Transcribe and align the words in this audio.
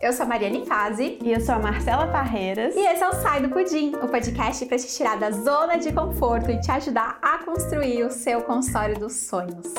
Eu 0.00 0.12
sou 0.12 0.26
a 0.26 0.28
Mariane 0.28 0.66
Fazi. 0.66 1.18
E 1.22 1.32
eu 1.32 1.40
sou 1.40 1.54
a 1.54 1.58
Marcela 1.58 2.06
Parreiras. 2.08 2.74
E 2.74 2.80
esse 2.80 3.02
é 3.02 3.08
o 3.08 3.12
Sai 3.14 3.40
do 3.40 3.48
Pudim, 3.48 3.94
o 3.96 4.08
podcast 4.08 4.64
para 4.66 4.78
te 4.78 4.86
tirar 4.88 5.18
da 5.18 5.30
zona 5.30 5.78
de 5.78 5.92
conforto 5.92 6.50
e 6.50 6.60
te 6.60 6.70
ajudar 6.70 7.18
a 7.22 7.38
construir 7.38 8.04
o 8.04 8.10
seu 8.10 8.42
consultório 8.42 8.98
dos 8.98 9.14
sonhos. 9.14 9.72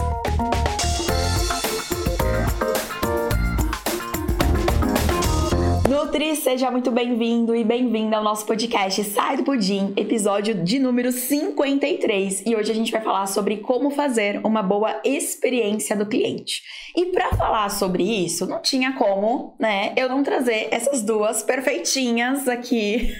Nutri, 5.97 6.35
seja 6.35 6.69
muito 6.69 6.91
bem-vindo 6.91 7.55
e 7.55 7.63
bem-vinda 7.63 8.17
ao 8.17 8.23
nosso 8.23 8.45
podcast 8.45 9.03
Sai 9.03 9.35
do 9.35 9.43
Pudim, 9.43 9.93
episódio 9.97 10.53
de 10.63 10.77
número 10.77 11.11
53. 11.11 12.43
E 12.45 12.55
hoje 12.55 12.71
a 12.71 12.75
gente 12.75 12.91
vai 12.91 13.01
falar 13.01 13.25
sobre 13.25 13.57
como 13.57 13.89
fazer 13.89 14.39
uma 14.45 14.61
boa 14.61 15.01
experiência 15.03 15.95
do 15.95 16.05
cliente. 16.05 16.61
E 16.95 17.07
para 17.07 17.31
falar 17.31 17.69
sobre 17.69 18.03
isso, 18.03 18.45
não 18.45 18.61
tinha 18.61 18.93
como, 18.93 19.55
né, 19.59 19.93
eu 19.97 20.07
não 20.07 20.21
trazer 20.21 20.67
essas 20.69 21.01
duas 21.01 21.41
perfeitinhas 21.41 22.47
aqui, 22.47 23.11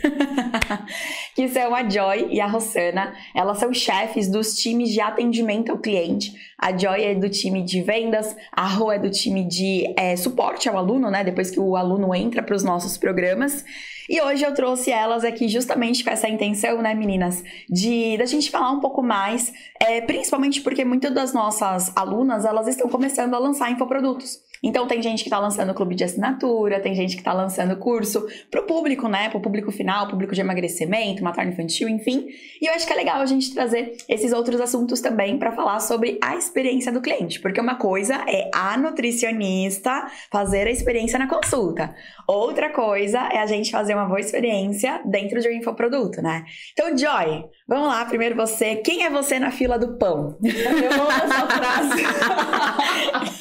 que 1.35 1.49
são 1.49 1.73
a 1.73 1.89
Joy 1.89 2.27
e 2.29 2.39
a 2.39 2.45
Rossana. 2.45 3.11
Elas 3.33 3.57
são 3.57 3.73
chefes 3.73 4.29
dos 4.29 4.55
times 4.55 4.89
de 4.89 5.01
atendimento 5.01 5.71
ao 5.71 5.79
cliente. 5.79 6.31
A 6.59 6.75
Joy 6.75 7.03
é 7.03 7.13
do 7.13 7.29
time 7.29 7.63
de 7.63 7.81
vendas, 7.81 8.35
a 8.51 8.65
Ro 8.65 8.91
é 8.91 8.97
do 8.97 9.11
time 9.11 9.47
de 9.47 9.93
é, 9.95 10.15
suporte 10.15 10.67
ao 10.67 10.75
aluno, 10.75 11.11
né, 11.11 11.23
depois 11.23 11.51
que 11.51 11.59
o 11.59 11.75
aluno 11.75 12.15
entra 12.15 12.41
para 12.41 12.55
os 12.55 12.63
nossos 12.63 12.97
programas. 12.97 13.63
E 14.09 14.21
hoje 14.21 14.43
eu 14.43 14.53
trouxe 14.53 14.89
elas 14.89 15.23
aqui 15.23 15.47
justamente 15.47 16.03
com 16.03 16.09
essa 16.09 16.27
intenção, 16.27 16.81
né, 16.81 16.95
meninas, 16.95 17.43
de 17.69 18.17
da 18.17 18.25
gente 18.25 18.49
falar 18.49 18.71
um 18.71 18.79
pouco 18.79 19.03
mais, 19.03 19.53
é, 19.79 20.01
principalmente 20.01 20.61
porque 20.61 20.83
muitas 20.83 21.13
das 21.13 21.33
nossas 21.33 21.91
alunas 21.95 22.43
elas 22.43 22.67
estão 22.67 22.89
começando 22.89 23.35
a 23.35 23.39
lançar 23.39 23.69
infoprodutos. 23.69 24.46
Então 24.63 24.87
tem 24.87 25.01
gente 25.01 25.23
que 25.23 25.29
está 25.29 25.39
lançando 25.39 25.73
clube 25.73 25.95
de 25.95 26.03
assinatura, 26.03 26.79
tem 26.79 26.95
gente 26.95 27.15
que 27.15 27.21
está 27.21 27.33
lançando 27.33 27.75
curso 27.77 28.25
para 28.49 28.61
o 28.61 28.63
público, 28.63 29.07
né? 29.07 29.29
Para 29.29 29.37
o 29.37 29.41
público 29.41 29.71
final, 29.71 30.07
público 30.07 30.33
de 30.33 30.41
emagrecimento, 30.41 31.23
materno 31.23 31.51
infantil, 31.51 31.89
enfim. 31.89 32.27
E 32.61 32.67
eu 32.67 32.73
acho 32.73 32.85
que 32.85 32.93
é 32.93 32.95
legal 32.95 33.21
a 33.21 33.25
gente 33.25 33.53
trazer 33.53 33.97
esses 34.07 34.31
outros 34.33 34.59
assuntos 34.59 35.01
também 35.01 35.37
para 35.37 35.51
falar 35.51 35.79
sobre 35.79 36.17
a 36.21 36.35
experiência 36.35 36.91
do 36.91 37.01
cliente, 37.01 37.39
porque 37.39 37.59
uma 37.59 37.75
coisa 37.75 38.23
é 38.27 38.49
a 38.53 38.77
nutricionista 38.77 40.07
fazer 40.31 40.67
a 40.67 40.71
experiência 40.71 41.19
na 41.19 41.27
consulta, 41.27 41.93
outra 42.27 42.69
coisa 42.69 43.19
é 43.31 43.39
a 43.39 43.45
gente 43.45 43.71
fazer 43.71 43.93
uma 43.93 44.05
boa 44.05 44.19
experiência 44.19 45.01
dentro 45.05 45.39
de 45.39 45.47
um 45.47 45.51
infoproduto, 45.51 46.21
né? 46.21 46.45
Então, 46.73 46.97
Joy, 46.97 47.45
vamos 47.67 47.87
lá, 47.87 48.05
primeiro 48.05 48.35
você. 48.35 48.77
Quem 48.77 49.03
é 49.03 49.09
você 49.09 49.39
na 49.39 49.51
fila 49.51 49.77
do 49.77 49.97
pão? 49.97 50.37
Eu 50.43 50.91
amo 50.93 51.11
essa 51.11 51.47
frase. 51.47 52.03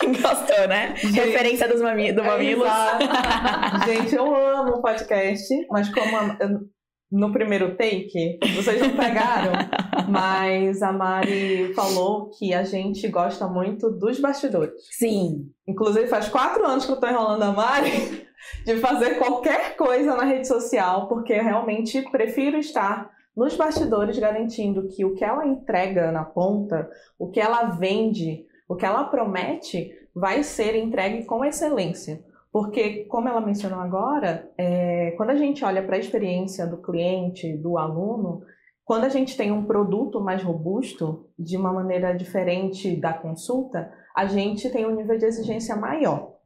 Gostou, 0.23 0.69
né? 0.69 0.95
Gente, 0.97 1.15
Referência 1.15 1.69
dos 1.69 1.81
mami 1.81 2.13
do 2.13 2.25
Mamilos. 2.25 2.67
É 2.67 3.95
Gente, 3.95 4.15
eu 4.15 4.35
amo 4.35 4.77
o 4.77 4.83
podcast, 4.83 5.49
mas 5.71 5.89
como 5.93 6.17
a, 6.17 6.39
no 7.11 7.33
primeiro 7.33 7.77
take, 7.77 8.39
vocês 8.55 8.81
não 8.81 8.91
pegaram, 8.97 9.53
mas 10.09 10.83
a 10.83 10.93
Mari 10.93 11.73
falou 11.75 12.31
que 12.31 12.53
a 12.53 12.65
gente 12.65 13.07
gosta 13.09 13.47
muito 13.47 13.91
dos 13.91 14.21
bastidores. 14.21 14.75
Sim. 14.99 15.47
Inclusive, 15.69 16.07
faz 16.09 16.29
quatro 16.29 16.65
anos 16.65 16.85
que 16.85 16.93
eu 16.93 17.01
tô 17.01 17.07
enrolando 17.07 17.43
a 17.43 17.53
Mari 17.53 18.27
de 18.65 18.77
fazer 18.79 19.19
qualquer 19.19 19.77
coisa 19.77 20.15
na 20.17 20.25
rede 20.25 20.47
social, 20.47 21.09
porque 21.09 21.33
eu 21.33 21.45
realmente 21.45 22.03
prefiro 22.11 22.59
estar 22.59 23.11
nos 23.37 23.55
bastidores 23.55 24.19
garantindo 24.19 24.89
que 24.89 25.05
o 25.05 25.15
que 25.15 25.25
ela 25.25 25.47
entrega 25.47 26.11
na 26.11 26.25
ponta, 26.25 26.89
o 27.19 27.29
que 27.29 27.39
ela 27.39 27.65
vende, 27.65 28.47
o 28.69 28.75
que 28.75 28.87
ela 28.87 29.05
promete, 29.05 29.93
vai 30.15 30.43
ser 30.43 30.75
entregue 30.75 31.25
com 31.27 31.45
excelência. 31.45 32.25
Porque, 32.51 33.05
como 33.05 33.29
ela 33.29 33.41
mencionou 33.41 33.81
agora, 33.81 34.51
é, 34.57 35.11
quando 35.19 35.31
a 35.31 35.37
gente 35.37 35.63
olha 35.63 35.83
para 35.83 35.97
a 35.97 35.99
experiência 35.99 36.67
do 36.67 36.79
cliente, 36.79 37.55
do 37.59 37.77
aluno, 37.77 38.41
quando 38.83 39.05
a 39.05 39.11
gente 39.11 39.37
tem 39.37 39.53
um 39.53 39.67
produto 39.67 40.21
mais 40.21 40.43
robusto, 40.43 41.29
de 41.39 41.57
uma 41.57 41.71
maneira 41.71 42.15
diferente 42.15 42.97
da 42.97 43.13
consulta, 43.13 43.93
a 44.17 44.25
gente 44.25 44.71
tem 44.71 44.87
um 44.87 44.95
nível 44.95 45.19
de 45.19 45.27
exigência 45.27 45.77
maior. 45.77 46.37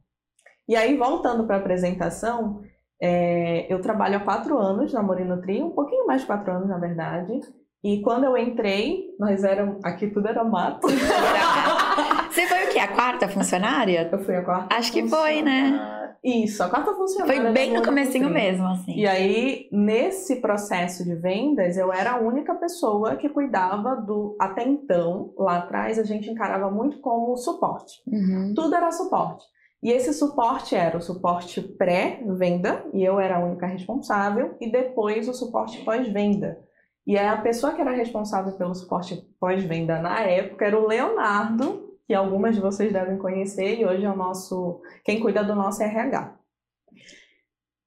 E 0.67 0.75
aí, 0.75 0.97
voltando 0.97 1.45
para 1.45 1.55
a 1.55 1.59
apresentação, 1.59 2.61
é, 3.01 3.65
eu 3.73 3.81
trabalho 3.81 4.17
há 4.17 4.19
quatro 4.19 4.57
anos 4.57 4.93
na 4.93 5.01
Morinutri, 5.01 5.63
um 5.63 5.71
pouquinho 5.71 6.05
mais 6.05 6.21
de 6.21 6.27
quatro 6.27 6.51
anos, 6.51 6.69
na 6.69 6.77
verdade. 6.77 7.39
E 7.83 7.99
quando 8.01 8.25
eu 8.25 8.37
entrei, 8.37 9.15
nós 9.19 9.43
éramos. 9.43 9.83
Aqui 9.83 10.07
tudo 10.07 10.27
era 10.27 10.43
mato. 10.43 10.87
Você 12.29 12.45
foi 12.45 12.65
o 12.65 12.69
quê? 12.69 12.79
A 12.79 12.87
quarta 12.87 13.27
funcionária? 13.27 14.07
Eu 14.11 14.19
fui 14.19 14.35
a 14.35 14.43
quarta. 14.43 14.75
Acho 14.75 14.91
que 14.91 15.07
foi, 15.07 15.41
né? 15.41 15.99
Isso, 16.23 16.61
a 16.61 16.69
quarta 16.69 16.93
funcionária. 16.93 17.41
Foi 17.41 17.51
bem 17.51 17.73
no 17.73 17.83
comecinho 17.83 18.29
mesmo, 18.29 18.67
assim. 18.67 18.95
E 18.95 19.07
aí, 19.07 19.67
nesse 19.71 20.35
processo 20.35 21.03
de 21.03 21.15
vendas, 21.15 21.75
eu 21.77 21.91
era 21.91 22.11
a 22.11 22.19
única 22.19 22.53
pessoa 22.53 23.15
que 23.15 23.27
cuidava 23.27 23.95
do. 23.95 24.37
Até 24.39 24.63
então, 24.63 25.33
lá 25.35 25.57
atrás, 25.57 25.97
a 25.97 26.03
gente 26.03 26.29
encarava 26.29 26.69
muito 26.69 26.99
como 26.99 27.35
suporte. 27.35 28.03
Uhum. 28.05 28.53
Tudo 28.55 28.75
era 28.75 28.91
suporte. 28.91 29.43
E 29.81 29.89
esse 29.91 30.13
suporte 30.13 30.75
era 30.75 30.97
o 30.97 31.01
suporte 31.01 31.59
pré-venda, 31.61 32.85
e 32.93 33.03
eu 33.03 33.19
era 33.19 33.37
a 33.37 33.43
única 33.43 33.65
responsável, 33.65 34.55
e 34.61 34.71
depois 34.71 35.27
o 35.27 35.33
suporte 35.33 35.83
pós-venda. 35.83 36.59
E 37.05 37.17
a 37.17 37.35
pessoa 37.37 37.73
que 37.73 37.81
era 37.81 37.91
responsável 37.91 38.53
pelo 38.53 38.75
suporte 38.75 39.27
pós-venda 39.39 39.99
na 39.99 40.21
época 40.21 40.65
era 40.65 40.79
o 40.79 40.87
Leonardo, 40.87 41.97
que 42.05 42.13
algumas 42.13 42.55
de 42.55 42.61
vocês 42.61 42.93
devem 42.93 43.17
conhecer, 43.17 43.79
e 43.79 43.85
hoje 43.85 44.05
é 44.05 44.11
o 44.11 44.15
nosso 44.15 44.81
quem 45.03 45.19
cuida 45.19 45.43
do 45.43 45.55
nosso 45.55 45.81
RH. 45.81 46.37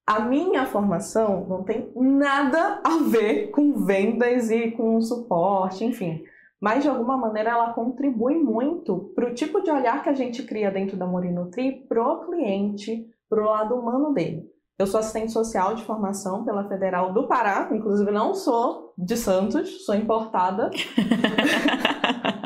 A 0.07 0.21
minha 0.21 0.67
formação 0.67 1.47
não 1.47 1.63
tem 1.63 1.93
nada 1.95 2.83
a 2.85 2.99
ver 3.09 3.51
com 3.51 3.85
vendas 3.85 4.51
e 4.51 4.73
com 4.73 5.01
suporte, 5.01 5.85
enfim. 5.85 6.25
Mas 6.65 6.83
de 6.83 6.89
alguma 6.89 7.15
maneira 7.15 7.51
ela 7.51 7.75
contribui 7.75 8.37
muito 8.37 9.13
para 9.15 9.29
o 9.29 9.35
tipo 9.35 9.61
de 9.61 9.71
olhar 9.71 10.03
que 10.03 10.09
a 10.09 10.15
gente 10.15 10.43
cria 10.45 10.71
dentro 10.71 10.97
da 10.97 11.07
Morinutri 11.07 11.85
pro 11.87 12.25
cliente, 12.25 13.05
pro 13.29 13.45
lado 13.45 13.75
humano 13.75 14.15
dele. 14.15 14.47
Eu 14.79 14.87
sou 14.87 14.99
assistente 14.99 15.31
social 15.31 15.75
de 15.75 15.85
formação 15.85 16.43
pela 16.43 16.67
Federal 16.67 17.13
do 17.13 17.29
Pará, 17.29 17.69
inclusive 17.71 18.11
não 18.11 18.33
sou 18.33 18.95
de 18.97 19.15
Santos, 19.15 19.85
sou 19.85 19.95
importada. 19.95 20.71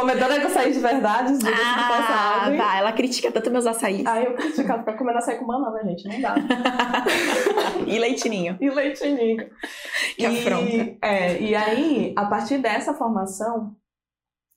Comedora 0.00 0.38
de 0.38 0.46
açaí 0.46 0.72
de 0.72 0.80
verdade, 0.80 1.38
diga 1.38 1.50
ah, 1.54 2.48
de 2.50 2.56
Tá, 2.56 2.76
ela 2.76 2.92
critica 2.92 3.30
tanto 3.30 3.50
meus 3.50 3.66
açaí. 3.66 4.02
Ah, 4.06 4.22
eu 4.22 4.34
critico, 4.34 4.62
ficar 4.62 4.96
comendo 4.96 5.18
açaí 5.18 5.36
com 5.36 5.46
banana, 5.46 5.86
gente, 5.88 6.08
não 6.08 6.20
dá. 6.20 6.34
e 7.86 7.98
leitinho. 7.98 8.56
E 8.60 8.70
leitinho. 8.70 9.50
Que 10.16 10.24
afronta. 10.26 10.96
É, 11.02 11.40
e 11.40 11.54
aí, 11.54 12.14
a 12.16 12.24
partir 12.24 12.58
dessa 12.58 12.94
formação, 12.94 13.76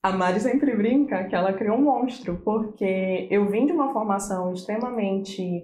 a 0.01 0.11
Mari 0.11 0.39
sempre 0.39 0.75
brinca 0.75 1.25
que 1.25 1.35
ela 1.35 1.53
criou 1.53 1.77
um 1.77 1.83
monstro, 1.83 2.41
porque 2.43 3.27
eu 3.29 3.49
vim 3.49 3.65
de 3.65 3.73
uma 3.73 3.91
formação 3.91 4.53
extremamente 4.53 5.63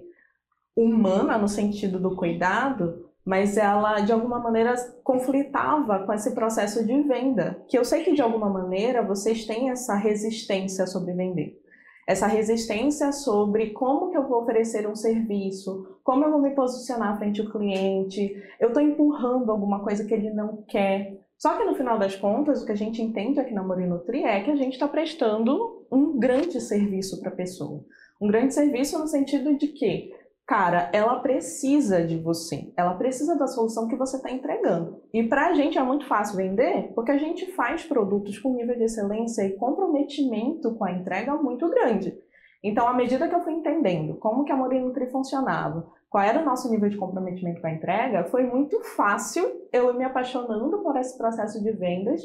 humana 0.76 1.38
no 1.38 1.48
sentido 1.48 1.98
do 1.98 2.16
cuidado, 2.16 3.09
mas 3.24 3.56
ela 3.56 4.00
de 4.00 4.12
alguma 4.12 4.38
maneira 4.38 4.74
conflitava 5.04 6.00
com 6.00 6.12
esse 6.12 6.34
processo 6.34 6.84
de 6.84 7.02
venda, 7.02 7.62
que 7.68 7.78
eu 7.78 7.84
sei 7.84 8.02
que 8.02 8.12
de 8.12 8.22
alguma 8.22 8.48
maneira 8.48 9.02
vocês 9.02 9.44
têm 9.44 9.70
essa 9.70 9.94
resistência 9.94 10.86
sobre 10.86 11.12
vender. 11.12 11.60
Essa 12.08 12.26
resistência 12.26 13.12
sobre 13.12 13.70
como 13.70 14.10
que 14.10 14.16
eu 14.16 14.26
vou 14.26 14.42
oferecer 14.42 14.88
um 14.88 14.96
serviço, 14.96 15.98
como 16.02 16.24
eu 16.24 16.30
vou 16.32 16.40
me 16.40 16.50
posicionar 16.50 17.16
frente 17.18 17.40
ao 17.40 17.50
cliente, 17.50 18.42
eu 18.58 18.68
estou 18.68 18.82
empurrando 18.82 19.50
alguma 19.50 19.80
coisa 19.80 20.04
que 20.04 20.12
ele 20.12 20.30
não 20.30 20.64
quer. 20.66 21.20
Só 21.38 21.56
que 21.56 21.64
no 21.64 21.74
final 21.74 21.98
das 21.98 22.16
contas, 22.16 22.62
o 22.62 22.66
que 22.66 22.72
a 22.72 22.76
gente 22.76 23.00
entende 23.00 23.38
aqui 23.38 23.54
na 23.54 23.62
Morinutri 23.62 24.24
é 24.24 24.42
que 24.42 24.50
a 24.50 24.56
gente 24.56 24.72
está 24.72 24.88
prestando 24.88 25.86
um 25.90 26.18
grande 26.18 26.60
serviço 26.60 27.20
para 27.20 27.30
a 27.30 27.34
pessoa. 27.34 27.84
Um 28.20 28.26
grande 28.26 28.54
serviço 28.54 28.98
no 28.98 29.06
sentido 29.06 29.56
de 29.56 29.68
que 29.68 30.12
cara, 30.50 30.90
ela 30.92 31.20
precisa 31.20 32.04
de 32.04 32.18
você, 32.18 32.72
ela 32.76 32.94
precisa 32.94 33.38
da 33.38 33.46
solução 33.46 33.86
que 33.86 33.94
você 33.94 34.16
está 34.16 34.32
entregando. 34.32 35.00
E 35.14 35.22
para 35.22 35.46
a 35.46 35.54
gente 35.54 35.78
é 35.78 35.82
muito 35.84 36.04
fácil 36.06 36.38
vender, 36.38 36.92
porque 36.92 37.12
a 37.12 37.16
gente 37.16 37.52
faz 37.52 37.84
produtos 37.84 38.36
com 38.36 38.56
nível 38.56 38.76
de 38.76 38.82
excelência 38.82 39.46
e 39.46 39.52
comprometimento 39.52 40.74
com 40.74 40.84
a 40.84 40.90
entrega 40.90 41.36
muito 41.36 41.68
grande. 41.68 42.18
Então, 42.64 42.88
à 42.88 42.92
medida 42.92 43.28
que 43.28 43.34
eu 43.34 43.44
fui 43.44 43.52
entendendo 43.52 44.16
como 44.16 44.42
que 44.42 44.50
a 44.50 44.56
Morinutri 44.56 45.08
funcionava, 45.12 45.86
qual 46.10 46.24
era 46.24 46.42
o 46.42 46.44
nosso 46.44 46.68
nível 46.68 46.88
de 46.88 46.96
comprometimento 46.96 47.60
com 47.60 47.68
a 47.68 47.72
entrega, 47.72 48.24
foi 48.24 48.42
muito 48.42 48.82
fácil 48.82 49.48
eu 49.72 49.94
me 49.94 50.02
apaixonando 50.02 50.82
por 50.82 50.96
esse 50.96 51.16
processo 51.16 51.62
de 51.62 51.70
vendas 51.70 52.22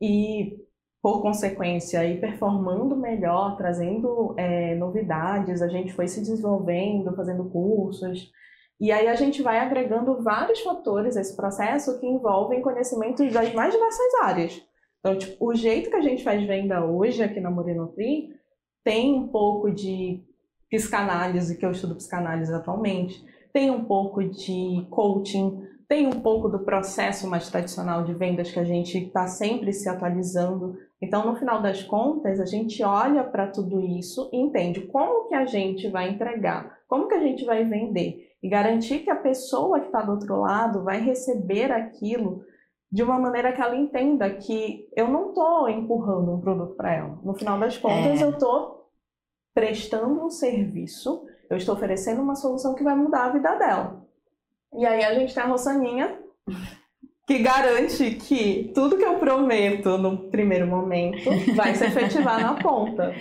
e 0.00 0.58
por 1.02 1.22
consequência, 1.22 2.04
ir 2.04 2.20
performando 2.20 2.96
melhor, 2.96 3.56
trazendo 3.56 4.34
é, 4.36 4.74
novidades, 4.74 5.62
a 5.62 5.68
gente 5.68 5.92
foi 5.92 6.06
se 6.06 6.20
desenvolvendo, 6.20 7.16
fazendo 7.16 7.48
cursos. 7.48 8.30
E 8.78 8.92
aí 8.92 9.08
a 9.08 9.14
gente 9.14 9.42
vai 9.42 9.58
agregando 9.58 10.22
vários 10.22 10.60
fatores 10.60 11.16
a 11.16 11.20
esse 11.20 11.34
processo 11.36 11.98
que 11.98 12.06
envolvem 12.06 12.62
conhecimentos 12.62 13.32
das 13.32 13.52
mais 13.54 13.72
diversas 13.72 14.14
áreas. 14.22 14.62
Então, 14.98 15.16
tipo, 15.16 15.46
o 15.46 15.54
jeito 15.54 15.90
que 15.90 15.96
a 15.96 16.02
gente 16.02 16.22
faz 16.22 16.46
venda 16.46 16.84
hoje 16.84 17.22
aqui 17.22 17.40
na 17.40 17.50
Morinotri 17.50 18.28
tem 18.84 19.14
um 19.14 19.28
pouco 19.28 19.70
de 19.70 20.22
psicanálise, 20.70 21.56
que 21.56 21.64
eu 21.64 21.70
estudo 21.70 21.96
psicanálise 21.96 22.52
atualmente, 22.52 23.24
tem 23.52 23.70
um 23.70 23.84
pouco 23.84 24.22
de 24.22 24.86
coaching, 24.90 25.62
tem 25.90 26.06
um 26.06 26.20
pouco 26.20 26.48
do 26.48 26.60
processo 26.60 27.28
mais 27.28 27.50
tradicional 27.50 28.04
de 28.04 28.14
vendas 28.14 28.52
que 28.52 28.60
a 28.60 28.64
gente 28.64 28.96
está 28.96 29.26
sempre 29.26 29.72
se 29.72 29.88
atualizando. 29.88 30.78
Então, 31.02 31.26
no 31.26 31.34
final 31.34 31.60
das 31.60 31.82
contas, 31.82 32.38
a 32.38 32.46
gente 32.46 32.80
olha 32.84 33.24
para 33.24 33.48
tudo 33.48 33.80
isso 33.80 34.30
e 34.32 34.36
entende 34.36 34.82
como 34.82 35.26
que 35.26 35.34
a 35.34 35.44
gente 35.44 35.88
vai 35.88 36.08
entregar, 36.08 36.78
como 36.86 37.08
que 37.08 37.14
a 37.14 37.18
gente 37.18 37.44
vai 37.44 37.64
vender 37.64 38.30
e 38.40 38.48
garantir 38.48 39.00
que 39.00 39.10
a 39.10 39.16
pessoa 39.16 39.80
que 39.80 39.86
está 39.86 40.00
do 40.00 40.12
outro 40.12 40.40
lado 40.40 40.84
vai 40.84 41.00
receber 41.00 41.72
aquilo 41.72 42.44
de 42.90 43.02
uma 43.02 43.18
maneira 43.18 43.52
que 43.52 43.60
ela 43.60 43.74
entenda 43.74 44.30
que 44.30 44.88
eu 44.96 45.08
não 45.08 45.30
estou 45.30 45.68
empurrando 45.68 46.32
um 46.32 46.40
produto 46.40 46.76
para 46.76 46.94
ela. 46.94 47.18
No 47.24 47.34
final 47.34 47.58
das 47.58 47.76
contas, 47.76 48.20
é. 48.20 48.24
eu 48.24 48.30
estou 48.30 48.88
prestando 49.52 50.24
um 50.24 50.30
serviço, 50.30 51.26
eu 51.50 51.56
estou 51.56 51.74
oferecendo 51.74 52.22
uma 52.22 52.36
solução 52.36 52.76
que 52.76 52.84
vai 52.84 52.94
mudar 52.94 53.24
a 53.24 53.32
vida 53.32 53.56
dela. 53.56 54.08
E 54.78 54.86
aí 54.86 55.04
a 55.04 55.14
gente 55.14 55.34
tem 55.34 55.42
a 55.42 55.46
Rossaninha, 55.46 56.18
que 57.26 57.38
garante 57.38 58.10
que 58.12 58.70
tudo 58.74 58.96
que 58.96 59.04
eu 59.04 59.14
prometo 59.18 59.98
no 59.98 60.30
primeiro 60.30 60.66
momento 60.66 61.30
vai 61.54 61.74
se 61.74 61.84
efetivar 61.84 62.40
na 62.40 62.54
ponta. 62.54 63.14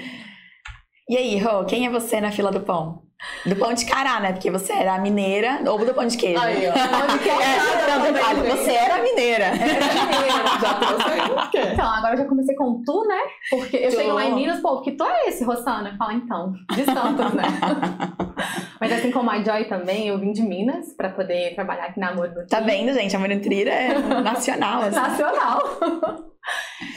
E 1.08 1.18
aí, 1.18 1.40
Rô, 1.40 1.66
quem 1.66 1.88
é 1.88 1.90
você 1.90 2.22
na 2.22 2.32
fila 2.32 2.52
do 2.52 2.62
pão? 2.62 3.04
Do 3.46 3.56
pão 3.56 3.74
de 3.74 3.86
cará, 3.86 4.20
né? 4.20 4.32
Porque 4.32 4.50
você 4.50 4.72
era 4.72 4.98
mineira, 5.00 5.60
ou 5.68 5.84
do 5.84 5.94
pão 5.94 6.08
de 6.08 6.16
queijo. 6.16 6.40
Aí, 6.40 6.68
ó. 6.68 6.72
Pão 6.72 7.18
de 7.18 7.24
queijo. 7.24 7.42
É, 7.42 7.98
não, 7.98 8.02
detalhe, 8.02 8.50
você 8.50 8.72
era 8.72 9.04
mineira. 9.04 9.46
Era 9.46 10.06
mineira, 10.06 10.60
já 10.62 10.74
trouxe 10.76 11.10
aí. 11.10 11.74
Então, 11.74 11.86
agora 11.86 12.14
eu 12.14 12.18
já 12.20 12.26
comecei 12.26 12.56
com 12.56 12.82
tu, 12.86 13.06
né? 13.08 13.20
Porque 13.50 13.78
eu 13.78 13.90
tu. 13.90 13.96
chego 13.98 14.14
lá 14.14 14.26
em 14.26 14.36
Minas, 14.36 14.62
pô, 14.62 14.82
que 14.82 14.94
tu 14.94 15.04
é 15.04 15.28
esse, 15.28 15.44
Rossana? 15.44 15.96
Fala 15.98 16.14
então, 16.14 16.54
de 16.74 16.86
Santos, 16.86 17.34
né? 17.34 17.44
Mas 18.90 19.00
assim 19.00 19.12
como 19.12 19.30
a 19.30 19.44
Joy 19.44 19.66
também, 19.66 20.08
eu 20.08 20.18
vim 20.18 20.32
de 20.32 20.42
Minas 20.42 20.94
pra 20.94 21.10
poder 21.10 21.54
trabalhar 21.54 21.86
aqui 21.86 22.00
na 22.00 22.10
Amor 22.10 22.30
Tá 22.50 22.60
vendo, 22.60 22.94
gente? 22.94 23.16
A 23.16 23.20
Monutrira 23.20 23.72
é 23.72 23.98
nacional. 24.22 24.82
Assim. 24.82 24.96
Nacional. 24.96 25.62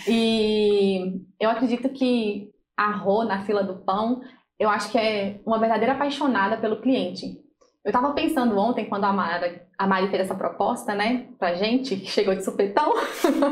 e 0.09 1.21
eu 1.39 1.51
acredito 1.51 1.89
que 1.91 2.51
a 2.77 2.91
Rô, 2.93 3.25
na 3.25 3.45
fila 3.45 3.63
do 3.63 3.85
pão, 3.85 4.23
eu 4.59 4.69
acho 4.69 4.91
que 4.91 4.99
é 4.99 5.41
uma 5.45 5.59
verdadeira 5.59 5.93
apaixonada 5.93 6.57
pelo 6.57 6.81
cliente. 6.81 7.42
Eu 7.85 7.89
estava 7.89 8.13
pensando 8.13 8.57
ontem, 8.57 8.85
quando 8.85 9.05
a 9.05 9.13
Mari, 9.13 9.61
a 9.77 9.87
Mari 9.89 10.09
fez 10.09 10.23
essa 10.23 10.37
proposta, 10.37 10.95
né, 10.95 11.27
pra 11.37 11.55
gente, 11.55 11.97
que 11.97 12.07
chegou 12.07 12.33
de 12.33 12.45
supetão, 12.45 12.93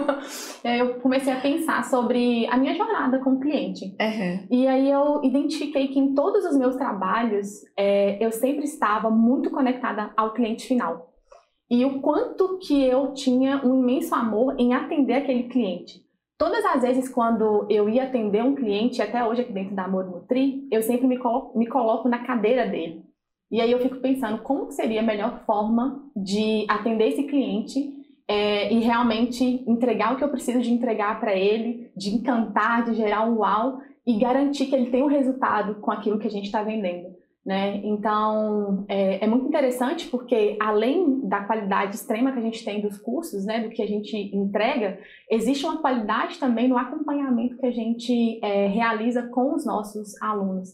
eu 0.63 1.01
comecei 1.01 1.33
a 1.33 1.41
pensar 1.41 1.85
sobre 1.85 2.47
a 2.47 2.57
minha 2.57 2.77
jornada 2.77 3.19
com 3.19 3.33
o 3.33 3.41
cliente. 3.41 3.87
Uhum. 4.01 4.47
E 4.49 4.69
aí 4.69 4.89
eu 4.89 5.21
identifiquei 5.25 5.89
que 5.89 5.99
em 5.99 6.15
todos 6.15 6.45
os 6.45 6.57
meus 6.57 6.77
trabalhos, 6.77 7.49
é, 7.77 8.25
eu 8.25 8.31
sempre 8.31 8.65
estava 8.65 9.11
muito 9.11 9.51
conectada 9.51 10.13
ao 10.17 10.33
cliente 10.33 10.65
final. 10.65 11.11
E 11.69 11.85
o 11.85 12.01
quanto 12.01 12.59
que 12.59 12.85
eu 12.85 13.13
tinha 13.13 13.65
um 13.65 13.81
imenso 13.81 14.15
amor 14.15 14.55
em 14.59 14.75
atender 14.75 15.15
aquele 15.15 15.45
cliente. 15.45 16.05
Todas 16.39 16.65
as 16.65 16.83
vezes 16.83 17.09
quando 17.09 17.67
eu 17.69 17.89
ia 17.89 18.05
atender 18.05 18.43
um 18.43 18.55
cliente, 18.55 19.03
até 19.03 19.25
hoje 19.25 19.43
aqui 19.43 19.53
dentro 19.53 19.75
da 19.75 19.85
Amor 19.85 20.07
Nutri, 20.07 20.67
eu 20.71 20.83
sempre 20.83 21.07
me 21.07 21.19
coloco, 21.19 21.59
me 21.59 21.67
coloco 21.67 22.09
na 22.09 22.21
cadeira 22.21 22.67
dele. 22.67 23.10
E 23.51 23.61
aí 23.61 23.73
eu 23.73 23.81
fico 23.81 23.97
pensando 23.97 24.43
como 24.43 24.71
seria 24.71 25.01
a 25.01 25.05
melhor 25.05 25.45
forma 25.45 26.03
de 26.15 26.65
atender 26.69 27.09
esse 27.09 27.25
cliente 27.25 28.01
é, 28.29 28.73
e 28.73 28.79
realmente 28.79 29.45
entregar 29.67 30.15
o 30.15 30.17
que 30.17 30.23
eu 30.23 30.29
preciso 30.29 30.61
de 30.61 30.71
entregar 30.71 31.19
para 31.19 31.35
ele, 31.35 31.91
de 31.97 32.11
encantar, 32.11 32.85
de 32.85 32.95
gerar 32.95 33.29
um 33.29 33.39
uau 33.39 33.81
e 34.07 34.19
garantir 34.19 34.67
que 34.67 34.75
ele 34.75 34.91
tenha 34.91 35.05
um 35.05 35.09
resultado 35.09 35.81
com 35.81 35.91
aquilo 35.91 36.19
que 36.19 36.29
a 36.29 36.31
gente 36.31 36.47
está 36.47 36.63
vendendo. 36.63 37.09
Né? 37.45 37.81
Então, 37.83 38.85
é, 38.87 39.25
é, 39.25 39.27
muito 39.27 39.47
interessante 39.47 40.07
porque, 40.09 40.57
além 40.61 41.27
da 41.27 41.43
qualidade 41.45 41.97
extrema 41.97 42.31
que 42.31 42.39
a 42.39 42.43
gente 42.43 42.65
tem 42.65 42.83
dos 42.83 42.99
cursos, 42.99 43.47
né, 43.47 43.61
do 43.61 43.71
que 43.71 43.83
a 43.83 43.87
gente 43.87 44.15
entrega, 44.37 44.99
existe 45.29 45.65
uma 45.65 45.81
qualidade 45.81 46.39
também 46.39 46.69
no 46.69 46.77
acompanhamento 46.77 47.57
que 47.57 47.67
a 47.67 47.73
gente 47.73 48.39
é, 48.45 48.67
realiza 48.67 49.27
com 49.29 49.55
os 49.55 49.65
nossos 49.65 50.21
alunos. 50.23 50.69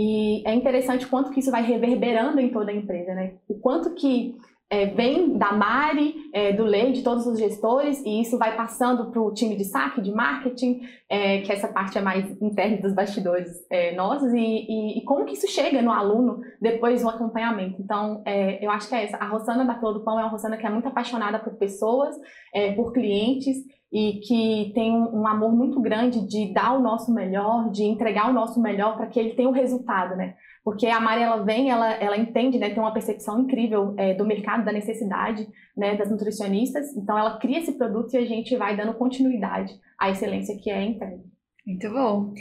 E 0.00 0.46
é 0.46 0.54
interessante 0.54 1.08
quanto 1.08 1.32
que 1.32 1.40
isso 1.40 1.50
vai 1.50 1.62
reverberando 1.62 2.38
em 2.38 2.50
toda 2.50 2.70
a 2.70 2.74
empresa, 2.74 3.12
né? 3.14 3.34
O 3.48 3.58
quanto 3.58 3.94
que 3.94 4.36
é, 4.70 4.86
vem 4.86 5.36
da 5.36 5.50
Mari, 5.50 6.14
é, 6.32 6.52
do 6.52 6.62
Lei, 6.62 6.92
de 6.92 7.02
todos 7.02 7.26
os 7.26 7.36
gestores, 7.36 8.00
e 8.04 8.20
isso 8.20 8.38
vai 8.38 8.54
passando 8.54 9.10
para 9.10 9.20
o 9.20 9.34
time 9.34 9.56
de 9.56 9.64
saque, 9.64 10.00
de 10.00 10.12
marketing, 10.12 10.82
é, 11.08 11.40
que 11.40 11.50
essa 11.50 11.66
parte 11.66 11.98
é 11.98 12.00
mais 12.00 12.30
interna 12.40 12.76
dos 12.76 12.92
bastidores 12.92 13.48
é, 13.68 13.96
nossos, 13.96 14.32
e, 14.32 14.38
e, 14.38 14.98
e, 14.98 15.04
como 15.04 15.24
que 15.24 15.32
isso 15.32 15.48
chega 15.48 15.82
no 15.82 15.90
aluno 15.90 16.38
depois 16.60 17.02
do 17.02 17.08
acompanhamento. 17.08 17.82
Então, 17.82 18.22
é, 18.24 18.64
eu 18.64 18.70
acho 18.70 18.88
que 18.88 18.94
é 18.94 19.02
essa. 19.02 19.16
A 19.16 19.26
Rosana 19.26 19.64
da 19.64 19.80
Flor 19.80 19.94
do 19.94 20.04
Pão 20.04 20.16
é 20.16 20.22
uma 20.22 20.30
Rosana 20.30 20.56
que 20.56 20.66
é 20.66 20.70
muito 20.70 20.86
apaixonada 20.86 21.40
por 21.40 21.54
pessoas, 21.54 22.14
é, 22.54 22.70
por 22.72 22.92
clientes, 22.92 23.56
e 23.92 24.20
que 24.20 24.72
tem 24.74 24.92
um, 24.92 25.26
amor 25.26 25.50
muito 25.50 25.80
grande 25.80 26.26
de 26.26 26.52
dar 26.52 26.76
o 26.76 26.82
nosso 26.82 27.12
melhor, 27.12 27.70
de 27.70 27.84
entregar 27.84 28.28
o 28.28 28.34
nosso 28.34 28.60
melhor 28.60 28.96
para 28.96 29.06
que 29.06 29.18
ele 29.18 29.34
tenha 29.34 29.48
o 29.48 29.52
um 29.52 29.54
resultado, 29.54 30.14
né? 30.14 30.34
porque 30.68 30.86
a 30.86 31.00
Mari 31.00 31.22
ela 31.22 31.42
vem, 31.42 31.70
ela, 31.70 31.94
ela 31.94 32.18
entende, 32.18 32.58
né, 32.58 32.68
tem 32.68 32.78
uma 32.78 32.92
percepção 32.92 33.40
incrível 33.40 33.94
é, 33.96 34.12
do 34.12 34.26
mercado, 34.26 34.66
da 34.66 34.70
necessidade 34.70 35.48
né, 35.74 35.96
das 35.96 36.10
nutricionistas, 36.10 36.94
então 36.94 37.18
ela 37.18 37.38
cria 37.38 37.60
esse 37.60 37.72
produto 37.72 38.12
e 38.12 38.18
a 38.18 38.26
gente 38.26 38.54
vai 38.54 38.76
dando 38.76 38.92
continuidade 38.92 39.72
à 39.98 40.10
excelência 40.10 40.58
que 40.58 40.70
é 40.70 40.84
entregue. 40.84 41.22
Muito 41.68 41.90
bom. 41.90 42.32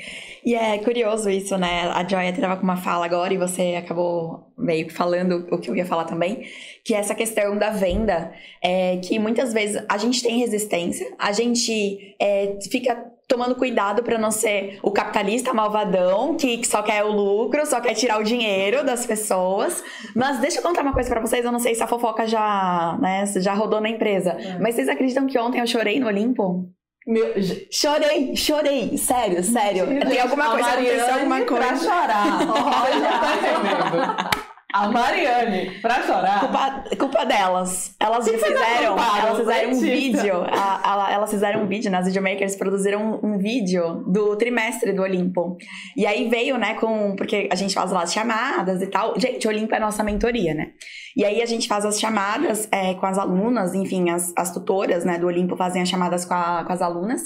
E 0.45 0.55
é 0.55 0.77
curioso 0.77 1.29
isso, 1.29 1.57
né? 1.57 1.81
A 1.89 2.07
Joy 2.07 2.27
estava 2.27 2.55
com 2.55 2.63
uma 2.63 2.77
fala 2.77 3.05
agora 3.05 3.33
e 3.33 3.37
você 3.37 3.75
acabou 3.77 4.53
meio 4.57 4.87
que 4.87 4.93
falando 4.93 5.45
o 5.51 5.59
que 5.59 5.69
eu 5.69 5.75
ia 5.75 5.85
falar 5.85 6.05
também, 6.05 6.47
que 6.81 6.93
é 6.93 6.97
essa 6.97 7.13
questão 7.13 7.57
da 7.57 7.69
venda, 7.69 8.31
é, 8.63 8.95
que 9.03 9.19
muitas 9.19 9.51
vezes 9.51 9.83
a 9.89 9.97
gente 9.97 10.23
tem 10.23 10.39
resistência, 10.39 11.13
a 11.19 11.33
gente 11.33 12.15
é, 12.21 12.57
fica 12.71 12.95
tomando 13.27 13.53
cuidado 13.55 14.01
para 14.01 14.17
não 14.17 14.31
ser 14.31 14.79
o 14.81 14.91
capitalista 14.91 15.53
malvadão 15.53 16.37
que 16.37 16.65
só 16.65 16.81
quer 16.81 17.03
o 17.03 17.11
lucro, 17.11 17.65
só 17.65 17.81
quer 17.81 17.95
tirar 17.95 18.21
o 18.21 18.23
dinheiro 18.23 18.85
das 18.85 19.05
pessoas. 19.05 19.83
Mas 20.15 20.39
deixa 20.39 20.59
eu 20.59 20.63
contar 20.63 20.83
uma 20.83 20.93
coisa 20.93 21.09
para 21.09 21.19
vocês, 21.19 21.43
eu 21.43 21.51
não 21.51 21.59
sei 21.59 21.75
se 21.75 21.83
a 21.83 21.87
fofoca 21.87 22.25
já, 22.25 22.97
né, 23.01 23.25
já 23.41 23.53
rodou 23.53 23.81
na 23.81 23.89
empresa, 23.89 24.37
é. 24.39 24.57
mas 24.57 24.75
vocês 24.75 24.87
acreditam 24.87 25.27
que 25.27 25.37
ontem 25.37 25.59
eu 25.59 25.67
chorei 25.67 25.99
no 25.99 26.07
Olimpo? 26.07 26.76
Meu, 27.07 27.33
chorei, 27.71 28.35
chorei, 28.35 28.97
sério, 28.97 29.41
sério. 29.41 29.85
Tem 30.05 30.19
alguma 30.19 30.49
coisa, 30.51 30.69
aconteceu 30.71 31.13
alguma 31.13 31.41
coisa. 31.45 31.67
Pra 31.67 31.77
chorar. 31.77 32.39
Olha, 32.83 34.29
tá. 34.29 34.46
A 34.73 34.89
Mariane, 34.89 35.79
pra 35.81 36.03
chorar. 36.03 36.41
Culpa, 36.41 36.83
culpa 36.97 37.25
delas. 37.25 37.95
Elas 37.97 38.25
que 38.25 38.37
fizeram, 38.37 38.97
elas 38.97 39.37
fizeram 39.37 39.71
um 39.71 39.79
vídeo. 39.79 40.43
A, 40.51 41.07
a, 41.07 41.13
elas 41.13 41.29
fizeram 41.29 41.63
um 41.63 41.67
vídeo, 41.67 41.89
nas 41.89 42.05
videomakers 42.05 42.57
produziram 42.57 43.19
um, 43.23 43.33
um, 43.33 43.37
vídeo 43.37 44.03
do 44.05 44.35
trimestre 44.35 44.91
do 44.91 45.03
Olimpo. 45.03 45.57
E 45.95 46.05
aí 46.05 46.27
veio, 46.27 46.57
né, 46.57 46.73
com. 46.73 47.15
Porque 47.15 47.47
a 47.49 47.55
gente 47.55 47.73
faz 47.73 47.91
lá 47.93 48.03
as 48.03 48.11
chamadas 48.11 48.81
e 48.81 48.87
tal. 48.87 49.17
Gente, 49.17 49.47
o 49.47 49.49
Olimpo 49.49 49.73
é 49.73 49.79
nossa 49.79 50.03
mentoria, 50.03 50.53
né? 50.53 50.73
E 51.15 51.23
aí 51.23 51.41
a 51.41 51.45
gente 51.45 51.65
faz 51.65 51.85
as 51.85 51.97
chamadas 51.97 52.67
é, 52.69 52.93
com 52.93 53.05
as 53.05 53.17
alunas, 53.17 53.73
enfim, 53.73 54.09
as, 54.09 54.33
as 54.35 54.51
tutoras, 54.51 55.05
né, 55.05 55.17
do 55.17 55.27
Olimpo 55.27 55.55
fazem 55.55 55.81
as 55.81 55.87
chamadas 55.87 56.25
com, 56.25 56.33
a, 56.33 56.65
com 56.65 56.73
as 56.73 56.81
alunas. 56.81 57.21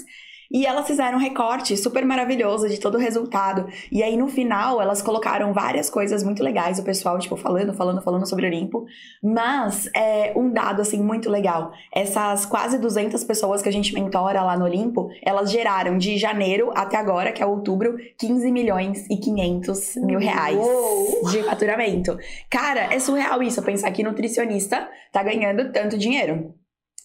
E 0.51 0.65
elas 0.65 0.85
fizeram 0.85 1.17
um 1.17 1.21
recorte 1.21 1.77
super 1.77 2.05
maravilhoso 2.05 2.67
de 2.67 2.79
todo 2.79 2.95
o 2.95 2.99
resultado. 2.99 3.67
E 3.91 4.03
aí, 4.03 4.17
no 4.17 4.27
final, 4.27 4.81
elas 4.81 5.01
colocaram 5.01 5.53
várias 5.53 5.89
coisas 5.89 6.23
muito 6.23 6.43
legais, 6.43 6.77
o 6.77 6.83
pessoal, 6.83 7.17
tipo, 7.19 7.37
falando, 7.37 7.73
falando, 7.73 8.01
falando 8.01 8.27
sobre 8.27 8.45
Olimpo. 8.45 8.85
Mas, 9.23 9.89
é, 9.95 10.33
um 10.35 10.51
dado, 10.51 10.81
assim, 10.81 11.01
muito 11.01 11.29
legal. 11.29 11.71
Essas 11.93 12.45
quase 12.45 12.77
200 12.77 13.23
pessoas 13.23 13.61
que 13.61 13.69
a 13.69 13.71
gente 13.71 13.93
mentora 13.93 14.41
lá 14.43 14.57
no 14.57 14.65
Olimpo, 14.65 15.09
elas 15.23 15.49
geraram 15.51 15.97
de 15.97 16.17
janeiro 16.17 16.71
até 16.75 16.97
agora, 16.97 17.31
que 17.31 17.41
é 17.41 17.45
outubro, 17.45 17.95
15 18.19 18.51
milhões 18.51 19.05
e 19.09 19.17
500 19.17 19.95
mil 19.97 20.19
reais 20.19 20.57
Uou. 20.57 21.29
de 21.29 21.43
faturamento. 21.43 22.17
Cara, 22.49 22.93
é 22.93 22.99
surreal 22.99 23.41
isso, 23.41 23.61
pensar 23.61 23.91
que 23.91 24.03
nutricionista 24.03 24.89
tá 25.11 25.23
ganhando 25.23 25.71
tanto 25.71 25.97
dinheiro 25.97 26.53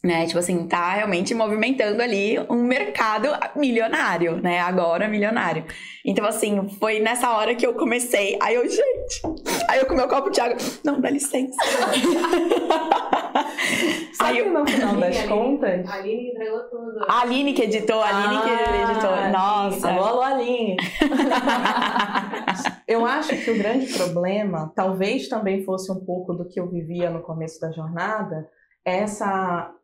né? 0.07 0.27
Tipo 0.27 0.39
assim, 0.39 0.67
tá 0.67 0.95
realmente 0.95 1.35
movimentando 1.35 2.01
ali 2.01 2.39
um 2.49 2.63
mercado 2.63 3.29
milionário, 3.57 4.41
né? 4.41 4.61
Agora 4.61 5.09
milionário. 5.09 5.65
Então, 6.05 6.25
assim, 6.25 6.69
foi 6.79 7.01
nessa 7.01 7.33
hora 7.33 7.57
que 7.57 7.67
eu 7.67 7.75
comecei. 7.75 8.39
Aí 8.41 8.55
eu, 8.55 8.63
gente. 8.69 9.23
Aí 9.69 9.81
eu 9.81 9.87
com 9.87 9.95
meu 9.95 10.07
copo 10.07 10.31
de 10.31 10.41
água. 10.41 10.57
Não, 10.85 11.01
dá 11.01 11.11
licença. 11.11 11.57
aí 14.21 14.39
eu, 14.39 14.53
no 14.53 14.65
final 14.65 14.95
das 14.97 15.25
contas. 15.25 15.85
A 15.89 15.95
Aline 15.95 16.31
entregou 16.31 16.61
tudo. 16.71 17.05
A 17.09 17.23
Aline 17.23 17.53
que 17.53 17.63
editou, 17.63 18.01
a 18.01 18.09
Aline 18.09 18.37
ah, 18.37 18.43
que 18.43 18.51
editou. 18.93 19.17
Nossa. 19.33 19.91
Alô, 19.91 20.05
alô, 20.05 20.23
Aline. 20.23 20.77
eu 22.87 23.05
acho 23.05 23.37
que 23.37 23.51
o 23.51 23.59
grande 23.59 23.93
problema, 23.93 24.73
talvez 24.77 25.29
também 25.29 25.65
fosse 25.65 25.91
um 25.91 26.05
pouco 26.05 26.33
do 26.33 26.47
que 26.49 26.61
eu 26.61 26.71
vivia 26.71 27.11
no 27.11 27.21
começo 27.21 27.61
da 27.61 27.73
jornada, 27.73 28.49
essa 28.85 29.75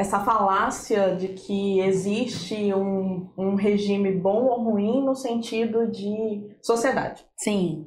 essa 0.00 0.18
falácia 0.20 1.14
de 1.14 1.28
que 1.28 1.78
existe 1.80 2.72
um, 2.72 3.30
um 3.36 3.54
regime 3.54 4.10
bom 4.10 4.46
ou 4.46 4.62
ruim 4.62 5.04
no 5.04 5.14
sentido 5.14 5.90
de 5.90 6.56
sociedade. 6.62 7.22
Sim. 7.36 7.86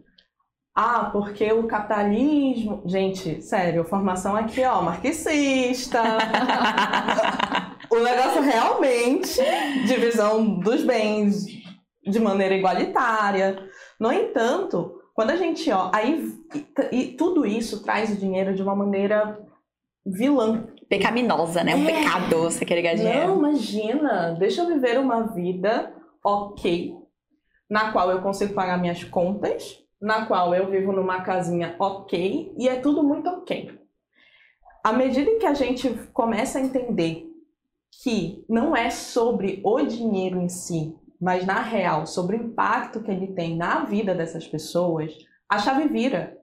Ah, 0.75 1.09
porque 1.11 1.51
o 1.51 1.65
capitalismo. 1.65 2.83
Gente, 2.85 3.41
sério, 3.41 3.83
formação 3.83 4.35
aqui, 4.35 4.63
ó, 4.63 4.79
marxista. 4.83 6.03
o 7.89 7.97
negócio 7.97 8.43
realmente, 8.43 9.41
divisão 9.87 10.59
dos 10.59 10.83
bens 10.83 11.47
de 12.05 12.19
maneira 12.19 12.53
igualitária. 12.53 13.57
No 13.99 14.11
entanto, 14.11 15.01
quando 15.15 15.31
a 15.31 15.35
gente, 15.35 15.71
ó, 15.71 15.89
aí 15.91 16.31
e 16.91 17.07
tudo 17.07 17.43
isso 17.43 17.81
traz 17.81 18.11
o 18.11 18.17
dinheiro 18.17 18.53
de 18.53 18.61
uma 18.61 18.75
maneira 18.75 19.39
vilã. 20.05 20.67
Pecaminosa, 20.93 21.63
né? 21.63 21.75
Um 21.75 21.89
é. 21.89 22.03
pecado 22.03 22.37
você 22.37 22.63
querer 22.63 22.83
ganhar 22.83 22.95
dinheiro. 22.95 23.27
Não, 23.29 23.37
imagina. 23.39 24.35
Deixa 24.37 24.61
eu 24.61 24.67
viver 24.67 24.99
uma 24.99 25.23
vida 25.23 25.91
ok, 26.23 26.95
na 27.67 27.91
qual 27.91 28.11
eu 28.11 28.21
consigo 28.21 28.53
pagar 28.53 28.77
minhas 28.77 29.03
contas, 29.03 29.83
na 29.99 30.27
qual 30.27 30.53
eu 30.53 30.69
vivo 30.69 30.91
numa 30.91 31.21
casinha 31.21 31.75
ok, 31.79 32.53
e 32.55 32.69
é 32.69 32.75
tudo 32.75 33.01
muito 33.01 33.27
ok. 33.27 33.75
À 34.83 34.93
medida 34.93 35.31
em 35.31 35.39
que 35.39 35.47
a 35.47 35.55
gente 35.55 35.89
começa 36.13 36.59
a 36.59 36.61
entender 36.61 37.25
que 38.03 38.45
não 38.47 38.75
é 38.75 38.91
sobre 38.91 39.61
o 39.63 39.81
dinheiro 39.81 40.39
em 40.39 40.49
si, 40.49 40.95
mas 41.19 41.43
na 41.43 41.61
real, 41.61 42.05
sobre 42.05 42.37
o 42.37 42.43
impacto 42.43 43.01
que 43.01 43.09
ele 43.09 43.27
tem 43.27 43.57
na 43.57 43.83
vida 43.83 44.13
dessas 44.13 44.47
pessoas, 44.47 45.11
a 45.49 45.57
chave 45.57 45.87
vira. 45.87 46.37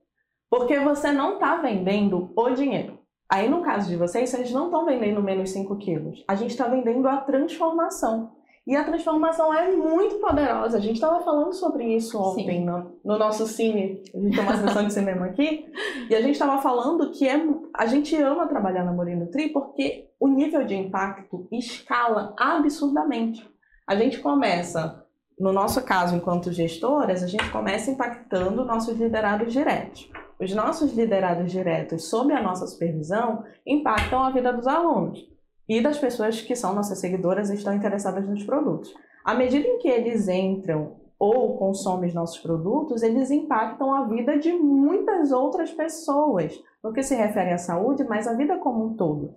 Porque 0.51 0.77
você 0.81 1.13
não 1.13 1.35
está 1.35 1.55
vendendo 1.57 2.33
o 2.35 2.51
dinheiro. 2.51 3.00
Aí, 3.31 3.49
no 3.49 3.63
caso 3.63 3.89
de 3.89 3.97
vocês, 3.97 4.29
vocês 4.29 4.51
não 4.51 4.65
estão 4.67 4.85
vendendo 4.85 5.23
menos 5.23 5.51
5 5.51 5.77
quilos. 5.77 6.25
A 6.27 6.35
gente 6.35 6.51
está 6.51 6.67
vendendo 6.67 7.07
a 7.07 7.19
transformação. 7.19 8.33
E 8.67 8.77
a 8.77 8.85
transformação 8.85 9.55
é 9.55 9.71
muito 9.71 10.17
poderosa. 10.17 10.77
A 10.77 10.81
gente 10.81 10.97
estava 10.97 11.21
falando 11.25 11.53
sobre 11.53 11.85
isso 11.95 12.21
ontem 12.21 12.65
no, 12.65 13.01
no, 13.05 13.19
nosso 13.19 13.47
cine. 13.47 14.03
A 14.15 14.19
gente 14.19 14.37
tem 14.37 14.45
uma 14.45 14.57
sessão 14.57 14.87
de 14.87 14.93
cinema 14.93 15.27
aqui. 15.27 15.67
E 16.09 16.15
a 16.15 16.21
gente 16.21 16.33
estava 16.33 16.61
falando 16.61 17.11
que 17.13 17.27
é, 17.27 17.41
a 17.75 17.87
gente 17.87 18.15
ama 18.17 18.49
trabalhar 18.49 18.85
na 18.85 18.93
Moreno 18.93 19.31
Tri 19.31 19.49
porque 19.49 20.09
o 20.19 20.29
nível 20.29 20.65
de 20.65 20.75
impacto 20.75 21.49
escala 21.51 22.35
absurdamente. 22.39 23.49
A 23.89 23.97
gente 23.97 24.21
começa, 24.21 25.05
no 25.39 25.53
nosso 25.53 25.83
caso, 25.83 26.15
enquanto 26.15 26.53
gestoras, 26.53 27.23
a 27.23 27.27
gente 27.27 27.49
começa 27.51 27.91
impactando 27.91 28.65
nossos 28.65 28.97
liderados 28.99 29.53
diretos. 29.53 30.09
Os 30.41 30.55
nossos 30.55 30.95
liderados 30.95 31.53
diretos, 31.53 32.09
sob 32.09 32.33
a 32.33 32.43
nossa 32.43 32.67
supervisão, 32.67 33.45
impactam 33.67 34.23
a 34.23 34.31
vida 34.31 34.51
dos 34.53 34.67
alunos 34.67 35.29
e 35.69 35.83
das 35.83 35.99
pessoas 35.99 36.41
que 36.41 36.57
são 36.57 36.75
nossas 36.75 36.99
seguidoras 36.99 37.51
e 37.51 37.55
estão 37.55 37.75
interessadas 37.75 38.27
nos 38.27 38.43
produtos. 38.45 38.95
À 39.23 39.35
medida 39.35 39.69
em 39.69 39.79
que 39.79 39.89
eles 39.89 40.29
entram 40.29 40.97
ou 41.19 41.59
consomem 41.59 42.09
os 42.09 42.15
nossos 42.15 42.39
produtos, 42.39 43.03
eles 43.03 43.31
impactam 43.31 43.93
a 43.93 44.07
vida 44.09 44.39
de 44.39 44.51
muitas 44.51 45.31
outras 45.31 45.71
pessoas, 45.71 46.59
no 46.83 46.95
que 46.95 47.03
se 47.03 47.15
refere 47.15 47.53
à 47.53 47.59
saúde, 47.59 48.05
mas 48.05 48.27
a 48.27 48.33
vida 48.33 48.57
como 48.57 48.87
um 48.87 48.97
todo. 48.97 49.35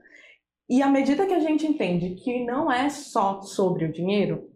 E 0.70 0.82
à 0.82 0.90
medida 0.90 1.26
que 1.26 1.34
a 1.34 1.40
gente 1.42 1.68
entende 1.68 2.12
que 2.12 2.46
não 2.46 2.72
é 2.72 2.90
só 2.90 3.42
sobre 3.42 3.84
o 3.84 3.92
dinheiro, 3.92 4.50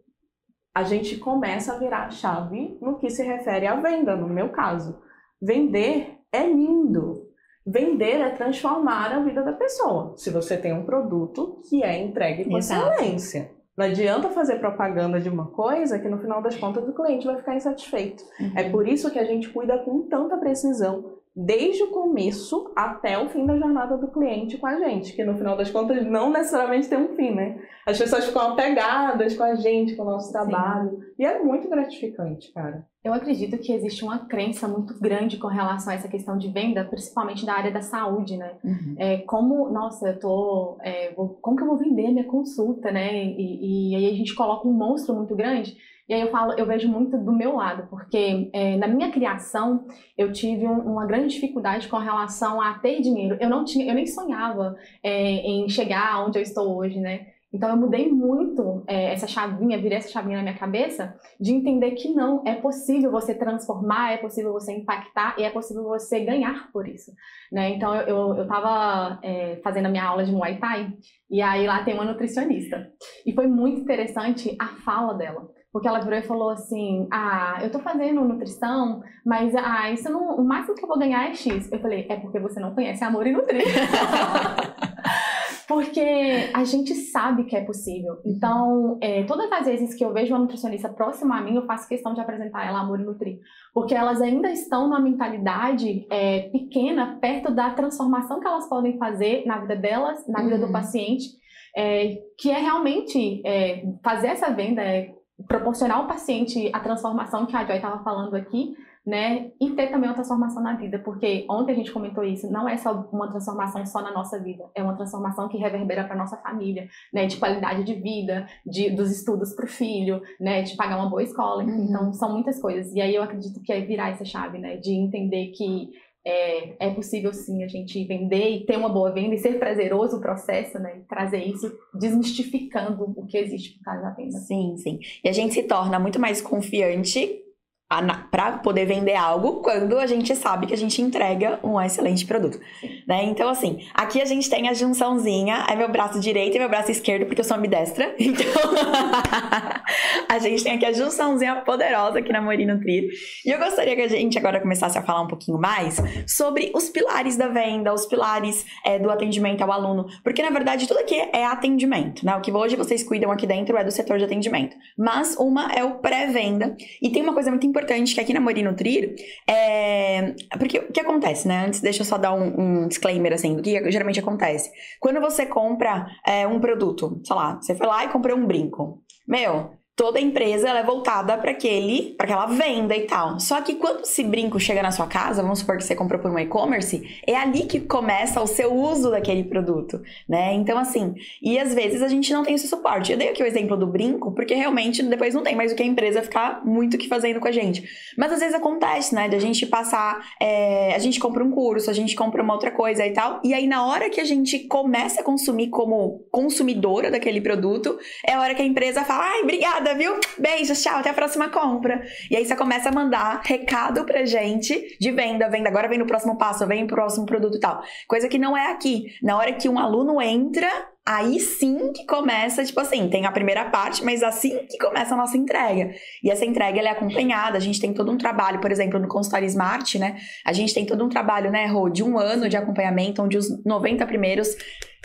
a 0.73 0.83
gente 0.83 1.17
começa 1.17 1.73
a 1.73 1.77
virar 1.77 2.05
a 2.05 2.09
chave 2.09 2.77
no 2.81 2.97
que 2.97 3.09
se 3.09 3.21
refere 3.21 3.67
à 3.67 3.75
venda, 3.75 4.15
no 4.15 4.29
meu 4.29 4.49
caso. 4.49 4.97
Vender 5.41 6.16
é 6.37 6.47
lindo. 6.47 7.27
Vender 7.65 8.21
é 8.21 8.29
transformar 8.29 9.11
a 9.11 9.19
vida 9.19 9.43
da 9.43 9.51
pessoa. 9.51 10.13
Se 10.15 10.29
você 10.29 10.55
tem 10.55 10.73
um 10.73 10.85
produto 10.85 11.61
que 11.67 11.83
é 11.83 11.97
entregue 11.97 12.45
com 12.45 12.57
Exato. 12.57 12.93
excelência. 12.93 13.51
Não 13.75 13.85
adianta 13.85 14.29
fazer 14.29 14.55
propaganda 14.55 15.19
de 15.19 15.29
uma 15.29 15.47
coisa 15.47 15.99
que 15.99 16.07
no 16.07 16.17
final 16.17 16.41
das 16.41 16.55
contas 16.55 16.87
o 16.87 16.93
cliente 16.93 17.27
vai 17.27 17.37
ficar 17.37 17.55
insatisfeito. 17.55 18.23
Uhum. 18.39 18.51
É 18.55 18.69
por 18.69 18.87
isso 18.87 19.11
que 19.11 19.19
a 19.19 19.23
gente 19.23 19.49
cuida 19.49 19.77
com 19.79 20.01
tanta 20.03 20.37
precisão 20.37 21.17
desde 21.39 21.83
o 21.83 21.91
começo 21.91 22.71
até 22.75 23.15
o 23.15 23.29
fim 23.29 23.45
da 23.45 23.55
jornada 23.55 23.95
do 23.95 24.07
cliente 24.07 24.57
com 24.57 24.65
a 24.65 24.79
gente, 24.79 25.13
que 25.13 25.23
no 25.23 25.37
final 25.37 25.55
das 25.55 25.69
contas 25.69 26.03
não 26.03 26.31
necessariamente 26.31 26.89
tem 26.89 26.97
um 26.97 27.15
fim, 27.15 27.29
né? 27.29 27.61
As 27.85 27.95
pessoas 27.95 28.25
ficam 28.25 28.53
apegadas 28.53 29.37
com 29.37 29.43
a 29.43 29.53
gente, 29.53 29.95
com 29.95 30.01
o 30.01 30.05
nosso 30.05 30.31
trabalho, 30.31 30.89
Sim. 30.89 31.03
e 31.19 31.25
é 31.25 31.37
muito 31.37 31.69
gratificante, 31.69 32.51
cara. 32.51 32.87
Eu 33.03 33.13
acredito 33.13 33.55
que 33.59 33.71
existe 33.71 34.03
uma 34.03 34.25
crença 34.25 34.67
muito 34.67 34.99
grande 34.99 35.37
com 35.37 35.47
relação 35.47 35.93
a 35.93 35.95
essa 35.95 36.07
questão 36.07 36.39
de 36.39 36.51
venda, 36.51 36.83
principalmente 36.83 37.45
da 37.45 37.53
área 37.53 37.71
da 37.71 37.83
saúde, 37.83 38.35
né? 38.35 38.53
Uhum. 38.63 38.95
É, 38.97 39.17
como, 39.19 39.69
nossa, 39.69 40.09
eu 40.09 40.19
tô, 40.19 40.77
é, 40.81 41.13
vou, 41.13 41.37
como 41.39 41.55
que 41.55 41.61
eu 41.61 41.67
vou 41.67 41.77
vender 41.77 42.11
minha 42.11 42.25
consulta, 42.25 42.91
né? 42.91 43.13
E, 43.13 43.37
e, 43.37 43.91
e 43.91 43.95
aí 43.95 44.11
a 44.11 44.15
gente 44.15 44.33
coloca 44.33 44.67
um 44.67 44.73
monstro 44.73 45.13
muito 45.13 45.35
grande 45.35 45.77
e 46.07 46.13
aí 46.13 46.21
eu 46.21 46.31
falo, 46.31 46.53
eu 46.57 46.65
vejo 46.65 46.87
muito 46.87 47.17
do 47.17 47.33
meu 47.33 47.55
lado, 47.55 47.87
porque 47.89 48.49
é, 48.53 48.77
na 48.77 48.87
minha 48.87 49.11
criação 49.11 49.85
eu 50.17 50.31
tive 50.31 50.65
um, 50.65 50.79
uma 50.79 51.05
grande 51.05 51.33
dificuldade 51.33 51.87
com 51.87 51.97
relação 51.97 52.61
a 52.61 52.75
ter 52.75 53.01
dinheiro. 53.01 53.37
Eu 53.41 53.49
não 53.49 53.65
tinha, 53.65 53.85
eu 53.85 53.93
nem 53.93 54.07
sonhava 54.07 54.75
é, 55.03 55.11
em 55.11 55.67
chegar 55.67 56.25
onde 56.25 56.39
eu 56.39 56.43
estou 56.43 56.77
hoje, 56.77 56.99
né? 56.99 57.27
Então 57.51 57.69
eu 57.69 57.77
mudei 57.77 58.11
muito 58.11 58.83
é, 58.87 59.13
essa 59.13 59.25
chavinha, 59.25 59.81
virei 59.81 59.97
essa 59.97 60.09
chavinha 60.09 60.37
na 60.37 60.43
minha 60.43 60.57
cabeça 60.57 61.17
de 61.39 61.53
entender 61.53 61.91
que 61.91 62.13
não, 62.13 62.43
é 62.45 62.55
possível 62.55 63.09
você 63.09 63.33
transformar, 63.33 64.13
é 64.13 64.17
possível 64.17 64.51
você 64.51 64.73
impactar 64.73 65.35
e 65.37 65.43
é 65.43 65.49
possível 65.49 65.83
você 65.83 66.19
ganhar 66.19 66.69
por 66.71 66.87
isso. 66.87 67.11
Né? 67.51 67.69
Então 67.71 67.95
eu, 67.95 68.07
eu, 68.07 68.37
eu 68.37 68.47
tava 68.47 69.19
é, 69.23 69.59
fazendo 69.63 69.85
a 69.85 69.89
minha 69.89 70.03
aula 70.03 70.25
de 70.25 70.31
Muay 70.31 70.57
Thai 70.59 70.93
e 71.31 71.41
aí 71.41 71.65
lá 71.65 71.83
tem 71.83 71.93
uma 71.93 72.05
nutricionista. 72.05 72.91
E 73.25 73.33
foi 73.33 73.47
muito 73.47 73.79
interessante 73.79 74.55
a 74.59 74.67
fala 74.67 75.13
dela. 75.13 75.49
Porque 75.77 75.87
ela 75.87 75.99
virou 75.99 76.17
e 76.17 76.23
falou 76.23 76.49
assim: 76.49 77.07
Ah, 77.11 77.59
eu 77.61 77.69
tô 77.69 77.77
fazendo 77.77 78.25
nutrição, 78.25 79.03
mas 79.23 79.53
ah, 79.55 79.91
isso 79.91 80.11
não, 80.11 80.35
o 80.35 80.43
máximo 80.43 80.73
que 80.73 80.83
eu 80.83 80.87
vou 80.87 80.97
ganhar 80.97 81.29
é 81.29 81.35
X. 81.35 81.71
Eu 81.71 81.79
falei: 81.79 82.07
É 82.09 82.15
porque 82.15 82.39
você 82.39 82.59
não 82.59 82.73
conhece 82.73 83.03
amor 83.03 83.27
e 83.27 83.31
nutrir. 83.31 83.61
porque 85.69 86.49
a 86.51 86.63
gente 86.63 86.95
sabe 86.95 87.43
que 87.43 87.55
é 87.55 87.63
possível. 87.63 88.19
Então, 88.25 88.97
é, 88.99 89.23
todas 89.25 89.51
as 89.51 89.67
vezes 89.67 89.93
que 89.93 90.03
eu 90.03 90.11
vejo 90.11 90.33
uma 90.33 90.39
nutricionista 90.39 90.89
próxima 90.89 91.37
a 91.37 91.41
mim, 91.41 91.57
eu 91.57 91.67
faço 91.67 91.87
questão 91.87 92.15
de 92.15 92.21
apresentar 92.21 92.65
ela 92.65 92.79
amor 92.79 92.99
e 92.99 93.03
nutrir. 93.03 93.37
Porque 93.71 93.93
elas 93.93 94.19
ainda 94.19 94.49
estão 94.49 94.87
numa 94.87 94.99
mentalidade 94.99 96.07
é, 96.09 96.49
pequena, 96.49 97.19
perto 97.21 97.53
da 97.53 97.69
transformação 97.69 98.39
que 98.39 98.47
elas 98.47 98.67
podem 98.67 98.97
fazer 98.97 99.45
na 99.45 99.59
vida 99.59 99.75
delas, 99.75 100.27
na 100.27 100.41
vida 100.41 100.55
uhum. 100.55 100.65
do 100.65 100.71
paciente. 100.71 101.37
É, 101.75 102.17
que 102.39 102.49
é 102.49 102.57
realmente 102.57 103.43
é, 103.45 103.83
fazer 104.03 104.29
essa 104.29 104.49
venda, 104.49 104.81
é 104.81 105.13
proporcionar 105.45 105.97
ao 105.97 106.07
paciente 106.07 106.69
a 106.73 106.79
transformação 106.79 107.45
que 107.45 107.55
a 107.55 107.65
Joy 107.65 107.75
estava 107.75 108.03
falando 108.03 108.35
aqui, 108.35 108.75
né? 109.05 109.51
E 109.61 109.69
ter 109.69 109.87
também 109.87 110.09
uma 110.09 110.15
transformação 110.15 110.61
na 110.61 110.75
vida, 110.75 110.99
porque 110.99 111.45
ontem 111.49 111.71
a 111.71 111.75
gente 111.75 111.91
comentou 111.91 112.25
isso, 112.25 112.51
não 112.51 112.67
é 112.67 112.75
só 112.75 113.07
uma 113.11 113.29
transformação 113.29 113.85
só 113.85 114.01
na 114.01 114.11
nossa 114.11 114.37
vida, 114.37 114.65
é 114.75 114.83
uma 114.83 114.95
transformação 114.95 115.47
que 115.47 115.57
reverbera 115.57 116.03
para 116.03 116.15
nossa 116.15 116.35
família, 116.37 116.89
né? 117.13 117.25
De 117.25 117.37
qualidade 117.37 117.85
de 117.85 117.93
vida, 117.93 118.47
de 118.65 118.89
dos 118.89 119.09
estudos 119.09 119.53
para 119.53 119.63
o 119.63 119.69
filho, 119.69 120.21
né? 120.39 120.63
De 120.63 120.75
pagar 120.75 120.97
uma 120.97 121.09
boa 121.09 121.23
escola, 121.23 121.63
uhum. 121.63 121.85
então 121.85 122.11
são 122.11 122.33
muitas 122.33 122.59
coisas. 122.59 122.93
E 122.93 122.99
aí 122.99 123.15
eu 123.15 123.23
acredito 123.23 123.61
que 123.61 123.71
é 123.71 123.79
virar 123.79 124.09
essa 124.09 124.25
chave, 124.25 124.57
né? 124.57 124.75
De 124.75 124.91
entender 124.91 125.51
que 125.51 125.89
é, 126.27 126.75
é, 126.79 126.89
possível 126.89 127.33
sim 127.33 127.63
a 127.63 127.67
gente 127.67 128.03
vender 128.03 128.49
e 128.49 128.65
ter 128.65 128.77
uma 128.77 128.89
boa 128.89 129.11
venda 129.11 129.33
e 129.33 129.37
ser 129.37 129.57
prazeroso 129.57 130.17
o 130.17 130.21
processo, 130.21 130.77
né? 130.77 130.97
E 130.97 131.07
trazer 131.07 131.41
isso 131.43 131.71
desmistificando 131.93 133.13
o 133.15 133.25
que 133.25 133.37
existe 133.37 133.75
por 133.75 133.83
trás 133.83 134.01
da 134.01 134.09
venda. 134.09 134.37
Sim, 134.39 134.75
sim. 134.77 134.99
E 135.23 135.29
a 135.29 135.31
gente 135.31 135.53
se 135.53 135.63
torna 135.63 135.97
muito 135.97 136.19
mais 136.19 136.41
confiante 136.41 137.41
para 137.89 138.57
poder 138.57 138.85
vender 138.85 139.15
algo 139.15 139.61
quando 139.61 139.97
a 139.97 140.05
gente 140.05 140.35
sabe 140.35 140.67
que 140.67 140.73
a 140.73 140.77
gente 140.77 141.01
entrega 141.01 141.57
um 141.63 141.79
excelente 141.79 142.25
produto, 142.25 142.59
né? 143.07 143.23
Então 143.23 143.47
assim, 143.47 143.79
aqui 143.93 144.21
a 144.21 144.25
gente 144.25 144.49
tem 144.49 144.67
a 144.67 144.73
junçãozinha, 144.73 145.65
é 145.69 145.75
meu 145.75 145.89
braço 145.89 146.19
direito 146.19 146.57
e 146.57 146.59
meu 146.59 146.67
braço 146.67 146.91
esquerdo 146.91 147.25
porque 147.25 147.39
eu 147.39 147.45
sou 147.45 147.55
ambidestra. 147.55 148.15
Então 148.27 148.45
a 150.27 150.37
gente 150.39 150.63
tem 150.63 150.73
aqui 150.73 150.85
a 150.85 150.91
junçãozinha 150.91 151.55
poderosa 151.61 152.19
aqui 152.19 152.31
na 152.31 152.41
Morino 152.41 152.79
Trir. 152.79 153.09
E 153.45 153.49
eu 153.49 153.57
gostaria 153.57 153.95
que 153.95 154.01
a 154.01 154.07
gente 154.07 154.37
agora 154.37 154.59
começasse 154.59 154.97
a 154.97 155.01
falar 155.01 155.21
um 155.21 155.27
pouquinho 155.27 155.57
mais 155.57 155.97
sobre 156.27 156.71
os 156.75 156.89
pilares 156.89 157.37
da 157.37 157.47
venda, 157.47 157.93
os 157.93 158.05
pilares 158.05 158.65
é, 158.85 158.99
do 158.99 159.09
atendimento 159.09 159.61
ao 159.61 159.71
aluno, 159.71 160.05
porque 160.23 160.41
na 160.41 160.49
verdade 160.49 160.87
tudo 160.87 160.99
aqui 160.99 161.15
é 161.15 161.45
atendimento, 161.45 162.25
né? 162.25 162.35
O 162.35 162.41
que 162.41 162.51
hoje 162.51 162.75
vocês 162.75 163.01
cuidam 163.01 163.31
aqui 163.31 163.47
dentro 163.47 163.77
é 163.77 163.83
do 163.83 163.91
setor 163.91 164.17
de 164.17 164.25
atendimento, 164.25 164.75
mas 164.97 165.37
uma 165.37 165.71
é 165.71 165.83
o 165.83 165.95
pré-venda 165.99 166.75
e 167.01 167.09
tem 167.09 167.23
uma 167.23 167.33
coisa 167.33 167.49
muito 167.49 167.65
importante 167.65 167.76
importante 167.77 168.15
que 168.15 168.21
aqui 168.21 168.33
na 168.33 168.39
Mori 168.39 168.63
Nutrir 168.63 169.15
é. 169.47 170.33
Porque 170.57 170.79
o 170.79 170.91
que 170.91 170.99
acontece, 170.99 171.47
né? 171.47 171.65
Antes, 171.65 171.79
deixa 171.81 172.01
eu 172.01 172.05
só 172.05 172.17
dar 172.17 172.33
um, 172.33 172.83
um 172.83 172.87
disclaimer 172.87 173.33
assim 173.33 173.55
do 173.55 173.61
que 173.61 173.91
geralmente 173.91 174.19
acontece. 174.19 174.71
Quando 174.99 175.21
você 175.21 175.45
compra 175.45 176.07
é, 176.25 176.47
um 176.47 176.59
produto, 176.59 177.21
sei 177.23 177.35
lá, 177.35 177.55
você 177.61 177.75
foi 177.75 177.85
lá 177.85 178.03
e 178.03 178.09
comprou 178.09 178.37
um 178.37 178.47
brinco. 178.47 179.03
Meu, 179.27 179.71
toda 179.97 180.19
empresa 180.19 180.69
é 180.69 180.83
voltada 180.83 181.35
para 181.39 181.49
aquele, 181.49 182.13
para 182.15 182.25
aquela 182.25 182.45
venda 182.45 182.95
e 182.95 183.07
tal. 183.07 183.39
Só 183.39 183.59
que 183.61 183.75
quando 183.75 184.01
esse 184.01 184.23
brinco 184.23 184.59
chega 184.59 184.83
na 184.83 184.91
sua 184.91 185.07
casa, 185.07 185.41
vamos 185.41 185.59
supor 185.59 185.75
que 185.75 185.83
você 185.83 185.95
comprou 185.95 186.21
por 186.21 186.29
um 186.29 186.37
e-commerce, 186.37 187.19
é 187.25 187.35
ali 187.35 187.63
que 187.63 187.79
começa 187.79 188.39
o 188.39 188.45
seu 188.45 188.71
uso 188.71 189.09
daquele 189.09 189.43
produto, 189.43 189.99
né? 190.29 190.53
Então 190.53 190.77
assim, 190.77 191.15
e 191.41 191.57
às 191.57 191.73
vezes 191.73 192.03
a 192.03 192.07
gente 192.07 192.31
não 192.31 192.43
tem 192.43 192.53
esse 192.53 192.67
suporte. 192.67 193.11
Eu 193.11 193.17
dei 193.17 193.29
aqui 193.29 193.41
o 193.41 193.45
exemplo 193.45 193.75
do 193.75 193.87
brinco, 193.87 194.31
porque 194.33 194.53
realmente 194.53 195.01
depois 195.01 195.33
não 195.33 195.41
tem 195.41 195.55
mais 195.55 195.71
o 195.71 195.75
que 195.75 195.81
a 195.81 195.85
empresa 195.85 196.21
ficar 196.21 196.63
muito 196.63 196.95
que 196.95 197.07
fazendo 197.07 197.39
com 197.39 197.47
a 197.47 197.51
gente. 197.51 197.83
Mas 198.15 198.31
às 198.31 198.39
vezes 198.39 198.53
acontece, 198.53 199.15
né, 199.15 199.27
de 199.27 199.35
a 199.35 199.39
gente 199.39 199.65
passar, 199.65 200.23
é, 200.39 200.93
a 200.93 200.99
gente 200.99 201.19
compra 201.19 201.43
um 201.43 201.49
curso, 201.49 201.89
a 201.89 201.93
gente 201.93 202.15
compra 202.15 202.43
uma 202.43 202.53
outra 202.53 202.69
coisa 202.69 203.03
e 203.03 203.13
tal, 203.13 203.41
e 203.43 203.51
aí 203.51 203.65
na 203.65 203.83
hora 203.83 204.11
que 204.11 204.21
a 204.21 204.25
gente 204.25 204.59
começa 204.59 205.21
a 205.21 205.23
consumir 205.23 205.69
como 205.69 206.27
consumidora 206.31 207.09
daquele 207.09 207.41
produto, 207.41 207.97
é 208.23 208.33
a 208.33 208.39
hora 208.39 208.53
que 208.53 208.61
a 208.61 208.65
empresa 208.65 209.03
fala, 209.03 209.23
ai, 209.23 209.41
obrigada 209.41 209.86
obrigada, 209.87 209.95
viu? 209.95 210.19
Beijos, 210.37 210.81
tchau, 210.81 210.97
até 210.97 211.09
a 211.09 211.13
próxima 211.13 211.49
compra. 211.49 212.01
E 212.29 212.35
aí 212.35 212.45
você 212.45 212.55
começa 212.55 212.89
a 212.89 212.91
mandar 212.91 213.41
recado 213.43 214.03
pra 214.03 214.25
gente 214.25 214.97
de 214.99 215.11
venda, 215.11 215.49
venda, 215.49 215.69
agora 215.69 215.87
vem 215.87 215.97
no 215.97 216.05
próximo 216.05 216.37
passo, 216.37 216.65
vem 216.67 216.81
no 216.81 216.87
próximo 216.87 217.25
produto 217.25 217.57
e 217.57 217.59
tal. 217.59 217.81
Coisa 218.07 218.27
que 218.27 218.37
não 218.37 218.57
é 218.57 218.71
aqui. 218.71 219.05
Na 219.21 219.37
hora 219.37 219.53
que 219.53 219.69
um 219.69 219.79
aluno 219.79 220.21
entra, 220.21 220.69
aí 221.05 221.39
sim 221.39 221.91
que 221.93 222.05
começa, 222.05 222.65
tipo 222.65 222.79
assim, 222.79 223.09
tem 223.09 223.25
a 223.25 223.31
primeira 223.31 223.65
parte, 223.65 224.03
mas 224.03 224.23
assim 224.23 224.57
que 224.69 224.77
começa 224.77 225.13
a 225.13 225.17
nossa 225.17 225.37
entrega. 225.37 225.91
E 226.23 226.29
essa 226.29 226.45
entrega 226.45 226.79
ela 226.79 226.89
é 226.89 226.91
acompanhada, 226.91 227.57
a 227.57 227.61
gente 227.61 227.79
tem 227.79 227.93
todo 227.93 228.11
um 228.11 228.17
trabalho, 228.17 228.59
por 228.59 228.71
exemplo, 228.71 228.99
no 228.99 229.07
consultório 229.07 229.47
Smart, 229.47 229.97
né? 229.97 230.17
A 230.45 230.53
gente 230.53 230.73
tem 230.73 230.85
todo 230.85 231.03
um 231.03 231.09
trabalho, 231.09 231.51
né, 231.51 231.65
Rô, 231.67 231.89
de 231.89 232.03
um 232.03 232.17
ano 232.17 232.49
de 232.49 232.57
acompanhamento, 232.57 233.21
onde 233.21 233.37
os 233.37 233.63
90 233.63 234.05
primeiros 234.05 234.55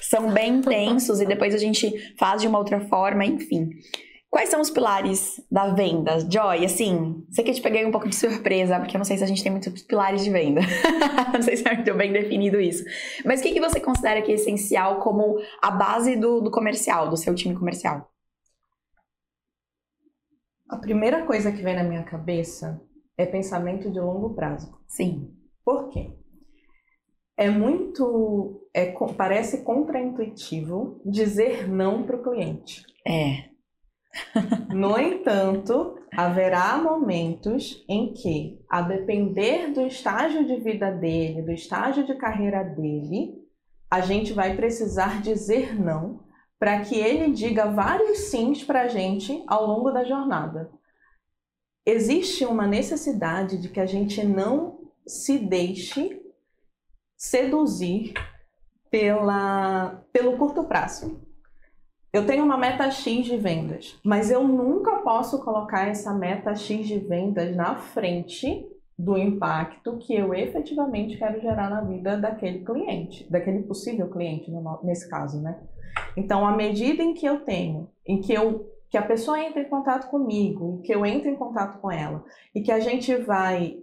são 0.00 0.30
bem 0.32 0.56
intensos 0.58 1.20
e 1.20 1.26
depois 1.26 1.54
a 1.54 1.58
gente 1.58 1.92
faz 2.18 2.40
de 2.40 2.48
uma 2.48 2.58
outra 2.58 2.80
forma, 2.80 3.24
enfim. 3.24 3.70
Quais 4.32 4.48
são 4.48 4.62
os 4.62 4.70
pilares 4.70 5.46
da 5.50 5.74
venda, 5.74 6.18
Joy? 6.20 6.64
Assim, 6.64 7.22
sei 7.30 7.44
que 7.44 7.50
eu 7.50 7.54
te 7.54 7.60
peguei 7.60 7.84
um 7.84 7.90
pouco 7.90 8.08
de 8.08 8.16
surpresa, 8.16 8.78
porque 8.80 8.96
eu 8.96 8.98
não 8.98 9.04
sei 9.04 9.18
se 9.18 9.24
a 9.24 9.26
gente 9.26 9.42
tem 9.42 9.52
muitos 9.52 9.82
pilares 9.82 10.24
de 10.24 10.30
venda. 10.30 10.62
não 11.34 11.42
sei 11.42 11.58
se 11.58 11.68
é 11.68 11.74
muito 11.74 11.94
bem 11.94 12.10
definido 12.14 12.58
isso. 12.58 12.82
Mas 13.26 13.40
o 13.40 13.42
que, 13.42 13.52
que 13.52 13.60
você 13.60 13.78
considera 13.78 14.22
que 14.22 14.32
é 14.32 14.36
essencial 14.36 15.00
como 15.00 15.38
a 15.60 15.70
base 15.70 16.16
do, 16.16 16.40
do 16.40 16.50
comercial, 16.50 17.10
do 17.10 17.16
seu 17.18 17.34
time 17.34 17.54
comercial? 17.54 18.10
A 20.66 20.78
primeira 20.78 21.26
coisa 21.26 21.52
que 21.52 21.60
vem 21.60 21.76
na 21.76 21.84
minha 21.84 22.02
cabeça 22.02 22.80
é 23.18 23.26
pensamento 23.26 23.90
de 23.90 24.00
longo 24.00 24.34
prazo. 24.34 24.74
Sim. 24.88 25.30
Por 25.62 25.90
quê? 25.90 26.10
É 27.36 27.50
muito. 27.50 28.66
É, 28.72 28.94
parece 29.14 29.62
contraintuitivo 29.62 31.02
dizer 31.04 31.68
não 31.68 32.04
para 32.04 32.16
o 32.16 32.22
cliente. 32.22 32.82
É. 33.06 33.51
No 34.74 34.98
entanto, 34.98 35.98
haverá 36.14 36.76
momentos 36.76 37.84
em 37.88 38.12
que, 38.12 38.60
a 38.68 38.82
depender 38.82 39.72
do 39.72 39.86
estágio 39.86 40.46
de 40.46 40.56
vida 40.56 40.90
dele, 40.90 41.42
do 41.42 41.52
estágio 41.52 42.04
de 42.04 42.14
carreira 42.14 42.62
dele, 42.62 43.34
a 43.90 44.00
gente 44.00 44.32
vai 44.32 44.56
precisar 44.56 45.20
dizer 45.22 45.78
não 45.78 46.24
para 46.58 46.80
que 46.80 46.94
ele 46.94 47.32
diga 47.32 47.70
vários 47.70 48.30
sims 48.30 48.62
para 48.62 48.82
a 48.82 48.88
gente 48.88 49.42
ao 49.46 49.66
longo 49.66 49.90
da 49.90 50.04
jornada. 50.04 50.70
Existe 51.84 52.44
uma 52.44 52.66
necessidade 52.66 53.60
de 53.60 53.68
que 53.68 53.80
a 53.80 53.86
gente 53.86 54.24
não 54.24 54.78
se 55.06 55.38
deixe 55.38 56.22
seduzir 57.16 58.14
pela, 58.90 60.04
pelo 60.12 60.36
curto 60.36 60.64
prazo 60.64 61.31
eu 62.12 62.26
tenho 62.26 62.44
uma 62.44 62.58
meta 62.58 62.90
X 62.90 63.24
de 63.24 63.36
vendas, 63.36 63.98
mas 64.04 64.30
eu 64.30 64.46
nunca 64.46 64.96
posso 64.96 65.42
colocar 65.42 65.88
essa 65.88 66.12
meta 66.12 66.54
X 66.54 66.86
de 66.86 66.98
vendas 66.98 67.56
na 67.56 67.76
frente 67.76 68.68
do 68.98 69.16
impacto 69.16 69.96
que 69.96 70.14
eu 70.14 70.34
efetivamente 70.34 71.16
quero 71.16 71.40
gerar 71.40 71.70
na 71.70 71.80
vida 71.80 72.16
daquele 72.16 72.64
cliente, 72.64 73.26
daquele 73.30 73.62
possível 73.62 74.08
cliente, 74.10 74.52
nesse 74.84 75.08
caso, 75.08 75.40
né? 75.40 75.58
Então, 76.16 76.46
à 76.46 76.54
medida 76.54 77.02
em 77.02 77.14
que 77.14 77.26
eu 77.26 77.40
tenho, 77.40 77.88
em 78.06 78.20
que 78.20 78.32
eu 78.32 78.70
que 78.90 78.98
a 78.98 79.02
pessoa 79.02 79.42
entra 79.42 79.62
em 79.62 79.70
contato 79.70 80.10
comigo, 80.10 80.76
em 80.78 80.82
que 80.82 80.94
eu 80.94 81.06
entro 81.06 81.30
em 81.30 81.34
contato 81.34 81.80
com 81.80 81.90
ela, 81.90 82.22
e 82.54 82.60
que 82.60 82.70
a 82.70 82.78
gente 82.78 83.16
vai 83.16 83.78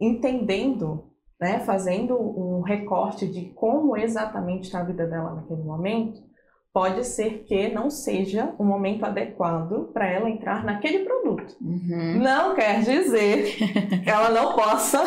entendendo, 0.00 1.10
né, 1.40 1.58
fazendo 1.58 2.16
um 2.16 2.60
recorte 2.60 3.26
de 3.26 3.46
como 3.46 3.96
exatamente 3.96 4.66
está 4.66 4.78
a 4.78 4.84
vida 4.84 5.08
dela 5.08 5.34
naquele 5.34 5.64
momento, 5.64 6.22
pode 6.78 7.04
ser 7.04 7.42
que 7.42 7.66
não 7.70 7.90
seja 7.90 8.54
o 8.56 8.62
momento 8.62 9.04
adequado 9.04 9.90
para 9.92 10.08
ela 10.08 10.30
entrar 10.30 10.64
naquele 10.64 11.00
produto. 11.00 11.56
Uhum. 11.60 12.20
Não 12.22 12.54
quer 12.54 12.82
dizer 12.82 13.56
que 13.56 14.08
ela 14.08 14.30
não 14.30 14.54
possa 14.54 15.02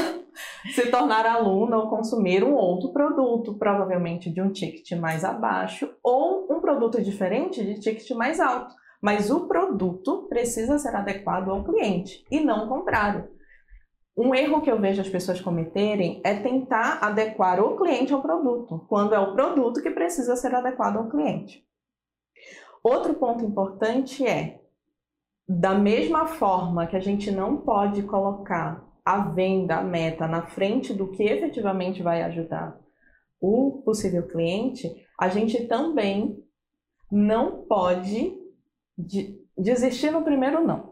se 0.75 0.91
tornar 0.91 1.25
aluna 1.25 1.77
ou 1.77 1.89
consumir 1.89 2.43
um 2.43 2.55
outro 2.55 2.91
produto, 2.91 3.53
provavelmente 3.53 4.29
de 4.29 4.41
um 4.41 4.51
ticket 4.51 4.99
mais 4.99 5.23
abaixo, 5.23 5.89
ou 6.03 6.45
um 6.51 6.59
produto 6.59 7.01
diferente 7.01 7.63
de 7.63 7.79
ticket 7.79 8.11
mais 8.17 8.41
alto. 8.41 8.75
Mas 9.01 9.31
o 9.31 9.47
produto 9.47 10.27
precisa 10.27 10.77
ser 10.77 10.93
adequado 10.93 11.51
ao 11.51 11.63
cliente 11.63 12.25
e 12.29 12.41
não 12.41 12.65
o 12.65 12.67
contrário. 12.67 13.29
Um 14.15 14.35
erro 14.35 14.61
que 14.61 14.69
eu 14.69 14.79
vejo 14.79 15.01
as 15.01 15.09
pessoas 15.09 15.39
cometerem 15.39 16.21
é 16.23 16.35
tentar 16.35 16.99
adequar 17.01 17.59
o 17.61 17.77
cliente 17.77 18.13
ao 18.13 18.21
produto, 18.21 18.85
quando 18.89 19.15
é 19.15 19.19
o 19.19 19.33
produto 19.33 19.81
que 19.81 19.89
precisa 19.89 20.35
ser 20.35 20.53
adequado 20.53 20.97
ao 20.97 21.09
cliente. 21.09 21.65
Outro 22.83 23.13
ponto 23.13 23.45
importante 23.45 24.25
é, 24.25 24.59
da 25.47 25.73
mesma 25.73 26.25
forma 26.25 26.87
que 26.87 26.95
a 26.95 26.99
gente 26.99 27.31
não 27.31 27.57
pode 27.57 28.03
colocar 28.03 28.85
a 29.05 29.19
venda, 29.29 29.77
a 29.77 29.83
meta, 29.83 30.27
na 30.27 30.47
frente 30.47 30.93
do 30.93 31.11
que 31.11 31.23
efetivamente 31.23 32.03
vai 32.03 32.21
ajudar 32.23 32.79
o 33.39 33.81
possível 33.83 34.27
cliente, 34.27 34.87
a 35.19 35.29
gente 35.29 35.67
também 35.67 36.43
não 37.11 37.65
pode 37.65 38.35
desistir 39.57 40.11
no 40.11 40.23
primeiro 40.23 40.65
não. 40.65 40.89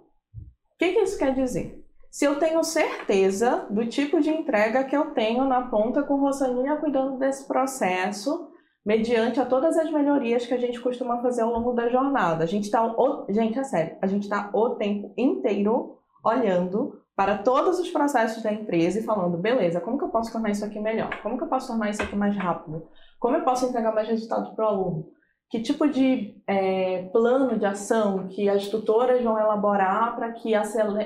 O 0.74 0.78
que, 0.78 0.94
que 0.94 1.00
isso 1.02 1.18
quer 1.18 1.34
dizer? 1.36 1.84
Se 2.10 2.26
eu 2.26 2.40
tenho 2.40 2.64
certeza 2.64 3.68
do 3.70 3.86
tipo 3.88 4.20
de 4.20 4.30
entrega 4.30 4.84
que 4.84 4.96
eu 4.96 5.12
tenho 5.12 5.46
na 5.46 5.68
ponta 5.68 6.04
com 6.04 6.20
Rosaninha 6.20 6.78
cuidando 6.78 7.18
desse 7.18 7.48
processo, 7.48 8.50
mediante 8.86 9.40
a 9.40 9.46
todas 9.46 9.78
as 9.78 9.92
melhorias 9.92 10.46
que 10.46 10.54
a 10.54 10.58
gente 10.58 10.80
costuma 10.80 11.22
fazer 11.22 11.42
ao 11.42 11.52
longo 11.52 11.74
da 11.74 11.90
jornada. 11.90 12.44
A 12.44 12.48
gente 12.48 12.64
está, 12.64 12.82
gente, 13.30 13.60
é 13.60 13.64
sério, 13.64 13.98
a 14.02 14.08
gente 14.08 14.24
está 14.24 14.50
o 14.54 14.72
tempo 14.72 15.14
inteiro 15.18 16.00
olhando 16.24 17.00
para 17.16 17.38
todos 17.38 17.80
os 17.80 17.90
processos 17.90 18.42
da 18.42 18.52
empresa 18.52 19.00
e 19.00 19.04
falando, 19.04 19.38
beleza, 19.38 19.82
como 19.82 19.98
que 19.98 20.06
eu 20.06 20.10
posso 20.10 20.32
tornar 20.32 20.52
isso 20.52 20.64
aqui 20.64 20.80
melhor? 20.80 21.22
Como 21.22 21.38
que 21.38 21.44
eu 21.44 21.50
posso 21.50 21.68
tornar 21.68 21.90
isso 21.90 22.02
aqui 22.02 22.16
mais 22.16 22.36
rápido? 22.36 22.88
Como 23.20 23.36
eu 23.36 23.44
posso 23.44 23.66
entregar 23.66 23.94
mais 23.94 24.08
resultado 24.08 24.56
para 24.56 24.66
o 24.66 24.68
aluno? 24.68 25.19
Que 25.50 25.60
tipo 25.60 25.88
de 25.88 26.40
é, 26.46 27.10
plano 27.12 27.58
de 27.58 27.66
ação 27.66 28.28
que 28.28 28.48
as 28.48 28.68
tutoras 28.68 29.24
vão 29.24 29.38
elaborar 29.40 30.16
para 30.16 30.32
que, 30.32 30.52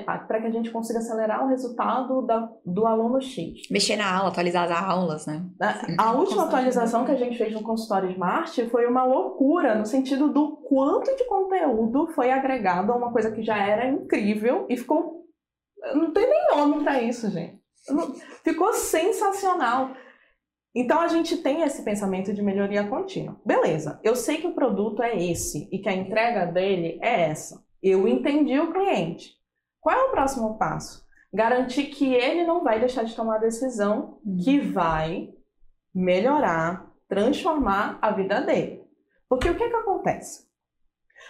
para 0.04 0.40
que 0.40 0.46
a 0.46 0.50
gente 0.50 0.70
consiga 0.70 0.98
acelerar 0.98 1.44
o 1.44 1.48
resultado 1.48 2.20
da, 2.26 2.50
do 2.64 2.86
aluno 2.86 3.22
X. 3.22 3.62
Mexer 3.70 3.96
na 3.96 4.14
aula, 4.14 4.28
atualizar 4.28 4.70
as 4.70 4.84
aulas, 4.90 5.26
né? 5.26 5.46
A, 5.98 6.08
a 6.10 6.12
última 6.12 6.44
atualização 6.44 7.06
que 7.06 7.12
a 7.12 7.16
gente 7.16 7.38
fez 7.38 7.54
no 7.54 7.62
consultório 7.62 8.10
Smart 8.10 8.66
foi 8.66 8.86
uma 8.86 9.04
loucura, 9.04 9.74
no 9.74 9.86
sentido 9.86 10.28
do 10.28 10.58
quanto 10.68 11.16
de 11.16 11.24
conteúdo 11.24 12.08
foi 12.08 12.30
agregado 12.30 12.92
a 12.92 12.96
uma 12.96 13.10
coisa 13.10 13.30
que 13.30 13.42
já 13.42 13.56
era 13.56 13.88
incrível 13.88 14.66
e 14.68 14.76
ficou. 14.76 15.24
Não 15.94 16.12
tem 16.12 16.28
nem 16.28 16.48
nome 16.54 16.84
para 16.84 17.00
isso, 17.00 17.30
gente. 17.30 17.58
Ficou 18.42 18.74
sensacional. 18.74 19.90
Então 20.74 21.00
a 21.00 21.08
gente 21.08 21.36
tem 21.36 21.62
esse 21.62 21.84
pensamento 21.84 22.32
de 22.32 22.42
melhoria 22.42 22.88
contínua. 22.88 23.36
Beleza, 23.44 24.00
eu 24.02 24.16
sei 24.16 24.38
que 24.38 24.46
o 24.46 24.54
produto 24.54 25.02
é 25.02 25.16
esse 25.16 25.68
e 25.70 25.78
que 25.78 25.88
a 25.88 25.94
entrega 25.94 26.46
dele 26.46 26.98
é 27.00 27.28
essa. 27.30 27.64
Eu 27.80 28.08
entendi 28.08 28.58
o 28.58 28.72
cliente. 28.72 29.34
Qual 29.80 29.94
é 29.94 30.02
o 30.04 30.10
próximo 30.10 30.58
passo? 30.58 31.04
Garantir 31.32 31.84
que 31.86 32.12
ele 32.12 32.44
não 32.44 32.64
vai 32.64 32.80
deixar 32.80 33.04
de 33.04 33.14
tomar 33.14 33.36
a 33.36 33.40
decisão 33.40 34.18
uhum. 34.24 34.36
que 34.38 34.58
vai 34.58 35.32
melhorar, 35.94 36.90
transformar 37.08 37.98
a 38.02 38.10
vida 38.10 38.40
dele. 38.40 38.82
Porque 39.28 39.48
o 39.48 39.56
que, 39.56 39.68
que 39.68 39.76
acontece? 39.76 40.44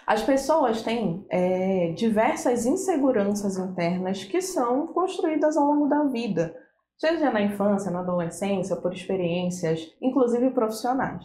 As 0.07 0.23
pessoas 0.23 0.81
têm 0.81 1.25
é, 1.29 1.93
diversas 1.95 2.65
inseguranças 2.65 3.57
internas 3.57 4.23
que 4.23 4.41
são 4.41 4.87
construídas 4.87 5.55
ao 5.55 5.65
longo 5.65 5.87
da 5.87 6.03
vida 6.03 6.55
seja 6.97 7.31
na 7.31 7.41
infância, 7.41 7.91
na 7.91 7.99
adolescência, 7.99 8.75
por 8.75 8.93
experiências, 8.93 9.93
inclusive 10.01 10.51
profissionais. 10.51 11.23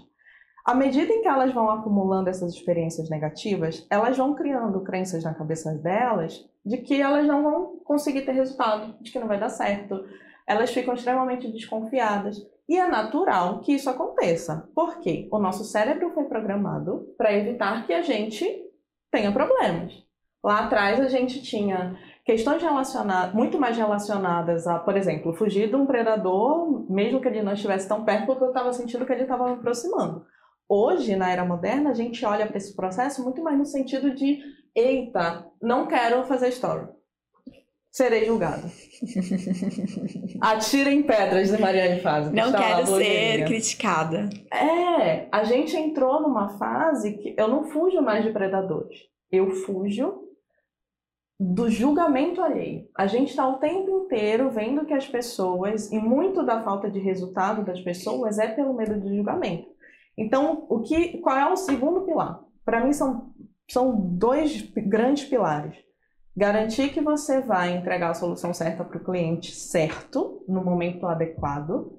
À 0.65 0.75
medida 0.75 1.13
em 1.13 1.23
que 1.23 1.29
elas 1.29 1.53
vão 1.53 1.71
acumulando 1.71 2.29
essas 2.29 2.55
experiências 2.55 3.09
negativas, 3.09 3.87
elas 3.91 4.17
vão 4.17 4.35
criando 4.35 4.83
crenças 4.83 5.25
na 5.25 5.35
cabeça 5.35 5.75
delas 5.75 6.45
de 6.65 6.79
que 6.79 7.01
elas 7.01 7.27
não 7.27 7.43
vão 7.43 7.77
conseguir 7.85 8.23
ter 8.23 8.33
resultado, 8.33 8.95
de 9.01 9.11
que 9.11 9.19
não 9.19 9.27
vai 9.27 9.41
dar 9.41 9.49
certo. 9.49 10.05
Elas 10.47 10.71
ficam 10.71 10.95
extremamente 10.95 11.51
desconfiadas. 11.51 12.37
E 12.69 12.79
é 12.79 12.87
natural 12.87 13.61
que 13.61 13.73
isso 13.73 13.91
aconteça, 13.91 14.69
porque 14.75 15.29
o 15.33 15.39
nosso 15.39 15.65
cérebro 15.65 16.11
foi 16.11 16.25
programado 16.25 17.15
para 17.17 17.33
evitar 17.33 17.85
que 17.87 17.93
a 17.93 18.03
gente 18.03 18.47
tenha 19.11 19.33
problemas. 19.33 19.93
Lá 20.45 20.61
atrás 20.61 21.01
a 21.01 21.09
gente 21.09 21.43
tinha 21.43 21.99
questões 22.31 22.63
relacionadas, 22.63 23.35
muito 23.35 23.59
mais 23.59 23.77
relacionadas 23.77 24.65
a, 24.65 24.79
por 24.79 24.97
exemplo, 24.97 25.33
fugir 25.33 25.69
de 25.69 25.75
um 25.75 25.85
predador, 25.85 26.89
mesmo 26.89 27.21
que 27.21 27.27
ele 27.27 27.43
não 27.43 27.55
estivesse 27.55 27.89
tão 27.89 28.05
perto, 28.05 28.27
porque 28.27 28.45
eu 28.45 28.49
estava 28.51 28.73
sentindo 28.73 29.05
que 29.05 29.13
ele 29.13 29.23
estava 29.23 29.47
me 29.49 29.55
aproximando. 29.55 30.25
Hoje, 30.69 31.17
na 31.17 31.29
era 31.29 31.45
moderna, 31.45 31.91
a 31.91 31.95
gente 31.95 32.25
olha 32.25 32.47
para 32.47 32.57
esse 32.57 32.77
processo 32.77 33.25
muito 33.25 33.43
mais 33.43 33.59
no 33.59 33.67
sentido 33.67 34.15
de: 34.15 34.39
eita, 34.77 35.45
não 35.61 35.89
quero 35.89 36.23
fazer 36.23 36.51
story. 36.51 36.87
Serei 37.91 38.25
julgada. 38.25 38.71
Atirem 40.41 41.03
pedras 41.03 41.51
de 41.51 41.61
Mariane 41.61 41.99
Faz. 42.01 42.31
Não 42.31 42.53
quero 42.53 42.87
ser 42.87 43.45
criticada. 43.45 44.31
É, 44.55 45.27
a 45.33 45.43
gente 45.43 45.77
entrou 45.77 46.23
numa 46.23 46.57
fase 46.57 47.15
que 47.15 47.35
eu 47.37 47.49
não 47.49 47.65
fujo 47.65 48.01
mais 48.01 48.25
de 48.25 48.31
predadores. 48.31 48.97
Eu 49.33 49.51
fujo 49.51 50.30
do 51.43 51.71
julgamento 51.71 52.43
alheio. 52.43 52.87
A 52.95 53.07
gente 53.07 53.31
está 53.31 53.49
o 53.49 53.59
tempo 53.59 54.05
inteiro 54.05 54.51
vendo 54.51 54.85
que 54.85 54.93
as 54.93 55.09
pessoas, 55.09 55.91
e 55.91 55.99
muito 55.99 56.45
da 56.45 56.63
falta 56.63 56.91
de 56.91 56.99
resultado 56.99 57.65
das 57.65 57.81
pessoas 57.81 58.39
é 58.39 58.49
pelo 58.49 58.75
medo 58.75 59.01
de 59.01 59.17
julgamento. 59.17 59.67
Então, 60.19 60.67
o 60.69 60.81
que, 60.81 61.17
qual 61.17 61.39
é 61.39 61.51
o 61.51 61.57
segundo 61.57 62.03
pilar? 62.03 62.45
Para 62.63 62.85
mim 62.85 62.93
são, 62.93 63.33
são 63.71 63.99
dois 63.99 64.61
grandes 64.87 65.25
pilares. 65.25 65.75
Garantir 66.37 66.93
que 66.93 67.01
você 67.01 67.41
vai 67.41 67.75
entregar 67.75 68.11
a 68.11 68.15
solução 68.15 68.53
certa 68.53 68.85
para 68.85 68.99
o 68.99 69.05
cliente 69.05 69.55
certo, 69.55 70.45
no 70.47 70.63
momento 70.63 71.07
adequado, 71.07 71.99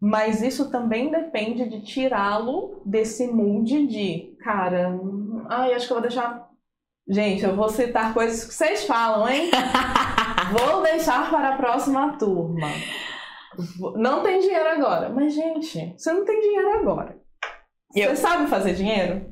mas 0.00 0.42
isso 0.42 0.72
também 0.72 1.08
depende 1.08 1.68
de 1.68 1.82
tirá-lo 1.82 2.82
desse 2.84 3.28
mood 3.28 3.86
de, 3.86 4.36
cara, 4.40 4.98
ai, 5.48 5.72
acho 5.72 5.86
que 5.86 5.92
eu 5.92 6.00
vou 6.00 6.02
deixar 6.02 6.49
Gente, 7.10 7.42
eu 7.44 7.56
vou 7.56 7.68
citar 7.68 8.14
coisas 8.14 8.44
que 8.44 8.54
vocês 8.54 8.84
falam, 8.84 9.28
hein? 9.28 9.50
vou 10.56 10.80
deixar 10.80 11.28
para 11.28 11.54
a 11.54 11.56
próxima 11.56 12.16
turma. 12.16 12.68
Não 13.96 14.22
tem 14.22 14.38
dinheiro 14.38 14.68
agora. 14.68 15.08
Mas, 15.08 15.34
gente, 15.34 15.92
você 15.98 16.12
não 16.12 16.24
tem 16.24 16.40
dinheiro 16.40 16.70
agora. 16.78 17.18
Eu... 17.96 18.10
Você 18.10 18.16
sabe 18.16 18.46
fazer 18.46 18.74
dinheiro? 18.74 19.29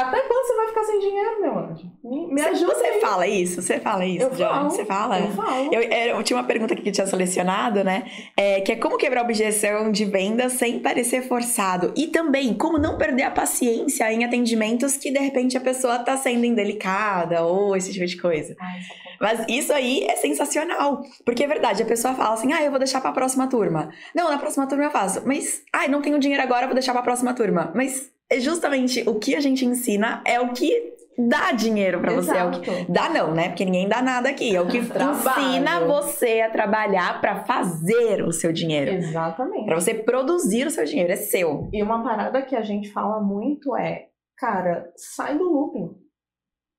Até 0.00 0.20
quando 0.22 0.46
você 0.46 0.56
vai 0.56 0.66
ficar 0.68 0.84
sem 0.84 0.98
dinheiro, 0.98 1.40
meu 1.40 1.58
anjo? 1.58 1.90
Me, 2.02 2.34
me 2.34 2.40
ajuda. 2.40 2.74
Você 2.74 2.86
aí. 2.86 3.00
fala 3.00 3.26
isso? 3.26 3.62
Você 3.62 3.80
fala 3.80 4.06
isso, 4.06 4.26
eu 4.26 4.34
Falo, 4.34 4.70
você 4.70 4.84
fala? 4.84 5.20
Eu 5.20 5.30
falo. 5.32 5.74
Eu, 5.74 5.82
eu, 5.82 6.22
tinha 6.22 6.36
uma 6.36 6.44
pergunta 6.44 6.74
aqui 6.74 6.82
que 6.82 6.90
tinha 6.90 7.06
selecionado, 7.06 7.84
né? 7.84 8.04
É, 8.36 8.60
que 8.60 8.72
é 8.72 8.76
como 8.76 8.96
quebrar 8.96 9.22
objeção 9.22 9.92
de 9.92 10.04
venda 10.04 10.48
sem 10.48 10.78
parecer 10.78 11.22
forçado. 11.22 11.92
E 11.96 12.06
também 12.06 12.54
como 12.54 12.78
não 12.78 12.96
perder 12.96 13.24
a 13.24 13.30
paciência 13.30 14.10
em 14.12 14.24
atendimentos 14.24 14.96
que 14.96 15.10
de 15.10 15.18
repente 15.18 15.56
a 15.56 15.60
pessoa 15.60 15.98
tá 15.98 16.16
sendo 16.16 16.44
indelicada 16.44 17.42
ou 17.42 17.76
esse 17.76 17.92
tipo 17.92 18.06
de 18.06 18.16
coisa. 18.16 18.56
Ai, 18.58 18.80
Mas 19.20 19.44
isso 19.48 19.72
aí 19.72 20.04
é 20.04 20.16
sensacional. 20.16 21.02
Porque 21.24 21.44
é 21.44 21.48
verdade, 21.48 21.82
a 21.82 21.86
pessoa 21.86 22.14
fala 22.14 22.34
assim: 22.34 22.52
ah, 22.52 22.62
eu 22.62 22.70
vou 22.70 22.78
deixar 22.78 23.00
pra 23.00 23.12
próxima 23.12 23.48
turma. 23.48 23.90
Não, 24.14 24.30
na 24.30 24.38
próxima 24.38 24.66
turma 24.66 24.84
eu 24.84 24.90
faço. 24.90 25.22
Mas, 25.26 25.62
ai, 25.72 25.86
ah, 25.86 25.88
não 25.88 26.00
tenho 26.00 26.18
dinheiro 26.18 26.42
agora, 26.42 26.66
vou 26.66 26.74
deixar 26.74 26.92
pra 26.92 27.02
próxima 27.02 27.34
turma. 27.34 27.70
Mas 27.74 28.10
é 28.18 28.19
justamente 28.38 29.02
o 29.08 29.18
que 29.18 29.34
a 29.34 29.40
gente 29.40 29.64
ensina 29.64 30.22
é 30.24 30.40
o 30.40 30.52
que 30.52 30.94
dá 31.28 31.52
dinheiro 31.52 32.00
para 32.00 32.14
você. 32.14 32.36
É 32.36 32.44
o 32.44 32.50
que... 32.50 32.90
Dá 32.90 33.08
não, 33.08 33.34
né? 33.34 33.48
Porque 33.48 33.64
ninguém 33.64 33.88
dá 33.88 34.00
nada 34.00 34.28
aqui. 34.28 34.54
É 34.54 34.60
o 34.60 34.68
que 34.68 34.78
ensina 34.78 35.80
você 35.80 36.40
a 36.40 36.50
trabalhar 36.50 37.20
para 37.20 37.44
fazer 37.44 38.22
o 38.22 38.32
seu 38.32 38.52
dinheiro. 38.52 38.92
Exatamente. 38.92 39.66
Para 39.66 39.80
você 39.80 39.94
produzir 39.94 40.66
o 40.66 40.70
seu 40.70 40.84
dinheiro, 40.84 41.12
é 41.12 41.16
seu. 41.16 41.68
E 41.72 41.82
uma 41.82 42.02
parada 42.02 42.42
que 42.42 42.54
a 42.54 42.62
gente 42.62 42.90
fala 42.92 43.20
muito 43.20 43.76
é, 43.76 44.08
cara, 44.36 44.90
sai 44.96 45.36
do 45.36 45.44
looping. 45.44 45.90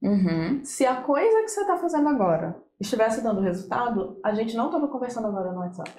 Uhum. 0.04 0.62
Se 0.64 0.86
a 0.86 0.96
coisa 0.96 1.42
que 1.42 1.50
você 1.50 1.66
tá 1.66 1.78
fazendo 1.78 2.10
agora 2.10 2.56
estivesse 2.80 3.22
dando 3.22 3.42
resultado, 3.42 4.20
a 4.26 4.34
gente 4.34 4.56
não 4.56 4.72
tava 4.72 4.88
conversando 4.88 5.28
agora 5.28 5.52
no 5.52 5.60
WhatsApp. 5.60 5.92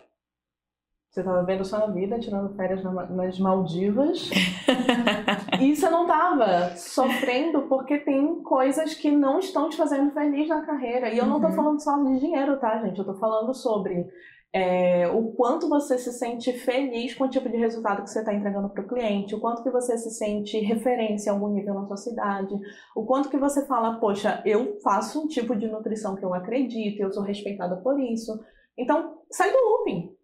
Você 1.13 1.21
estava 1.21 1.43
vendo 1.43 1.63
sua 1.63 1.87
vida, 1.89 2.19
tirando 2.19 2.57
férias 2.57 2.83
nas 2.83 3.39
Maldivas. 3.39 4.31
e 5.61 5.77
você 5.77 5.91
não 5.91 6.05
estava 6.05 6.75
sofrendo 6.75 7.69
porque 7.69 7.99
tem 7.99 8.43
coisas 8.43 8.95
que 8.95 9.11
não 9.11 9.39
estão 9.39 9.69
te 9.69 9.77
fazendo 9.77 10.11
feliz 10.13 10.49
na 10.49 10.65
carreira. 10.65 11.11
E 11.11 11.19
eu 11.19 11.27
não 11.27 11.37
estou 11.37 11.51
uhum. 11.51 11.57
falando 11.57 11.83
só 11.83 12.03
de 12.03 12.19
dinheiro, 12.19 12.59
tá, 12.59 12.79
gente? 12.79 12.97
Eu 12.97 13.03
estou 13.03 13.19
falando 13.19 13.53
sobre 13.53 14.07
é, 14.55 15.07
o 15.09 15.33
quanto 15.33 15.69
você 15.69 15.99
se 15.99 16.15
sente 16.15 16.51
feliz 16.55 17.15
com 17.15 17.25
o 17.25 17.29
tipo 17.29 17.51
de 17.51 17.59
resultado 17.59 18.05
que 18.05 18.09
você 18.09 18.21
está 18.21 18.33
entregando 18.33 18.71
para 18.71 18.83
o 18.83 18.89
cliente, 18.89 19.35
o 19.35 19.41
quanto 19.41 19.63
que 19.63 19.71
você 19.71 19.99
se 19.99 20.13
sente 20.13 20.61
referência 20.61 21.31
a 21.31 21.35
algum 21.35 21.53
nível 21.53 21.75
na 21.75 21.85
sua 21.85 21.99
cidade, 21.99 22.55
o 22.97 23.05
quanto 23.05 23.29
que 23.29 23.37
você 23.37 23.67
fala, 23.67 24.01
poxa, 24.01 24.43
eu 24.47 24.81
faço 24.81 25.23
um 25.23 25.29
tipo 25.29 25.55
de 25.55 25.69
nutrição 25.69 26.17
que 26.17 26.25
eu 26.25 26.33
acredito, 26.33 27.01
eu 27.01 27.13
sou 27.13 27.23
respeitada 27.23 27.77
por 27.83 28.01
isso. 28.01 28.33
Então, 28.79 29.19
sai 29.31 29.53
do 29.53 29.59
looping 29.59 30.22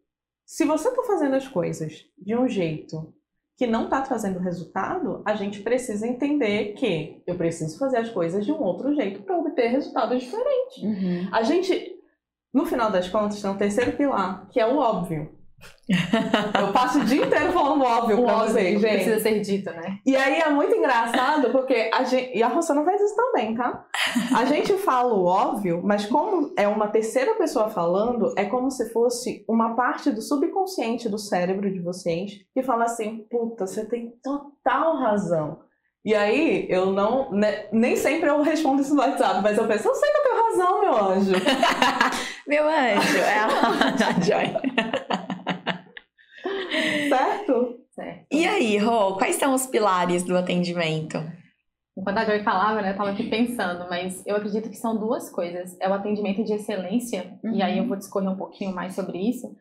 se 0.48 0.64
você 0.64 0.88
está 0.88 1.02
fazendo 1.02 1.36
as 1.36 1.46
coisas 1.46 2.06
de 2.16 2.34
um 2.34 2.48
jeito 2.48 3.12
que 3.54 3.66
não 3.66 3.84
está 3.84 4.00
trazendo 4.00 4.38
resultado, 4.38 5.20
a 5.26 5.34
gente 5.34 5.60
precisa 5.60 6.06
entender 6.06 6.72
que 6.72 7.22
eu 7.26 7.36
preciso 7.36 7.78
fazer 7.78 7.98
as 7.98 8.08
coisas 8.08 8.46
de 8.46 8.50
um 8.50 8.62
outro 8.62 8.94
jeito 8.94 9.20
para 9.24 9.36
obter 9.36 9.68
resultados 9.68 10.22
diferentes. 10.22 10.82
Uhum. 10.82 11.28
A 11.30 11.42
gente, 11.42 12.00
no 12.54 12.64
final 12.64 12.90
das 12.90 13.10
contas, 13.10 13.42
tem 13.42 13.50
um 13.50 13.58
terceiro 13.58 13.94
pilar, 13.94 14.48
que 14.48 14.58
é 14.58 14.66
o 14.66 14.78
óbvio. 14.78 15.37
Eu 16.60 16.72
passo 16.72 17.00
o 17.00 17.04
dia 17.04 17.24
inteiro 17.24 17.50
falando 17.52 17.82
óbvio 17.82 18.22
pra 18.22 18.44
vocês, 18.44 18.80
gente. 18.80 18.94
Precisa 18.94 19.20
ser 19.20 19.40
dito, 19.40 19.70
né? 19.70 19.98
E 20.04 20.14
aí 20.14 20.38
é 20.40 20.50
muito 20.50 20.74
engraçado, 20.74 21.50
porque 21.50 21.90
a 21.92 22.04
gente. 22.04 22.36
E 22.36 22.42
a 22.42 22.48
Rossana 22.48 22.84
faz 22.84 23.00
isso 23.00 23.16
também, 23.16 23.54
tá? 23.54 23.86
A 24.36 24.44
gente 24.44 24.74
fala 24.74 25.14
o 25.14 25.24
óbvio, 25.24 25.80
mas 25.82 26.04
como 26.04 26.52
é 26.56 26.68
uma 26.68 26.88
terceira 26.88 27.34
pessoa 27.36 27.70
falando, 27.70 28.34
é 28.36 28.44
como 28.44 28.70
se 28.70 28.92
fosse 28.92 29.44
uma 29.48 29.74
parte 29.74 30.10
do 30.10 30.20
subconsciente 30.20 31.08
do 31.08 31.18
cérebro 31.18 31.72
de 31.72 31.80
vocês 31.80 32.32
que 32.52 32.62
fala 32.62 32.84
assim: 32.84 33.26
puta, 33.30 33.66
você 33.66 33.86
tem 33.86 34.12
total 34.22 34.98
razão. 34.98 35.60
E 36.04 36.14
aí, 36.14 36.66
eu 36.70 36.86
não. 36.92 37.30
Né, 37.30 37.66
nem 37.72 37.96
sempre 37.96 38.30
eu 38.30 38.40
respondo 38.40 38.80
isso 38.80 38.94
no 38.94 39.00
WhatsApp, 39.00 39.42
mas 39.42 39.58
eu 39.58 39.66
penso, 39.66 39.88
eu 39.88 39.94
sei 39.94 40.10
que 40.10 40.18
eu 40.18 40.22
tenho 40.22 40.42
razão, 40.44 40.80
meu 40.80 40.96
anjo. 40.96 41.32
meu 42.46 42.64
anjo, 42.68 43.18
é 43.18 43.38
a 43.38 44.20
Joy. 44.22 44.52
Certo? 47.18 47.80
Certo. 47.90 48.26
E 48.30 48.46
aí, 48.46 48.78
Rô, 48.78 49.14
quais 49.16 49.36
são 49.36 49.54
os 49.54 49.66
pilares 49.66 50.22
do 50.22 50.36
atendimento? 50.36 51.18
Enquanto 51.96 52.18
a 52.18 52.24
Joy 52.24 52.44
falava, 52.44 52.80
né, 52.80 52.92
eu 52.92 52.96
tava 52.96 53.10
aqui 53.10 53.24
pensando, 53.28 53.86
mas 53.90 54.24
eu 54.24 54.36
acredito 54.36 54.70
que 54.70 54.76
são 54.76 54.96
duas 54.96 55.28
coisas. 55.30 55.76
É 55.80 55.88
o 55.88 55.94
atendimento 55.94 56.44
de 56.44 56.52
excelência, 56.52 57.38
uhum. 57.42 57.54
e 57.54 57.62
aí 57.62 57.76
eu 57.76 57.88
vou 57.88 57.96
discorrer 57.96 58.30
um 58.30 58.36
pouquinho 58.36 58.72
mais 58.72 58.94
sobre 58.94 59.18
isso, 59.18 59.56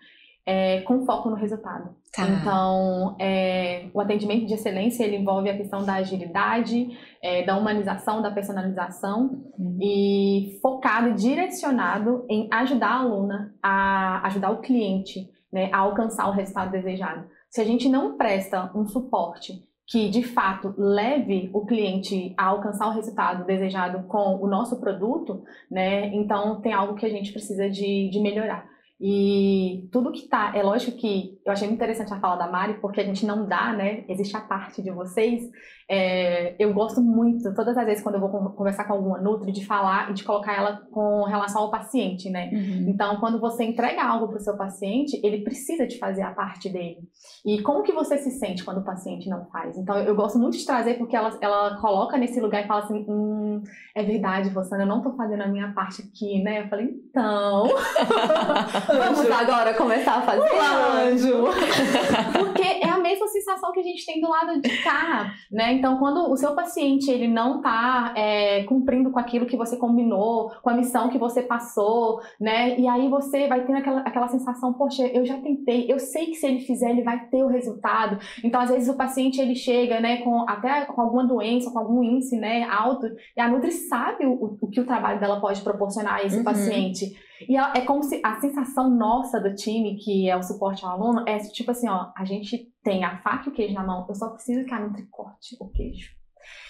é, 0.45 0.81
com 0.81 1.03
foco 1.03 1.31
no 1.31 1.35
resultado. 1.35 1.95
Tá. 2.13 2.27
Então, 2.27 3.15
é, 3.19 3.87
o 3.91 3.99
atendimento 3.99 4.45
de 4.45 4.53
excelência, 4.53 5.03
ele 5.03 5.17
envolve 5.17 5.49
a 5.49 5.57
questão 5.57 5.83
da 5.83 5.95
agilidade, 5.95 6.95
é, 7.23 7.43
da 7.43 7.57
humanização, 7.57 8.21
da 8.21 8.29
personalização, 8.29 9.43
uhum. 9.57 9.79
e 9.81 10.59
focado 10.61 11.09
e 11.09 11.13
direcionado 11.15 12.23
em 12.29 12.47
ajudar 12.51 12.89
a 12.89 12.99
aluna, 12.99 13.55
a 13.63 14.27
ajudar 14.27 14.51
o 14.51 14.61
cliente 14.61 15.27
né, 15.51 15.69
a 15.71 15.79
alcançar 15.79 16.27
o 16.27 16.31
resultado 16.31 16.71
desejado. 16.71 17.27
Se 17.49 17.61
a 17.61 17.63
gente 17.65 17.87
não 17.89 18.17
presta 18.17 18.71
um 18.75 18.85
suporte 18.87 19.67
que 19.87 20.09
de 20.09 20.21
fato 20.21 20.73
leve 20.77 21.49
o 21.53 21.65
cliente 21.65 22.33
a 22.37 22.47
alcançar 22.47 22.87
o 22.87 22.93
resultado 22.93 23.45
desejado 23.45 24.05
com 24.07 24.35
o 24.35 24.47
nosso 24.47 24.79
produto, 24.81 25.43
né, 25.71 26.13
então 26.13 26.59
tem 26.59 26.73
algo 26.73 26.95
que 26.95 27.05
a 27.05 27.09
gente 27.09 27.31
precisa 27.31 27.69
de, 27.69 28.09
de 28.09 28.19
melhorar. 28.19 28.67
E 28.99 29.87
tudo 29.91 30.11
que 30.11 30.27
tá, 30.27 30.51
é 30.55 30.61
lógico 30.61 30.97
que 30.97 31.36
eu 31.47 31.53
achei 31.53 31.65
muito 31.65 31.77
interessante 31.77 32.13
a 32.13 32.19
fala 32.19 32.35
da 32.35 32.51
Mari, 32.51 32.73
porque 32.81 32.99
a 32.99 33.05
gente 33.05 33.25
não 33.25 33.45
dá, 33.45 33.71
né? 33.71 34.03
Existe 34.09 34.35
a 34.35 34.41
parte 34.41 34.81
de 34.81 34.91
vocês. 34.91 35.49
É, 35.89 36.53
eu 36.59 36.73
gosto 36.73 36.99
muito, 36.99 37.53
todas 37.55 37.77
as 37.77 37.85
vezes 37.85 38.03
quando 38.03 38.15
eu 38.15 38.21
vou 38.21 38.29
conversar 38.51 38.83
com 38.83 38.91
alguma 38.91 39.17
Nutri, 39.21 39.53
de 39.53 39.65
falar 39.65 40.11
e 40.11 40.13
de 40.13 40.25
colocar 40.25 40.53
ela 40.53 40.81
com 40.91 41.23
relação 41.23 41.61
ao 41.61 41.71
paciente, 41.71 42.29
né? 42.29 42.49
Uhum. 42.51 42.89
Então, 42.89 43.15
quando 43.21 43.39
você 43.39 43.63
entrega 43.63 44.03
algo 44.03 44.27
para 44.27 44.35
o 44.35 44.41
seu 44.41 44.57
paciente, 44.57 45.17
ele 45.23 45.45
precisa 45.45 45.87
de 45.87 45.97
fazer 45.97 46.23
a 46.23 46.31
parte 46.31 46.67
dele. 46.67 46.97
E 47.45 47.61
como 47.61 47.81
que 47.81 47.93
você 47.93 48.17
se 48.17 48.31
sente 48.31 48.65
quando 48.65 48.79
o 48.79 48.83
paciente 48.83 49.29
não 49.29 49.45
faz? 49.45 49.77
Então, 49.77 49.97
eu 49.99 50.13
gosto 50.13 50.37
muito 50.37 50.57
de 50.57 50.65
trazer, 50.65 50.95
porque 50.95 51.15
ela, 51.15 51.37
ela 51.39 51.77
coloca 51.79 52.17
nesse 52.17 52.41
lugar 52.41 52.65
e 52.65 52.67
fala 52.67 52.83
assim: 52.83 53.05
hum, 53.07 53.63
é 53.95 54.03
verdade, 54.03 54.49
você, 54.49 54.75
eu 54.75 54.85
não 54.85 55.01
tô 55.01 55.13
fazendo 55.13 55.43
a 55.43 55.47
minha 55.47 55.71
parte 55.71 56.01
aqui, 56.01 56.43
né? 56.43 56.63
Eu 56.63 56.67
falei, 56.67 56.89
então. 57.09 57.69
Vamos 58.87 59.31
agora 59.31 59.73
começar 59.73 60.17
a 60.17 60.21
fazer. 60.23 60.51
Olá, 60.51 61.01
anjo! 61.03 61.36
Porque 62.37 62.63
é 62.63 62.89
a 62.89 62.97
mesma 62.97 63.27
sensação 63.27 63.71
que 63.71 63.79
a 63.79 63.83
gente 63.83 64.05
tem 64.05 64.19
do 64.21 64.29
lado 64.29 64.61
de 64.61 64.83
cá, 64.83 65.33
né? 65.51 65.73
Então, 65.73 65.97
quando 65.97 66.31
o 66.31 66.37
seu 66.37 66.53
paciente 66.53 67.09
ele 67.09 67.27
não 67.27 67.57
está 67.57 68.13
é, 68.15 68.63
cumprindo 68.63 69.11
com 69.11 69.19
aquilo 69.19 69.45
que 69.45 69.57
você 69.57 69.77
combinou, 69.77 70.51
com 70.61 70.69
a 70.69 70.73
missão 70.73 71.09
que 71.09 71.17
você 71.17 71.41
passou, 71.41 72.21
né? 72.39 72.77
E 72.79 72.87
aí 72.87 73.09
você 73.09 73.47
vai 73.47 73.65
tendo 73.65 73.77
aquela, 73.77 74.01
aquela 74.01 74.27
sensação, 74.27 74.73
poxa, 74.73 75.05
eu 75.07 75.25
já 75.25 75.37
tentei, 75.37 75.91
eu 75.91 75.99
sei 75.99 76.27
que 76.27 76.35
se 76.35 76.45
ele 76.45 76.59
fizer, 76.61 76.89
ele 76.89 77.03
vai 77.03 77.27
ter 77.27 77.43
o 77.43 77.47
resultado. 77.47 78.19
Então, 78.43 78.61
às 78.61 78.69
vezes 78.69 78.89
o 78.89 78.97
paciente 78.97 79.39
ele 79.39 79.55
chega, 79.55 79.99
né, 79.99 80.17
com 80.17 80.47
até 80.47 80.85
com 80.85 81.01
alguma 81.01 81.25
doença, 81.25 81.71
com 81.71 81.79
algum 81.79 82.03
índice, 82.03 82.37
né, 82.37 82.63
alto, 82.63 83.07
e 83.35 83.41
a 83.41 83.47
Nutri 83.47 83.71
sabe 83.71 84.25
o, 84.25 84.57
o 84.61 84.67
que 84.67 84.79
o 84.79 84.85
trabalho 84.85 85.19
dela 85.19 85.39
pode 85.39 85.61
proporcionar 85.61 86.15
a 86.15 86.23
esse 86.23 86.37
uhum. 86.37 86.43
paciente. 86.43 87.26
E 87.41 87.57
é 87.57 87.81
como 87.81 88.03
se 88.03 88.19
a 88.23 88.39
sensação 88.39 88.89
nossa 88.89 89.39
do 89.39 89.53
time, 89.53 89.97
que 89.97 90.29
é 90.29 90.35
o 90.35 90.43
suporte 90.43 90.83
ao 90.85 90.91
aluno, 90.91 91.23
é 91.27 91.37
tipo 91.37 91.71
assim, 91.71 91.87
ó, 91.87 92.11
a 92.15 92.25
gente 92.25 92.71
tem 92.83 93.03
a 93.03 93.17
faca 93.21 93.49
e 93.49 93.51
o 93.51 93.53
queijo 93.53 93.73
na 93.73 93.85
mão, 93.85 94.05
eu 94.07 94.15
só 94.15 94.29
preciso 94.29 94.65
que 94.65 94.73
a 94.73 94.79
Nutri 94.79 95.05
corte 95.11 95.55
o 95.59 95.69
queijo. 95.69 96.15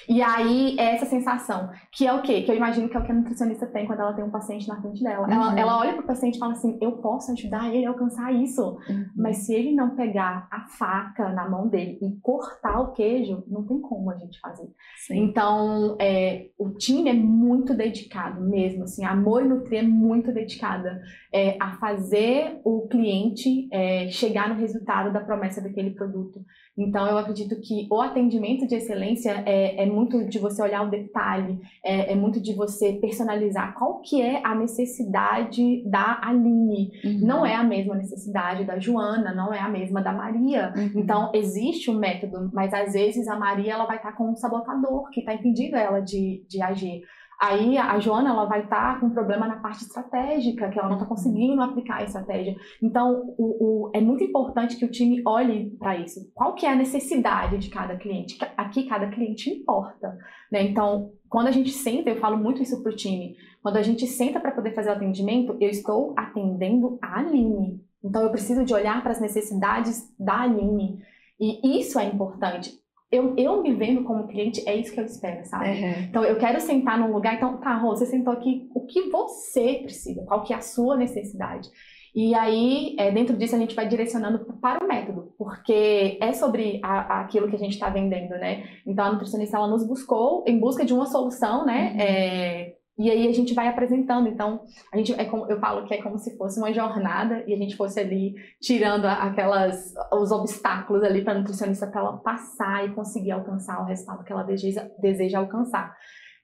E 0.07 0.21
aí, 0.21 0.75
é 0.79 0.95
essa 0.95 1.05
sensação, 1.05 1.69
que 1.91 2.07
é 2.07 2.13
o 2.13 2.21
quê? 2.21 2.41
Que 2.41 2.51
eu 2.51 2.55
imagino 2.55 2.87
que 2.87 2.95
é 2.95 2.99
o 2.99 3.03
que 3.03 3.11
a 3.11 3.15
nutricionista 3.15 3.65
tem 3.65 3.85
quando 3.85 3.99
ela 3.99 4.13
tem 4.13 4.23
um 4.23 4.29
paciente 4.29 4.67
na 4.67 4.81
frente 4.81 5.03
dela. 5.03 5.27
Uhum. 5.27 5.33
Ela, 5.33 5.59
ela 5.59 5.79
olha 5.79 5.93
pro 5.93 6.07
paciente 6.07 6.35
e 6.35 6.39
fala 6.39 6.53
assim: 6.53 6.77
eu 6.81 6.93
posso 6.93 7.31
ajudar 7.31 7.73
ele 7.73 7.85
a 7.85 7.89
alcançar 7.89 8.33
isso. 8.33 8.77
Uhum. 8.89 9.05
Mas 9.15 9.37
se 9.37 9.53
ele 9.53 9.73
não 9.73 9.95
pegar 9.95 10.47
a 10.49 10.61
faca 10.61 11.29
na 11.29 11.49
mão 11.49 11.67
dele 11.67 11.97
e 12.01 12.19
cortar 12.21 12.79
o 12.79 12.93
queijo, 12.93 13.43
não 13.47 13.65
tem 13.65 13.81
como 13.81 14.09
a 14.09 14.15
gente 14.15 14.39
fazer. 14.39 14.69
Sim. 15.05 15.23
Então, 15.23 15.97
é, 15.99 16.47
o 16.57 16.69
time 16.69 17.09
é 17.09 17.13
muito 17.13 17.73
dedicado 17.73 18.41
mesmo. 18.41 18.83
Assim, 18.83 19.03
a 19.03 19.11
Amor 19.11 19.43
e 19.43 19.47
Nutri 19.47 19.77
é 19.77 19.83
muito 19.83 20.31
dedicada 20.31 21.01
é, 21.33 21.57
a 21.59 21.73
fazer 21.77 22.61
o 22.63 22.87
cliente 22.87 23.67
é, 23.71 24.07
chegar 24.09 24.49
no 24.49 24.55
resultado 24.55 25.11
da 25.11 25.19
promessa 25.19 25.61
daquele 25.61 25.91
produto. 25.91 26.39
Então, 26.77 27.07
eu 27.07 27.17
acredito 27.17 27.59
que 27.59 27.87
o 27.91 27.99
atendimento 28.01 28.67
de 28.67 28.75
excelência 28.75 29.43
é, 29.45 29.83
é 29.83 29.85
muito 29.97 30.23
de 30.25 30.37
você 30.37 30.61
olhar 30.61 30.83
o 30.83 30.89
detalhe, 30.89 31.59
é, 31.83 32.13
é, 32.13 32.15
muito 32.15 32.39
de 32.39 32.53
você 32.53 32.93
personalizar 32.93 33.73
qual 33.73 33.99
que 34.01 34.21
é 34.21 34.41
a 34.45 34.53
necessidade 34.53 35.83
da 35.89 36.19
Aline. 36.21 36.91
Uhum. 37.03 37.19
Não 37.21 37.45
é 37.45 37.55
a 37.55 37.63
mesma 37.63 37.95
necessidade 37.95 38.63
da 38.63 38.77
Joana, 38.77 39.33
não 39.33 39.51
é 39.51 39.59
a 39.59 39.67
mesma 39.67 40.01
da 40.01 40.13
Maria. 40.13 40.71
Uhum. 40.75 40.91
Então, 40.95 41.31
existe 41.33 41.89
um 41.89 41.97
método, 41.97 42.51
mas 42.53 42.73
às 42.73 42.93
vezes 42.93 43.27
a 43.27 43.35
Maria 43.35 43.73
ela 43.73 43.85
vai 43.85 43.97
estar 43.97 44.11
com 44.13 44.31
um 44.31 44.35
sabotador 44.35 45.09
que 45.09 45.21
está 45.21 45.33
impedindo 45.33 45.75
ela 45.75 45.99
de, 45.99 46.45
de 46.47 46.61
agir. 46.61 47.01
Aí 47.39 47.77
a 47.77 47.99
Joana 47.99 48.31
ela 48.31 48.45
vai 48.45 48.63
estar 48.63 48.95
tá 48.95 48.99
com 48.99 49.07
um 49.07 49.11
problema 49.11 49.47
na 49.47 49.57
parte 49.57 49.83
estratégica, 49.83 50.69
que 50.69 50.79
ela 50.79 50.87
não 50.87 50.95
está 50.95 51.05
conseguindo 51.07 51.61
aplicar 51.61 51.97
a 51.97 52.03
estratégia. 52.03 52.55
Então, 52.81 53.35
o, 53.37 53.87
o, 53.87 53.91
é 53.93 54.01
muito 54.01 54.23
importante 54.23 54.75
que 54.75 54.85
o 54.85 54.89
time 54.89 55.21
olhe 55.23 55.69
para 55.77 55.97
isso. 55.97 56.31
Qual 56.33 56.55
que 56.55 56.65
é 56.65 56.71
a 56.71 56.75
necessidade 56.75 57.59
de 57.59 57.69
cada 57.69 57.95
cliente? 57.95 58.39
Aqui 58.57 58.85
cada 58.85 59.07
cliente 59.09 59.51
importa. 59.51 60.17
Né? 60.51 60.63
Então, 60.63 61.11
quando 61.29 61.47
a 61.47 61.51
gente 61.51 61.69
senta, 61.69 62.09
eu 62.09 62.19
falo 62.19 62.37
muito 62.37 62.63
isso 62.63 62.81
para 62.81 62.91
o 62.91 62.95
time, 62.95 63.35
quando 63.61 63.77
a 63.77 63.83
gente 63.83 64.07
senta 64.07 64.39
para 64.39 64.51
poder 64.51 64.73
fazer 64.73 64.89
o 64.89 64.93
atendimento, 64.93 65.55
eu 65.59 65.69
estou 65.69 66.15
atendendo 66.17 66.97
a 67.01 67.19
Aline. 67.19 67.79
Então, 68.03 68.23
eu 68.23 68.31
preciso 68.31 68.65
de 68.65 68.73
olhar 68.73 69.03
para 69.03 69.11
as 69.11 69.21
necessidades 69.21 70.11
da 70.17 70.41
Aline. 70.41 70.99
E 71.39 71.79
isso 71.79 71.99
é 71.99 72.05
importante 72.05 72.71
eu, 73.11 73.33
eu 73.37 73.61
me 73.61 73.73
vendo 73.73 74.03
como 74.03 74.27
cliente, 74.27 74.67
é 74.67 74.75
isso 74.75 74.93
que 74.93 74.99
eu 74.99 75.05
espero, 75.05 75.45
sabe? 75.45 75.69
Uhum. 75.69 76.03
Então, 76.09 76.23
eu 76.23 76.37
quero 76.37 76.59
sentar 76.59 76.99
num 76.99 77.11
lugar, 77.13 77.35
então, 77.35 77.57
tá, 77.57 77.75
Rô, 77.77 77.95
você 77.95 78.05
sentou 78.05 78.33
aqui, 78.33 78.69
o 78.75 78.85
que 78.85 79.09
você 79.09 79.79
precisa? 79.83 80.25
Qual 80.25 80.43
que 80.43 80.53
é 80.53 80.57
a 80.57 80.61
sua 80.61 80.97
necessidade? 80.97 81.69
E 82.13 82.33
aí, 82.33 82.95
é, 82.97 83.11
dentro 83.11 83.37
disso, 83.37 83.55
a 83.55 83.59
gente 83.59 83.75
vai 83.75 83.87
direcionando 83.87 84.39
para 84.59 84.83
o 84.83 84.87
método, 84.87 85.33
porque 85.37 86.17
é 86.19 86.33
sobre 86.33 86.81
a, 86.83 87.21
aquilo 87.21 87.47
que 87.47 87.55
a 87.55 87.59
gente 87.59 87.73
está 87.73 87.89
vendendo, 87.89 88.31
né? 88.31 88.63
Então, 88.85 89.05
a 89.05 89.11
nutricionista, 89.11 89.55
ela 89.55 89.67
nos 89.67 89.87
buscou 89.87 90.43
em 90.47 90.59
busca 90.59 90.83
de 90.83 90.93
uma 90.93 91.05
solução, 91.05 91.65
né? 91.65 91.91
Uhum. 91.93 92.01
É, 92.01 92.73
e 92.97 93.11
aí 93.11 93.27
a 93.27 93.33
gente 93.33 93.53
vai 93.53 93.67
apresentando. 93.67 94.27
Então, 94.27 94.61
a 94.91 94.97
gente 94.97 95.13
é 95.13 95.25
como, 95.25 95.45
eu 95.45 95.59
falo 95.59 95.85
que 95.85 95.93
é 95.93 96.01
como 96.01 96.17
se 96.17 96.35
fosse 96.37 96.59
uma 96.59 96.73
jornada 96.73 97.43
e 97.47 97.53
a 97.53 97.57
gente 97.57 97.75
fosse 97.75 97.99
ali 97.99 98.33
tirando 98.59 99.05
aquelas 99.05 99.93
os 100.13 100.31
obstáculos 100.31 101.03
ali 101.03 101.23
para 101.23 101.33
a 101.33 101.37
nutricionista 101.37 101.87
para 101.87 102.01
ela 102.01 102.17
passar 102.17 102.85
e 102.85 102.93
conseguir 102.93 103.31
alcançar 103.31 103.81
o 103.81 103.85
resultado 103.85 104.23
que 104.23 104.31
ela 104.31 104.43
deseja, 104.43 104.89
deseja 104.99 105.39
alcançar. 105.39 105.95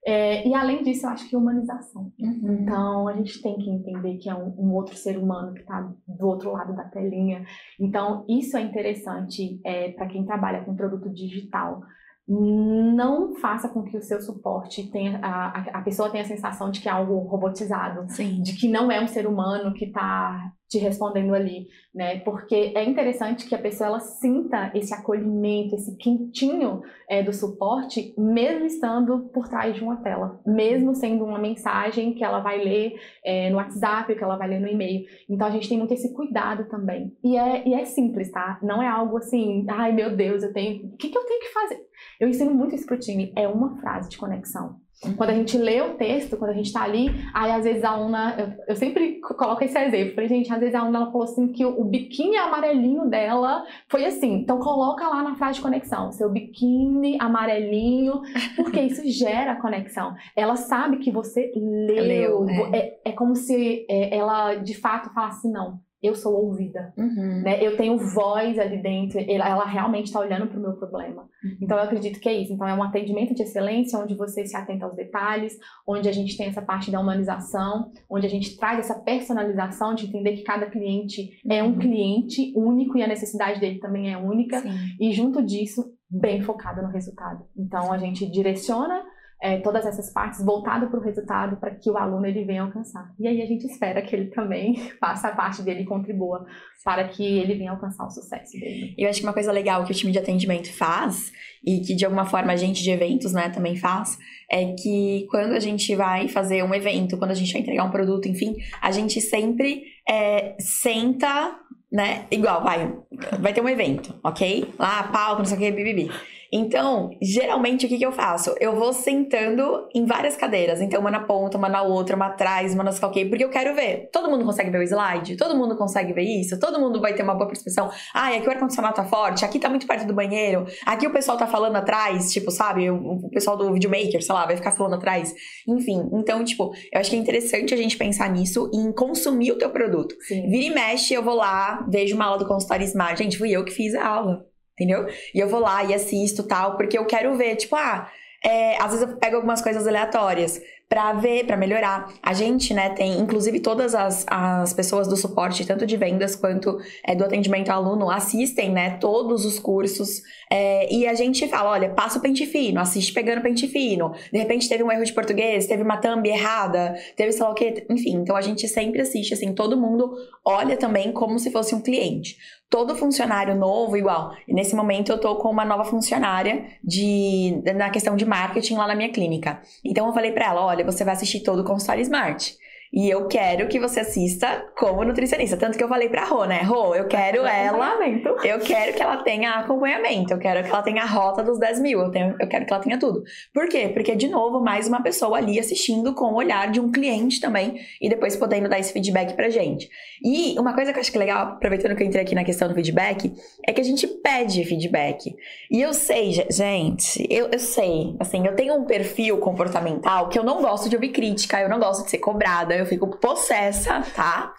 É, 0.06 0.46
e 0.46 0.54
além 0.54 0.84
disso, 0.84 1.06
eu 1.06 1.12
acho 1.12 1.30
que 1.30 1.36
humanização. 1.36 2.12
Uhum. 2.20 2.58
Então, 2.60 3.08
a 3.08 3.14
gente 3.14 3.42
tem 3.42 3.58
que 3.58 3.70
entender 3.70 4.18
que 4.18 4.30
é 4.30 4.36
um, 4.36 4.54
um 4.60 4.74
outro 4.74 4.96
ser 4.96 5.18
humano 5.18 5.54
que 5.54 5.62
está 5.62 5.90
do 6.06 6.28
outro 6.28 6.52
lado 6.52 6.76
da 6.76 6.84
telinha. 6.84 7.46
Então, 7.80 8.26
isso 8.28 8.58
é 8.58 8.62
interessante 8.62 9.62
é, 9.66 9.92
para 9.92 10.08
quem 10.08 10.26
trabalha 10.26 10.64
com 10.66 10.76
produto 10.76 11.10
digital 11.10 11.82
não 12.28 13.36
faça 13.36 13.68
com 13.68 13.84
que 13.84 13.98
o 13.98 14.02
seu 14.02 14.22
suporte 14.22 14.90
tenha 14.90 15.20
a, 15.22 15.80
a 15.80 15.82
pessoa 15.82 16.10
tenha 16.10 16.24
a 16.24 16.28
sensação 16.28 16.72
de 16.72 16.80
que 16.80 16.88
é 16.88 16.92
algo 16.92 17.18
robotizado, 17.20 18.10
Sim. 18.10 18.42
de 18.42 18.54
que 18.54 18.68
não 18.70 18.90
é 18.90 19.02
um 19.02 19.08
ser 19.08 19.28
humano 19.28 19.74
que 19.74 19.86
está 19.86 20.52
te 20.74 20.80
respondendo 20.80 21.36
ali, 21.36 21.68
né? 21.94 22.20
Porque 22.22 22.74
é 22.76 22.84
interessante 22.84 23.48
que 23.48 23.54
a 23.54 23.60
pessoa 23.60 23.88
ela 23.88 24.00
sinta 24.00 24.72
esse 24.74 24.92
acolhimento, 24.92 25.76
esse 25.76 25.96
quentinho 25.98 26.82
é, 27.08 27.22
do 27.22 27.32
suporte, 27.32 28.14
mesmo 28.18 28.66
estando 28.66 29.30
por 29.32 29.48
trás 29.48 29.76
de 29.76 29.84
uma 29.84 29.98
tela, 29.98 30.42
mesmo 30.46 30.96
sendo 30.96 31.24
uma 31.24 31.38
mensagem 31.38 32.14
que 32.14 32.24
ela 32.24 32.40
vai 32.40 32.64
ler 32.64 33.00
é, 33.24 33.52
no 33.52 33.58
WhatsApp, 33.58 34.16
que 34.16 34.24
ela 34.24 34.36
vai 34.36 34.48
ler 34.48 34.60
no 34.60 34.68
e-mail. 34.68 35.06
Então 35.30 35.48
a 35.48 35.52
gente 35.52 35.70
tem 35.70 35.78
muito 35.78 35.94
esse 35.94 36.12
cuidado 36.12 36.66
também. 36.68 37.16
E 37.24 37.38
é, 37.38 37.68
e 37.68 37.74
é 37.76 37.86
simples, 37.86 38.32
tá? 38.32 38.60
Não 38.64 38.82
é 38.82 38.88
algo 38.88 39.18
assim, 39.18 39.66
ai 39.70 39.92
meu 39.92 40.16
Deus, 40.16 40.42
eu 40.42 40.52
tenho. 40.52 40.88
O 40.88 40.98
que, 40.98 41.10
que 41.10 41.18
eu 41.18 41.26
tenho 41.26 41.42
que 41.42 41.54
fazer? 41.54 41.80
Eu 42.20 42.28
ensino 42.28 42.52
muito 42.52 42.74
isso 42.74 42.88
pro 42.88 43.00
time. 43.00 43.32
É 43.36 43.48
uma 43.48 43.78
frase 43.78 44.10
de 44.10 44.18
conexão. 44.18 44.83
Quando 45.18 45.30
a 45.30 45.34
gente 45.34 45.58
lê 45.58 45.82
o 45.82 45.96
texto, 45.96 46.38
quando 46.38 46.52
a 46.52 46.54
gente 46.54 46.72
tá 46.72 46.84
ali, 46.84 47.10
aí 47.34 47.52
às 47.52 47.64
vezes 47.64 47.84
a 47.84 47.92
aluna, 47.92 48.36
eu, 48.38 48.66
eu 48.70 48.76
sempre 48.76 49.20
coloco 49.20 49.64
esse 49.64 49.78
exemplo, 49.78 50.16
falei, 50.16 50.30
gente, 50.30 50.52
às 50.52 50.60
vezes 50.60 50.76
a 50.76 50.80
aluna 50.80 51.00
ela 51.00 51.12
falou 51.12 51.24
assim 51.24 51.48
que 51.48 51.66
o, 51.66 51.80
o, 51.80 51.84
biquíni 51.84 52.38
amarelinho 52.38 53.10
dela 53.10 53.66
foi 53.90 54.06
assim, 54.06 54.34
então 54.34 54.60
coloca 54.60 55.08
lá 55.08 55.24
na 55.24 55.36
frase 55.36 55.56
de 55.56 55.62
conexão, 55.62 56.12
seu 56.12 56.30
biquíni 56.30 57.18
amarelinho, 57.20 58.22
porque 58.56 58.80
isso 58.80 59.02
gera 59.10 59.56
conexão. 59.56 60.16
Ela 60.36 60.56
sabe 60.56 60.98
que 60.98 61.12
você 61.12 61.52
leu, 61.56 62.42
leu 62.42 62.50
é. 62.50 62.78
É, 62.78 63.00
é. 63.06 63.12
como 63.12 63.36
se 63.36 63.86
é, 63.90 64.16
ela 64.16 64.56
de 64.56 64.74
fato 64.74 65.14
falasse, 65.14 65.48
não, 65.50 65.80
eu 66.04 66.16
sou 66.16 66.34
ouvida, 66.34 66.94
uhum. 66.98 67.42
né? 67.42 67.66
Eu 67.66 67.78
tenho 67.78 67.98
voz 67.98 68.60
ali 68.60 68.82
dentro, 68.82 69.18
ela, 69.20 69.48
ela 69.48 69.66
realmente 69.66 70.08
está 70.08 70.20
olhando 70.20 70.48
para 70.48 70.60
o 70.60 70.62
meu 70.62 70.74
problema. 70.74 71.22
Uhum. 71.44 71.58
Então 71.62 71.78
eu 71.78 71.84
acredito 71.84 72.20
que 72.20 72.28
é 72.28 72.34
isso. 72.34 72.52
Então 72.52 72.68
é 72.68 72.74
um 72.74 72.84
atendimento 72.84 73.34
de 73.34 73.42
excelência 73.42 73.98
onde 73.98 74.14
você 74.14 74.46
se 74.46 74.56
atenta 74.56 74.86
aos 74.86 74.96
detalhes, 74.96 75.58
onde 75.88 76.10
a 76.10 76.12
gente 76.12 76.36
tem 76.36 76.48
essa 76.48 76.62
parte 76.62 76.92
da 76.92 77.00
humanização, 77.00 77.92
onde 78.10 78.28
a 78.28 78.30
gente 78.30 78.58
traz 78.58 78.80
essa 78.80 79.00
personalização 79.00 79.96
de 79.96 80.06
entender 80.06 80.34
que 80.34 80.44
cada 80.44 80.66
cliente 80.66 81.40
uhum. 81.46 81.54
é 81.54 81.64
um 81.64 81.68
uhum. 81.68 81.80
cliente 81.80 82.54
único 82.54 82.98
e 82.98 83.04
a 83.04 83.08
necessidade 83.08 83.62
dele 83.62 83.80
também 83.80 84.12
é 84.12 84.18
única. 84.18 84.60
Sim. 84.60 84.70
E 85.00 85.14
junto 85.14 85.42
disso, 85.42 85.94
bem 86.10 86.42
focada 86.42 86.82
no 86.82 86.90
resultado. 86.90 87.46
Então 87.58 87.94
a 87.94 87.98
gente 87.98 88.30
direciona 88.30 89.04
é, 89.44 89.58
todas 89.58 89.86
essas 89.86 90.10
partes 90.10 90.42
voltado 90.42 90.88
para 90.88 90.98
o 90.98 91.04
resultado 91.04 91.58
para 91.58 91.72
que 91.72 91.92
o 91.92 91.98
aluno 91.98 92.26
ele 92.26 92.46
venha 92.46 92.62
alcançar. 92.62 93.14
E 93.20 93.28
aí 93.28 93.42
a 93.42 93.46
gente 93.46 93.68
espera 93.68 94.02
que 94.02 94.16
ele 94.16 94.28
também 94.28 94.78
faça 95.02 95.28
a 95.28 95.36
parte 95.36 95.62
dele 95.62 95.82
e 95.82 95.86
contribua 95.86 96.46
para 96.86 97.10
que 97.10 97.40
ele 97.40 97.56
venha 97.56 97.72
alcançar 97.72 98.06
o 98.06 98.10
sucesso 98.10 98.54
dele. 98.54 98.96
Eu 98.98 99.10
acho 99.10 99.20
que 99.20 99.26
uma 99.26 99.34
coisa 99.34 99.52
legal 99.52 99.84
que 99.84 99.92
o 99.92 99.96
time 99.96 100.14
de 100.14 100.18
atendimento 100.18 100.72
faz 100.72 101.34
e 101.62 101.82
que 101.82 101.94
de 101.94 102.06
alguma 102.06 102.26
forma 102.26 102.54
a 102.54 102.56
gente 102.56 102.82
de 102.82 102.90
eventos, 102.90 103.34
né, 103.34 103.50
também 103.50 103.76
faz, 103.76 104.18
é 104.50 104.74
que 104.82 105.28
quando 105.30 105.52
a 105.52 105.60
gente 105.60 105.94
vai 105.94 106.30
fazer 106.30 106.64
um 106.64 106.74
evento, 106.74 107.18
quando 107.18 107.32
a 107.32 107.36
gente 107.36 107.52
vai 107.52 107.62
entregar 107.62 107.84
um 107.84 107.92
produto, 107.92 108.30
enfim, 108.30 108.56
a 108.82 108.92
gente 108.92 109.20
sempre 109.20 109.84
é, 110.08 110.56
senta, 110.58 111.60
né, 111.92 112.28
igual, 112.32 112.64
vai, 112.64 112.96
vai 113.42 113.52
ter 113.52 113.60
um 113.60 113.68
evento, 113.68 114.18
ok? 114.24 114.74
Lá, 114.80 115.04
palco, 115.04 115.40
não 115.40 115.46
sei 115.46 115.58
o 115.58 115.60
que, 115.60 115.72
bibibi. 115.72 116.10
Então, 116.56 117.10
geralmente, 117.20 117.88
o 117.88 117.90
que, 117.90 117.98
que 117.98 118.06
eu 118.06 118.12
faço? 118.12 118.54
Eu 118.60 118.76
vou 118.76 118.94
sentando 118.94 119.90
em 119.92 120.06
várias 120.06 120.38
cadeiras. 120.38 120.82
Então, 120.82 121.02
uma 121.02 121.10
na 121.10 121.22
ponta, 121.22 121.58
uma 121.58 121.68
na 121.68 121.82
outra, 121.82 122.16
uma 122.16 122.28
atrás, 122.28 122.76
uma 122.76 122.84
nas 122.84 123.00
qualquer, 123.00 123.28
porque 123.28 123.44
eu 123.44 123.50
quero 123.50 123.74
ver. 123.74 124.08
Todo 124.12 124.30
mundo 124.30 124.46
consegue 124.46 124.70
ver 124.70 124.78
o 124.78 124.84
slide? 124.84 125.36
Todo 125.36 125.58
mundo 125.58 125.76
consegue 125.76 126.14
ver 126.14 126.22
isso? 126.22 126.60
Todo 126.60 126.80
mundo 126.80 127.02
vai 127.02 127.16
ter 127.16 127.24
uma 127.24 127.34
boa 127.34 127.48
percepção? 127.48 127.90
Ah, 128.14 128.28
aqui 128.28 128.48
o 128.48 128.52
ar-condicionado 128.52 128.94
tá 128.94 129.04
forte, 129.04 129.44
aqui 129.44 129.58
tá 129.58 129.68
muito 129.68 129.88
perto 129.88 130.06
do 130.06 130.14
banheiro, 130.14 130.68
aqui 130.86 131.08
o 131.08 131.12
pessoal 131.12 131.40
tá 131.40 131.48
falando 131.48 131.76
atrás, 131.76 132.32
tipo, 132.32 132.52
sabe? 132.52 132.88
O, 132.92 133.26
o 133.26 133.30
pessoal 133.32 133.58
do 133.58 133.74
videomaker, 133.74 134.22
sei 134.24 134.36
lá, 134.36 134.46
vai 134.46 134.56
ficar 134.56 134.72
falando 134.72 134.94
atrás. 134.94 135.34
Enfim, 135.68 136.08
então, 136.14 136.44
tipo, 136.44 136.72
eu 136.92 137.00
acho 137.00 137.10
que 137.10 137.16
é 137.16 137.20
interessante 137.20 137.74
a 137.74 137.78
gente 137.78 137.98
pensar 137.98 138.30
nisso 138.30 138.70
e 138.72 138.78
em 138.78 138.92
consumir 138.92 139.54
o 139.54 139.58
teu 139.58 139.72
produto. 139.72 140.14
Sim. 140.28 140.48
Vira 140.52 140.66
e 140.66 140.70
mexe, 140.70 141.16
eu 141.16 141.24
vou 141.24 141.34
lá, 141.34 141.84
vejo 141.90 142.16
uma 142.16 142.26
aula 142.26 142.38
do 142.38 142.48
consultório 142.48 142.86
Smart. 142.86 143.18
Gente, 143.18 143.40
fui 143.40 143.50
eu 143.50 143.66
que 143.66 143.72
fiz 143.72 143.96
a 143.96 144.06
aula 144.06 144.53
entendeu? 144.74 145.08
E 145.34 145.40
eu 145.40 145.48
vou 145.48 145.60
lá 145.60 145.84
e 145.84 145.94
assisto 145.94 146.44
tal, 146.44 146.78
porque 146.78 146.98
eu 146.98 147.06
quero 147.06 147.36
ver, 147.36 147.56
tipo, 147.56 147.76
ah, 147.76 148.10
é, 148.44 148.76
às 148.82 148.92
vezes 148.92 149.08
eu 149.08 149.18
pego 149.18 149.38
algumas 149.38 149.62
coisas 149.62 149.88
aleatórias. 149.88 150.62
para 150.90 151.14
ver, 151.14 151.46
para 151.46 151.58
melhorar. 151.58 152.14
A 152.22 152.34
gente, 152.34 152.72
né, 152.72 152.90
tem, 152.90 153.20
inclusive 153.20 153.60
todas 153.60 153.96
as, 153.96 154.26
as 154.28 154.74
pessoas 154.74 155.08
do 155.08 155.18
suporte, 155.18 155.66
tanto 155.66 155.88
de 155.88 155.98
vendas 155.98 156.36
quanto 156.36 156.78
é, 157.04 157.16
do 157.16 157.24
atendimento 157.24 157.70
ao 157.72 157.84
aluno, 157.84 158.12
assistem, 158.12 158.72
né, 158.72 158.98
todos 159.00 159.44
os 159.44 159.58
cursos 159.58 160.22
é, 160.52 160.94
e 160.94 161.08
a 161.08 161.16
gente 161.16 161.48
fala, 161.48 161.72
olha, 161.72 161.90
passa 161.90 162.20
o 162.20 162.22
pente 162.22 162.46
fino, 162.46 162.80
assiste 162.80 163.12
pegando 163.12 163.42
pente 163.42 163.68
fino. 163.68 164.14
De 164.32 164.38
repente 164.38 164.70
teve 164.70 164.84
um 164.84 164.92
erro 164.92 165.04
de 165.04 165.14
português, 165.14 165.66
teve 165.66 165.82
uma 165.82 165.98
thumb 165.98 166.30
errada, 166.30 166.94
teve 167.16 167.32
sei 167.32 167.42
lá 167.42 167.50
o 167.50 167.56
quê, 167.56 167.88
enfim. 167.90 168.18
Então 168.18 168.36
a 168.36 168.42
gente 168.42 168.68
sempre 168.68 169.02
assiste, 169.02 169.34
assim, 169.34 169.52
todo 169.52 169.76
mundo 169.76 170.14
olha 170.46 170.78
também 170.78 171.12
como 171.12 171.40
se 171.40 171.50
fosse 171.50 171.74
um 171.74 171.82
cliente 171.82 172.38
todo 172.74 172.96
funcionário 172.96 173.56
novo 173.56 173.96
igual. 173.96 174.36
Nesse 174.48 174.76
momento 174.76 175.12
eu 175.12 175.20
tô 175.20 175.36
com 175.36 175.48
uma 175.48 175.64
nova 175.64 175.86
funcionária 175.86 176.66
de 176.84 177.62
na 177.76 177.92
questão 177.92 178.16
de 178.16 178.26
marketing 178.26 178.78
lá 178.78 178.88
na 178.88 178.96
minha 178.96 179.10
clínica. 179.10 179.62
Então 179.86 180.08
eu 180.08 180.12
falei 180.12 180.32
para 180.32 180.46
ela, 180.46 180.66
olha, 180.66 180.84
você 180.84 181.04
vai 181.04 181.14
assistir 181.14 181.42
todo 181.42 181.60
o 181.60 181.64
consultório 181.64 182.02
Smart. 182.02 182.58
E 182.94 183.10
eu 183.10 183.28
quero 183.28 183.68
que 183.68 183.80
você 183.80 184.02
assista 184.02 184.68
como 184.78 185.04
nutricionista. 185.04 185.58
Tanto 185.58 185.76
que 185.76 185.84
eu 185.84 185.88
falei 185.88 186.10
pra 186.10 186.26
Rô, 186.26 186.46
né? 186.46 186.62
Rô, 186.62 186.94
eu 186.94 187.08
quero 187.08 187.44
ela. 187.44 187.98
Eu 188.44 188.60
quero 188.60 188.94
que 188.94 189.02
ela 189.02 189.18
tenha 189.24 189.54
acompanhamento. 189.54 190.32
Eu 190.32 190.38
quero 190.38 190.64
que 190.64 190.70
ela 190.70 190.84
tenha 190.84 191.02
a 191.02 191.06
rota 191.08 191.42
dos 191.42 191.58
10 191.58 191.80
mil. 191.80 192.00
Eu, 192.00 192.12
tenho, 192.12 192.36
eu 192.40 192.48
quero 192.48 192.68
que 192.68 192.72
ela 192.72 192.84
tenha 192.84 193.00
tudo. 193.00 193.24
Por 193.52 193.68
quê? 193.68 193.90
Porque, 193.92 194.16
de 194.16 194.28
novo, 194.28 194.60
mais 194.60 194.88
uma 194.88 195.02
pessoa 195.02 195.40
ali 195.40 195.60
assistindo 195.60 196.14
com 196.14 196.26
o 196.26 196.36
olhar 196.36 196.70
de 196.70 196.80
um 196.80 196.92
cliente 196.92 197.42
também. 197.42 197.80
E 198.00 198.08
depois 198.08 198.36
podendo 198.36 198.70
dar 198.70 198.78
esse 198.78 198.94
feedback 198.94 199.34
pra 199.34 199.50
gente. 199.50 199.90
E 200.24 200.54
uma 200.60 200.76
coisa 200.76 200.94
que 200.94 201.00
eu 201.00 201.02
acho 201.02 201.12
que 201.12 201.18
é 201.18 201.22
legal, 201.22 201.48
aproveitando 201.48 201.96
que 201.96 202.04
eu 202.04 202.08
entrei 202.08 202.22
aqui 202.22 202.36
na 202.36 202.44
questão 202.44 202.68
do 202.68 202.76
feedback, 202.76 203.34
é 203.68 203.74
que 203.74 203.82
a 203.82 203.84
gente 203.84 204.06
pede 204.06 204.64
feedback. 204.66 205.36
E 205.72 205.82
eu 205.82 205.96
sei, 205.96 206.32
gente, 206.52 207.26
eu, 207.28 207.48
eu 207.52 207.60
sei. 207.60 208.16
Assim, 208.20 208.46
eu 208.46 208.56
tenho 208.56 208.76
um 208.76 208.86
perfil 208.86 209.40
comportamental 209.40 210.30
que 210.30 210.38
eu 210.38 210.44
não 210.44 210.62
gosto 210.62 210.88
de 210.88 210.96
ouvir 210.96 211.10
crítica, 211.10 211.60
eu 211.60 211.68
não 211.68 211.80
gosto 211.80 212.06
de 212.06 212.12
ser 212.12 212.20
cobrada 212.20 212.83
eu 212.84 212.88
fico 212.88 213.08
possessa, 213.18 214.02
tá? 214.16 214.54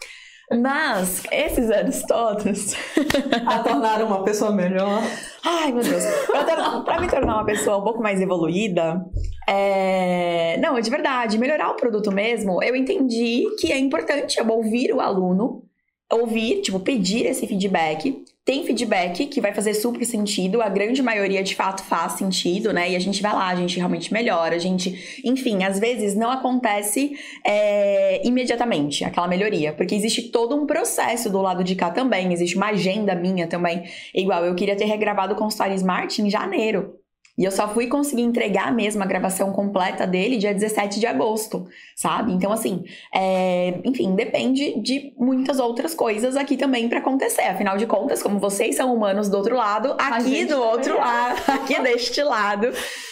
Mas 0.50 1.22
esses 1.30 1.70
anos 1.70 2.02
todos. 2.02 2.74
a 3.46 3.58
tornar 3.60 4.02
uma 4.02 4.22
pessoa 4.24 4.50
melhor. 4.50 5.02
Ai, 5.44 5.72
meu 5.72 5.82
Deus. 5.82 6.04
Pra, 6.26 6.80
pra, 6.80 7.00
me 7.00 7.08
tornar 7.08 7.36
uma 7.36 7.44
pessoa 7.44 7.78
um 7.78 7.82
pouco 7.82 8.02
mais 8.02 8.20
evoluída, 8.20 9.04
é... 9.48 10.58
não, 10.58 10.78
de 10.78 10.90
verdade, 10.90 11.38
melhorar 11.38 11.70
o 11.70 11.76
produto 11.76 12.12
mesmo, 12.12 12.62
eu 12.62 12.76
entendi 12.76 13.44
que 13.58 13.72
é 13.72 13.78
importante 13.78 14.38
eu 14.38 14.48
ouvir 14.48 14.92
o 14.92 15.00
aluno, 15.00 15.64
ouvir, 16.12 16.60
tipo, 16.60 16.78
pedir 16.80 17.26
esse 17.26 17.46
feedback 17.46 18.24
tem 18.44 18.66
feedback 18.66 19.26
que 19.26 19.40
vai 19.40 19.54
fazer 19.54 19.72
super 19.72 20.04
sentido, 20.04 20.60
a 20.60 20.68
grande 20.68 21.02
maioria 21.02 21.42
de 21.42 21.56
fato 21.56 21.82
faz 21.82 22.12
sentido, 22.12 22.74
né? 22.74 22.90
E 22.90 22.96
a 22.96 22.98
gente 22.98 23.22
vai 23.22 23.32
lá, 23.32 23.48
a 23.48 23.56
gente 23.56 23.78
realmente 23.78 24.12
melhora, 24.12 24.54
a 24.54 24.58
gente. 24.58 25.22
Enfim, 25.24 25.64
às 25.64 25.78
vezes 25.78 26.14
não 26.14 26.30
acontece 26.30 27.16
é, 27.42 28.26
imediatamente 28.26 29.02
aquela 29.02 29.26
melhoria, 29.26 29.72
porque 29.72 29.94
existe 29.94 30.30
todo 30.30 30.54
um 30.54 30.66
processo 30.66 31.30
do 31.30 31.40
lado 31.40 31.64
de 31.64 31.74
cá 31.74 31.90
também, 31.90 32.32
existe 32.32 32.56
uma 32.56 32.66
agenda 32.66 33.14
minha 33.14 33.46
também. 33.46 33.84
Igual, 34.14 34.44
eu 34.44 34.54
queria 34.54 34.76
ter 34.76 34.84
regravado 34.84 35.34
com 35.34 35.46
o 35.46 35.50
Star 35.50 35.72
Smart 35.72 36.20
em 36.20 36.28
janeiro. 36.28 37.03
E 37.36 37.44
eu 37.44 37.50
só 37.50 37.66
fui 37.68 37.88
conseguir 37.88 38.22
entregar 38.22 38.72
mesmo 38.72 39.02
a 39.02 39.06
gravação 39.06 39.52
completa 39.52 40.06
dele 40.06 40.36
dia 40.36 40.54
17 40.54 41.00
de 41.00 41.06
agosto, 41.06 41.66
sabe? 41.96 42.32
Então, 42.32 42.52
assim, 42.52 42.84
é... 43.12 43.80
enfim, 43.84 44.14
depende 44.14 44.80
de 44.80 45.12
muitas 45.18 45.58
outras 45.58 45.94
coisas 45.94 46.36
aqui 46.36 46.56
também 46.56 46.88
para 46.88 47.00
acontecer. 47.00 47.42
Afinal 47.42 47.76
de 47.76 47.86
contas, 47.86 48.22
como 48.22 48.38
vocês 48.38 48.76
são 48.76 48.94
humanos 48.94 49.28
do 49.28 49.36
outro 49.36 49.56
lado, 49.56 49.96
aqui 49.98 50.44
do 50.44 50.60
outro 50.60 50.96
lado, 50.96 51.40
aqui 51.48 51.80
deste 51.82 52.22
lado, 52.22 52.68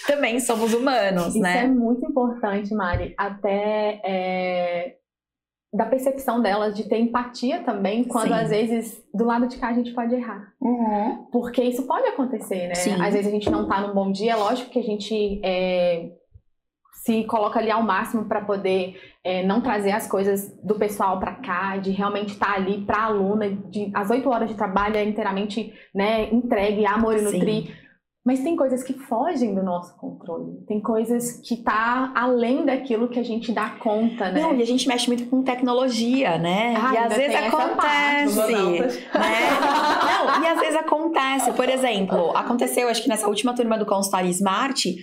também 0.07 0.39
somos 0.39 0.73
humanos, 0.73 1.29
Isso 1.29 1.41
né? 1.41 1.57
Isso 1.57 1.65
é 1.65 1.69
muito 1.69 2.07
importante, 2.07 2.73
Mari. 2.73 3.15
Até 3.19 4.01
é, 4.05 4.97
da 5.73 5.87
percepção 5.87 6.43
delas 6.43 6.77
de 6.77 6.85
ter 6.85 6.99
empatia 6.99 7.63
também, 7.63 8.05
quando 8.05 8.29
Sim. 8.29 8.35
às 8.35 8.51
vezes 8.51 9.03
do 9.13 9.25
lado 9.25 9.49
de 9.49 9.57
cá 9.57 9.69
a 9.69 9.73
gente 9.73 9.93
pode 9.93 10.15
errar. 10.15 10.53
Uhum. 10.61 11.27
Porque 11.33 11.63
isso 11.63 11.87
pode 11.87 12.07
acontecer, 12.09 12.69
né? 12.69 12.75
Sim. 12.75 13.01
Às 13.01 13.15
vezes 13.15 13.27
a 13.27 13.31
gente 13.31 13.51
não 13.51 13.67
tá 13.67 13.81
num 13.81 13.95
bom 13.95 14.13
dia, 14.13 14.33
é 14.33 14.37
lógico 14.37 14.71
que 14.71 14.79
a 14.79 14.83
gente 14.83 15.41
é, 15.43 16.11
se 17.03 17.25
coloca 17.25 17.59
ali 17.59 17.71
ao 17.71 17.83
máximo 17.83 18.27
para 18.27 18.43
poder 18.43 19.01
é, 19.25 19.43
não 19.45 19.63
trazer 19.63 19.93
as 19.93 20.07
coisas 20.07 20.55
do 20.63 20.75
pessoal 20.75 21.19
para 21.19 21.37
cá, 21.37 21.77
de 21.79 21.91
realmente 21.91 22.33
estar 22.33 22.53
tá 22.53 22.55
ali 22.55 22.83
para 22.83 22.99
a 22.99 23.05
aluna, 23.05 23.49
de, 23.49 23.91
as 23.95 24.11
oito 24.11 24.29
horas 24.29 24.51
de 24.51 24.55
trabalho 24.55 24.97
é 24.97 25.05
inteiramente 25.05 25.73
né, 25.95 26.33
entregue, 26.33 26.85
amor 26.85 27.17
e 27.17 27.23
nutrir. 27.23 27.82
Mas 28.25 28.41
tem 28.41 28.55
coisas 28.55 28.85
que 28.85 28.93
fogem 28.93 29.53
do 29.53 29.65
nosso 29.65 29.97
controle. 29.97 30.65
Tem 30.69 30.81
coisas 30.81 31.41
que 31.45 31.57
tá 31.57 32.13
além 32.15 32.65
daquilo 32.65 33.09
que 33.09 33.19
a 33.19 33.23
gente 33.23 33.51
dá 33.51 33.71
conta, 33.71 34.31
né? 34.31 34.41
Não, 34.41 34.55
e 34.55 34.63
a 34.63 34.67
gente 34.67 34.87
mexe 34.87 35.09
muito 35.09 35.27
com 35.27 35.43
tecnologia, 35.43 36.39
né? 36.39 36.77
Ah, 36.77 36.95
e 36.95 36.99
às 36.99 37.17
vezes 37.17 37.37
acontece. 37.37 38.37
Né? 38.37 39.29
Não, 40.07 40.45
e 40.45 40.47
às 40.47 40.61
vezes 40.61 40.77
acontece. 40.77 41.53
Por 41.53 41.69
exemplo, 41.69 42.37
aconteceu, 42.37 42.89
acho 42.89 43.03
que 43.03 43.09
nessa 43.09 43.27
última 43.27 43.55
turma 43.55 43.77
do 43.77 43.85
Constar 43.85 44.25
Smart, 44.27 44.95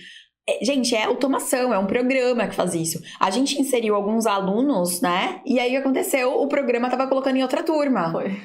é, 0.48 0.64
Gente, 0.64 0.94
é 0.94 1.04
automação, 1.04 1.72
é 1.72 1.78
um 1.78 1.86
programa 1.86 2.46
que 2.46 2.54
faz 2.54 2.74
isso. 2.74 2.98
A 3.20 3.30
gente 3.30 3.60
inseriu 3.60 3.94
alguns 3.94 4.26
alunos, 4.26 5.00
né? 5.00 5.40
E 5.44 5.60
aí 5.60 5.76
aconteceu, 5.76 6.40
o 6.40 6.48
programa 6.48 6.88
tava 6.88 7.06
colocando 7.06 7.36
em 7.36 7.42
outra 7.42 7.62
turma. 7.62 8.10
Foi. 8.10 8.36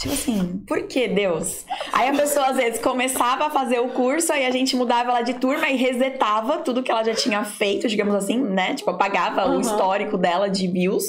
Tipo 0.00 0.14
assim, 0.14 0.64
por 0.66 0.84
que 0.84 1.06
Deus? 1.08 1.66
Aí 1.92 2.08
a 2.08 2.12
pessoa 2.12 2.46
às 2.46 2.56
vezes 2.56 2.80
começava 2.80 3.46
a 3.46 3.50
fazer 3.50 3.80
o 3.80 3.90
curso, 3.90 4.32
aí 4.32 4.46
a 4.46 4.50
gente 4.50 4.74
mudava 4.74 5.10
ela 5.10 5.20
de 5.20 5.34
turma 5.34 5.68
e 5.68 5.76
resetava 5.76 6.58
tudo 6.58 6.82
que 6.82 6.90
ela 6.90 7.04
já 7.04 7.14
tinha 7.14 7.44
feito, 7.44 7.86
digamos 7.86 8.14
assim, 8.14 8.38
né? 8.38 8.72
Tipo, 8.74 8.90
apagava 8.92 9.46
uhum. 9.46 9.58
o 9.58 9.60
histórico 9.60 10.16
dela 10.16 10.48
de 10.48 10.66
views 10.68 11.04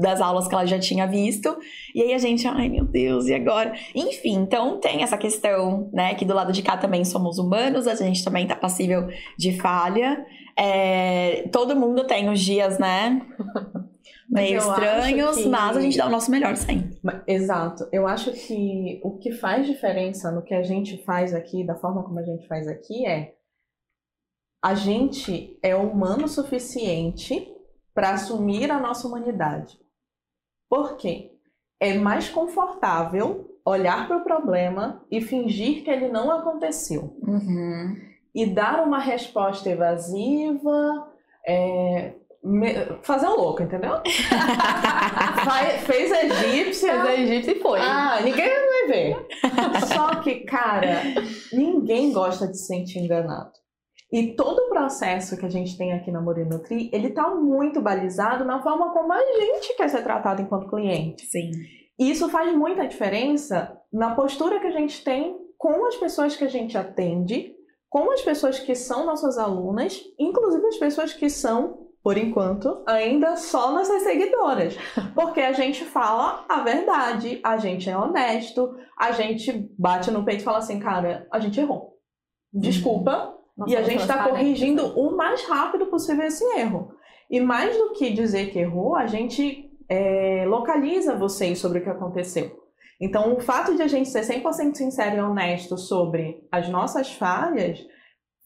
das 0.00 0.20
aulas 0.20 0.46
que 0.46 0.54
ela 0.54 0.66
já 0.66 0.78
tinha 0.78 1.04
visto. 1.06 1.56
E 1.92 2.00
aí 2.00 2.14
a 2.14 2.18
gente, 2.18 2.46
ai 2.46 2.68
meu 2.68 2.84
Deus, 2.84 3.26
e 3.26 3.34
agora? 3.34 3.72
Enfim, 3.92 4.34
então 4.34 4.78
tem 4.78 5.02
essa 5.02 5.18
questão, 5.18 5.90
né? 5.92 6.14
Que 6.14 6.24
do 6.24 6.34
lado 6.34 6.52
de 6.52 6.62
cá 6.62 6.76
também 6.76 7.04
somos 7.04 7.38
humanos, 7.38 7.88
a 7.88 7.94
gente 7.96 8.22
também 8.22 8.46
tá 8.46 8.54
passível 8.54 9.08
de 9.36 9.58
falha. 9.58 10.24
É, 10.56 11.48
todo 11.52 11.74
mundo 11.74 12.06
tem 12.06 12.28
os 12.28 12.38
dias, 12.38 12.78
né? 12.78 13.20
meio 14.28 14.58
estranhos, 14.58 15.36
que... 15.36 15.48
mas 15.48 15.76
a 15.76 15.80
gente 15.80 15.96
dá 15.96 16.06
o 16.06 16.10
nosso 16.10 16.30
melhor 16.30 16.56
sempre. 16.56 17.00
Exato. 17.26 17.88
Eu 17.90 18.06
acho 18.06 18.32
que 18.32 19.00
o 19.02 19.18
que 19.18 19.32
faz 19.32 19.66
diferença 19.66 20.30
no 20.30 20.42
que 20.42 20.54
a 20.54 20.62
gente 20.62 21.02
faz 21.04 21.34
aqui, 21.34 21.64
da 21.64 21.74
forma 21.74 22.02
como 22.02 22.18
a 22.18 22.22
gente 22.22 22.46
faz 22.46 22.68
aqui, 22.68 23.06
é 23.06 23.34
a 24.62 24.74
gente 24.74 25.58
é 25.62 25.74
humano 25.74 26.24
o 26.24 26.28
suficiente 26.28 27.46
para 27.94 28.10
assumir 28.10 28.70
a 28.70 28.78
nossa 28.78 29.06
humanidade. 29.06 29.78
Por 30.68 30.96
quê? 30.96 31.32
É 31.80 31.94
mais 31.94 32.28
confortável 32.28 33.58
olhar 33.64 34.06
para 34.06 34.18
o 34.18 34.24
problema 34.24 35.04
e 35.10 35.20
fingir 35.20 35.84
que 35.84 35.90
ele 35.90 36.08
não 36.08 36.30
aconteceu. 36.30 37.16
Uhum. 37.22 37.96
E 38.34 38.46
dar 38.46 38.84
uma 38.84 38.98
resposta 38.98 39.68
evasiva, 39.68 41.12
é, 41.46 42.14
fazer 43.02 43.26
o 43.26 43.36
louco, 43.36 43.62
entendeu? 43.62 43.94
fez 45.84 46.10
egípcia. 46.10 47.04
Fez 47.04 47.30
egípcia 47.30 47.52
e 47.52 47.60
foi. 47.60 47.80
Ah, 47.80 48.20
ninguém 48.22 48.48
vai 48.48 48.86
ver. 48.86 49.26
Só 49.92 50.16
que, 50.16 50.40
cara, 50.40 51.02
ninguém 51.52 52.12
gosta 52.12 52.46
de 52.46 52.56
se 52.56 52.66
sentir 52.66 53.00
enganado. 53.00 53.52
E 54.10 54.34
todo 54.34 54.58
o 54.58 54.68
processo 54.70 55.36
que 55.36 55.44
a 55.44 55.50
gente 55.50 55.76
tem 55.76 55.92
aqui 55.92 56.10
na 56.10 56.20
Morinutri, 56.20 56.88
ele 56.92 57.10
tá 57.10 57.28
muito 57.34 57.80
balizado 57.80 58.44
na 58.44 58.62
forma 58.62 58.92
como 58.92 59.12
a 59.12 59.18
gente 59.18 59.76
quer 59.76 59.88
ser 59.88 60.02
tratado 60.02 60.40
enquanto 60.40 60.68
cliente. 60.68 61.26
Sim. 61.26 61.50
E 61.98 62.10
isso 62.10 62.28
faz 62.28 62.54
muita 62.56 62.86
diferença 62.86 63.76
na 63.92 64.14
postura 64.14 64.60
que 64.60 64.66
a 64.66 64.70
gente 64.70 65.04
tem 65.04 65.36
com 65.58 65.84
as 65.86 65.96
pessoas 65.96 66.36
que 66.36 66.44
a 66.44 66.48
gente 66.48 66.78
atende, 66.78 67.52
com 67.90 68.10
as 68.12 68.22
pessoas 68.22 68.58
que 68.58 68.74
são 68.74 69.04
nossas 69.04 69.36
alunas, 69.36 70.00
inclusive 70.18 70.66
as 70.68 70.76
pessoas 70.76 71.12
que 71.12 71.28
são 71.28 71.87
por 72.08 72.16
enquanto, 72.16 72.82
ainda 72.86 73.36
só 73.36 73.70
nossas 73.70 74.02
seguidoras. 74.02 74.74
Porque 75.14 75.42
a 75.42 75.52
gente 75.52 75.84
fala 75.84 76.42
a 76.48 76.60
verdade, 76.60 77.38
a 77.44 77.58
gente 77.58 77.90
é 77.90 77.94
honesto, 77.94 78.74
a 78.98 79.12
gente 79.12 79.70
bate 79.78 80.10
no 80.10 80.24
peito 80.24 80.40
e 80.40 80.44
fala 80.44 80.56
assim, 80.56 80.80
cara, 80.80 81.28
a 81.30 81.38
gente 81.38 81.60
errou. 81.60 81.98
Desculpa. 82.50 83.34
Uhum. 83.58 83.68
e 83.68 83.76
a 83.76 83.82
gente 83.82 84.00
está 84.00 84.26
corrigindo 84.26 84.86
o 84.98 85.14
mais 85.14 85.42
rápido 85.46 85.84
possível 85.88 86.24
esse 86.24 86.42
erro. 86.58 86.94
E 87.30 87.40
mais 87.40 87.76
do 87.76 87.92
que 87.92 88.08
dizer 88.08 88.52
que 88.52 88.58
errou, 88.58 88.96
a 88.96 89.06
gente 89.06 89.70
é, 89.86 90.46
localiza 90.46 91.14
vocês 91.14 91.58
sobre 91.58 91.80
o 91.80 91.82
que 91.82 91.90
aconteceu. 91.90 92.58
Então, 92.98 93.34
o 93.34 93.40
fato 93.40 93.76
de 93.76 93.82
a 93.82 93.86
gente 93.86 94.08
ser 94.08 94.22
100% 94.22 94.76
sincero 94.76 95.16
e 95.16 95.20
honesto 95.20 95.76
sobre 95.76 96.42
as 96.50 96.70
nossas 96.70 97.12
falhas 97.12 97.78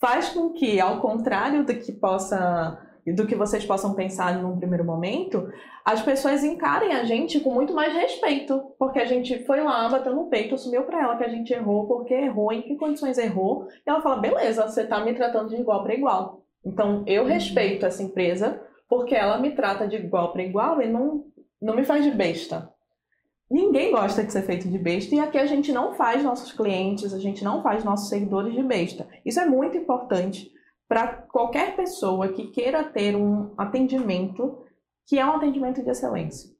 faz 0.00 0.30
com 0.30 0.52
que, 0.52 0.80
ao 0.80 1.00
contrário 1.00 1.64
do 1.64 1.76
que 1.76 1.92
possa 1.92 2.76
do 3.06 3.26
que 3.26 3.34
vocês 3.34 3.64
possam 3.64 3.94
pensar 3.94 4.40
num 4.40 4.56
primeiro 4.56 4.84
momento, 4.84 5.50
as 5.84 6.00
pessoas 6.02 6.44
encarem 6.44 6.92
a 6.92 7.02
gente 7.04 7.40
com 7.40 7.52
muito 7.52 7.74
mais 7.74 7.92
respeito, 7.92 8.62
porque 8.78 9.00
a 9.00 9.04
gente 9.04 9.44
foi 9.44 9.60
lá, 9.60 9.88
bateu 9.88 10.14
no 10.14 10.28
peito, 10.28 10.54
assumiu 10.54 10.84
para 10.84 11.02
ela 11.02 11.16
que 11.16 11.24
a 11.24 11.28
gente 11.28 11.52
errou, 11.52 11.88
porque 11.88 12.14
errou, 12.14 12.52
em 12.52 12.62
que 12.62 12.76
condições 12.76 13.18
errou, 13.18 13.66
e 13.84 13.90
ela 13.90 14.00
fala: 14.00 14.20
beleza, 14.20 14.68
você 14.68 14.86
tá 14.86 15.00
me 15.00 15.14
tratando 15.14 15.48
de 15.48 15.56
igual 15.56 15.82
para 15.82 15.94
igual. 15.94 16.42
Então, 16.64 17.02
eu 17.06 17.24
respeito 17.24 17.84
essa 17.84 18.02
empresa 18.02 18.62
porque 18.88 19.14
ela 19.14 19.38
me 19.38 19.52
trata 19.52 19.88
de 19.88 19.96
igual 19.96 20.32
para 20.32 20.42
igual 20.42 20.80
e 20.82 20.86
não, 20.86 21.24
não 21.60 21.74
me 21.74 21.82
faz 21.82 22.04
de 22.04 22.10
besta. 22.10 22.70
Ninguém 23.50 23.90
gosta 23.90 24.22
de 24.22 24.30
ser 24.30 24.42
feito 24.42 24.68
de 24.68 24.78
besta 24.78 25.14
e 25.14 25.18
aqui 25.18 25.38
a 25.38 25.46
gente 25.46 25.72
não 25.72 25.94
faz 25.94 26.22
nossos 26.22 26.52
clientes, 26.52 27.12
a 27.12 27.18
gente 27.18 27.42
não 27.42 27.62
faz 27.62 27.82
nossos 27.84 28.08
seguidores 28.08 28.54
de 28.54 28.62
besta. 28.62 29.08
Isso 29.24 29.40
é 29.40 29.46
muito 29.46 29.76
importante 29.76 30.51
para 30.92 31.06
qualquer 31.32 31.74
pessoa 31.74 32.34
que 32.34 32.48
queira 32.48 32.84
ter 32.84 33.16
um 33.16 33.54
atendimento 33.56 34.62
que 35.06 35.18
é 35.18 35.24
um 35.24 35.36
atendimento 35.36 35.82
de 35.82 35.88
excelência. 35.88 36.54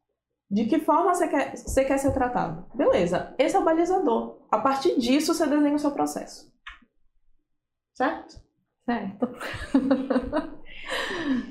De 0.50 0.64
que 0.64 0.80
forma 0.80 1.14
você 1.14 1.28
quer, 1.28 1.54
você 1.54 1.84
quer 1.84 1.98
ser 1.98 2.14
tratado? 2.14 2.66
Beleza, 2.74 3.34
esse 3.38 3.54
é 3.54 3.58
o 3.58 3.64
balizador. 3.64 4.38
A 4.50 4.58
partir 4.58 4.98
disso, 4.98 5.34
você 5.34 5.46
desenha 5.46 5.76
o 5.76 5.78
seu 5.78 5.90
processo. 5.90 6.50
Certo? 7.92 8.40
Certo. 8.84 9.28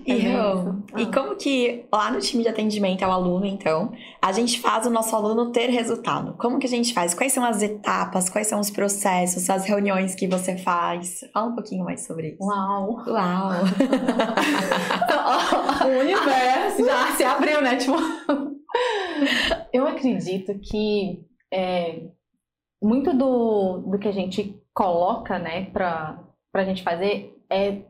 E, 0.05 0.11
é 0.11 0.35
eu, 0.35 0.83
e 0.97 1.03
ah. 1.03 1.11
como 1.13 1.35
que 1.35 1.85
lá 1.91 2.11
no 2.11 2.19
time 2.19 2.43
de 2.43 2.49
atendimento 2.49 3.03
ao 3.03 3.11
aluno, 3.11 3.45
então, 3.45 3.91
a 4.21 4.31
gente 4.31 4.59
faz 4.59 4.85
o 4.85 4.89
nosso 4.89 5.15
aluno 5.15 5.51
ter 5.51 5.67
resultado? 5.67 6.35
Como 6.37 6.59
que 6.59 6.67
a 6.67 6.69
gente 6.69 6.93
faz? 6.93 7.13
Quais 7.13 7.33
são 7.33 7.43
as 7.43 7.61
etapas? 7.61 8.29
Quais 8.29 8.47
são 8.47 8.59
os 8.59 8.69
processos? 8.69 9.49
As 9.49 9.65
reuniões 9.65 10.15
que 10.15 10.27
você 10.27 10.57
faz? 10.57 11.21
Fala 11.33 11.47
um 11.47 11.55
pouquinho 11.55 11.85
mais 11.85 12.05
sobre 12.05 12.31
isso. 12.31 12.43
Uau! 12.43 13.03
Uau! 13.07 13.51
o 15.85 15.99
universo 15.99 16.85
já 16.85 17.11
se 17.15 17.23
abriu, 17.23 17.61
né? 17.61 17.77
Tipo... 17.77 17.93
eu 19.73 19.87
acredito 19.87 20.57
que 20.59 21.25
é, 21.51 22.01
muito 22.81 23.13
do, 23.13 23.79
do 23.79 23.99
que 23.99 24.07
a 24.07 24.13
gente 24.13 24.57
coloca, 24.73 25.37
né, 25.37 25.65
pra, 26.51 26.61
pra 26.61 26.63
gente 26.65 26.83
fazer 26.83 27.35
é 27.49 27.81